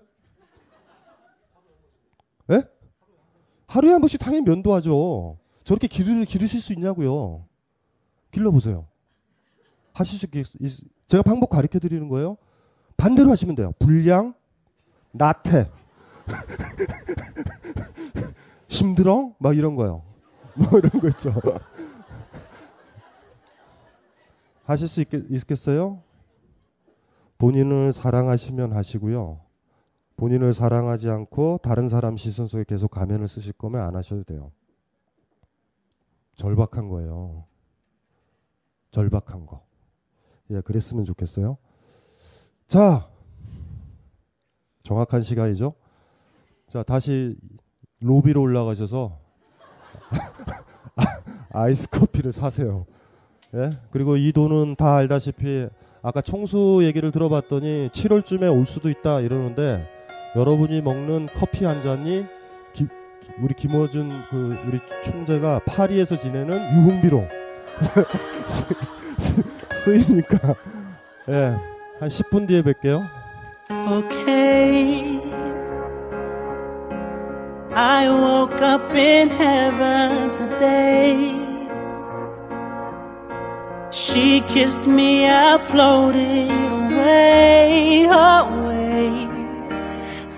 예? 2.52 2.64
하루에 3.68 3.92
한 3.92 4.02
번씩 4.02 4.20
당연히 4.20 4.46
면도하죠. 4.46 5.38
저렇게 5.64 5.88
기르, 5.88 6.26
기르실 6.26 6.62
수 6.62 6.74
있냐고요. 6.74 7.46
길러보세요. 8.32 8.88
하실 9.94 10.20
수 10.20 10.26
있, 10.26 10.62
있, 10.62 10.80
제가 11.08 11.24
방법 11.24 11.50
가르쳐 11.50 11.80
드리는 11.80 12.08
거예요. 12.10 12.38
반대로 12.98 13.32
하시면 13.32 13.56
돼요. 13.56 13.74
불량, 13.80 14.34
나태, 15.12 15.70
힘들어? 18.70 19.34
막 19.38 19.58
이런 19.58 19.76
거요. 19.76 20.04
뭐 20.56 20.80
이런 20.80 21.02
거 21.02 21.08
있죠. 21.10 21.34
하실 24.64 24.88
수 24.88 25.02
있겠, 25.02 25.30
있겠어요? 25.30 26.02
본인을 27.38 27.94
사랑하시면 27.94 28.74
하시고요. 28.74 29.42
본인을 30.16 30.54
사랑하지 30.54 31.10
않고 31.10 31.60
다른 31.64 31.90
사람 31.90 32.18
시선 32.18 32.48
속에 32.48 32.64
계속 32.66 32.90
가면을 32.92 33.28
쓰실 33.28 33.54
거면 33.54 33.82
안 33.82 33.96
하셔도 33.96 34.24
돼요. 34.24 34.52
절박한 36.36 36.88
거예요. 36.88 37.46
절박한 38.92 39.46
거. 39.46 39.66
예, 40.52 40.62
그랬으면 40.62 41.04
좋겠어요. 41.06 41.58
자, 42.68 43.10
정확한 44.84 45.22
시간이죠. 45.22 45.74
자, 46.68 46.84
다시 46.84 47.36
로비로 48.00 48.42
올라가셔서 48.42 49.20
아이스 51.52 51.90
커피를 51.90 52.32
사세요. 52.32 52.86
예? 53.56 53.70
그리고 53.92 54.18
이 54.18 54.32
돈은 54.32 54.76
다 54.76 54.96
알다시피 54.96 55.68
아까 56.02 56.22
청소 56.22 56.84
얘기를 56.84 57.12
들어봤더니 57.12 57.90
7월쯤에 57.90 58.52
올 58.54 58.66
수도 58.66 58.90
있다 58.90 59.22
이러는데 59.22 59.88
여러분이 60.36 60.82
먹는 60.82 61.30
커피 61.36 61.66
한 61.66 61.82
잔이 61.82 62.26
기, 62.74 62.88
우리 63.40 63.54
김어준 63.54 64.24
그 64.30 64.58
우리 64.68 64.80
총재가 65.04 65.62
파리에서 65.66 66.18
지내는 66.18 66.76
유흥비로 66.76 67.24
쓰이니까 69.72 70.56
예. 71.30 71.56
한 72.00 72.10
10분 72.10 72.48
뒤에 72.48 72.62
뵐게요. 72.64 73.24
okay. 73.90 75.22
I 77.76 78.08
woke 78.08 78.62
up 78.62 78.94
in 78.94 79.30
heaven 79.30 80.34
today. 80.36 81.43
She 83.94 84.42
kissed 84.48 84.88
me, 84.90 85.28
I 85.30 85.60
floated 85.60 86.50
away, 86.50 88.08
away. 88.10 89.28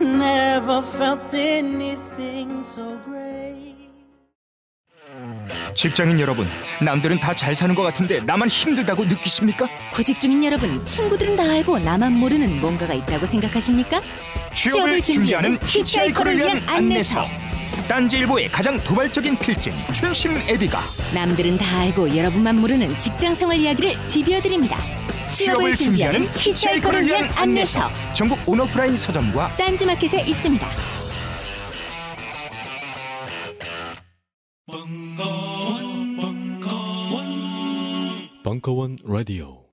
Never 0.01 0.81
felt 0.81 1.33
anything 1.33 2.59
so 2.65 2.97
great. 3.05 3.75
직장인 5.73 6.19
여러분, 6.19 6.47
남들은 6.81 7.19
다 7.21 7.33
잘 7.33 7.55
사는 7.55 7.73
것 7.73 7.83
같은데 7.83 8.19
나만 8.19 8.49
힘들다고 8.49 9.05
느끼십니까? 9.05 9.67
구직 9.93 10.19
중인 10.19 10.43
여러분, 10.43 10.83
친구들은 10.83 11.37
다 11.37 11.43
알고 11.43 11.79
나만 11.79 12.11
모르는 12.11 12.59
뭔가가 12.59 12.93
있다고 12.93 13.25
생각하십니까? 13.25 14.01
취업을 14.53 15.01
준비하는 15.01 15.59
히치하이커를 15.65 16.37
위한 16.37 16.61
안내서. 16.67 17.25
딴지일보의 17.87 18.49
가장 18.49 18.83
도발적인 18.83 19.37
필진 19.37 19.73
춘심 19.93 20.35
애비가 20.49 20.79
남들은 21.13 21.57
다 21.57 21.79
알고 21.81 22.15
여러분만 22.15 22.59
모르는 22.59 22.97
직장생활 22.97 23.57
이야기를 23.57 23.93
디벼드립니다. 24.09 24.77
취업을 25.31 25.75
준비하는 25.75 26.27
히치하이커를 26.35 27.05
위한 27.05 27.29
안내서. 27.35 27.89
전국 28.13 28.39
온오프라인 28.47 28.95
서점과 28.95 29.49
딴지마켓에 29.57 30.21
있습니다. 30.21 30.67
벙커원 38.43 38.97
라디오 39.03 39.64